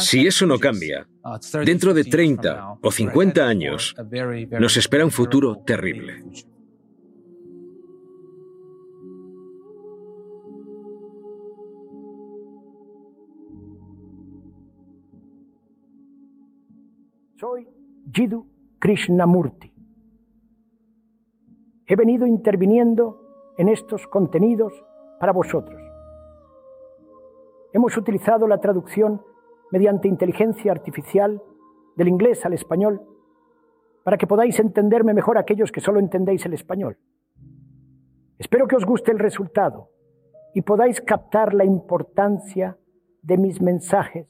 [0.00, 3.94] Si eso no cambia, uh, dentro de 30 o 50 años
[4.58, 6.22] nos espera un futuro terrible.
[17.38, 17.68] Soy
[18.12, 18.46] Jiddu
[18.78, 19.72] Krishnamurti
[21.86, 23.25] He venido interviniendo
[23.56, 24.72] en estos contenidos
[25.18, 25.80] para vosotros.
[27.72, 29.22] Hemos utilizado la traducción
[29.70, 31.42] mediante inteligencia artificial
[31.96, 33.02] del inglés al español
[34.04, 36.98] para que podáis entenderme mejor aquellos que solo entendéis el español.
[38.38, 39.90] Espero que os guste el resultado
[40.54, 42.78] y podáis captar la importancia
[43.22, 44.28] de mis mensajes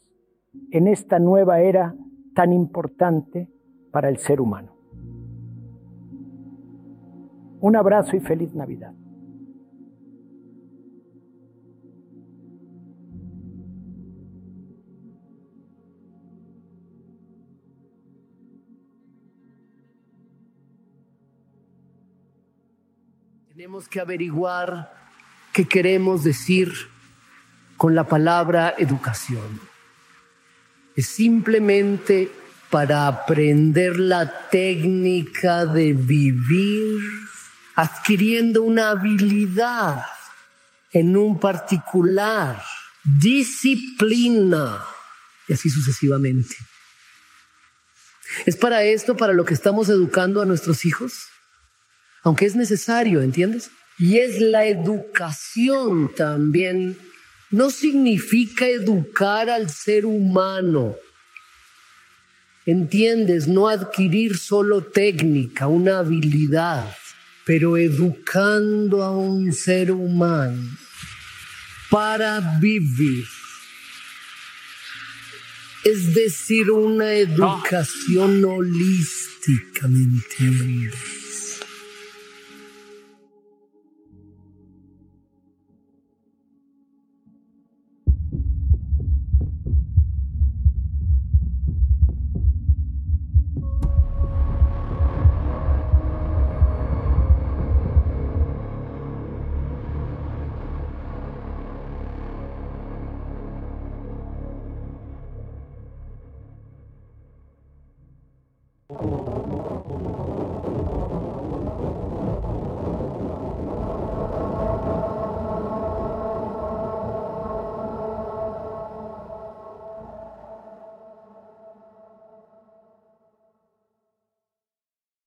[0.70, 1.94] en esta nueva era
[2.35, 3.51] tan importante
[3.93, 4.77] para el ser humano.
[7.61, 8.94] Un abrazo y feliz Navidad.
[23.67, 24.95] Tenemos que averiguar
[25.53, 26.73] qué queremos decir
[27.77, 29.61] con la palabra educación.
[30.95, 32.31] es simplemente
[32.71, 37.01] para aprender la técnica de vivir,
[37.75, 40.07] adquiriendo una habilidad
[40.93, 42.63] en un particular,
[43.03, 44.81] disciplina,
[45.49, 46.55] y así sucesivamente.
[48.45, 51.31] ¿Es para esto para lo que estamos educando a nuestros hijos?
[52.27, 53.70] Aunque es necesario, ¿entiendes?
[54.01, 56.98] Y es la educación también.
[57.53, 60.97] No significa educar al ser humano.
[62.66, 63.47] ¿Entiendes?
[63.47, 66.97] No adquirir solo técnica, una habilidad,
[67.44, 70.69] pero educando a un ser humano
[71.89, 73.24] para vivir.
[75.85, 81.26] Es decir, una educación holística, ¿me entiendes?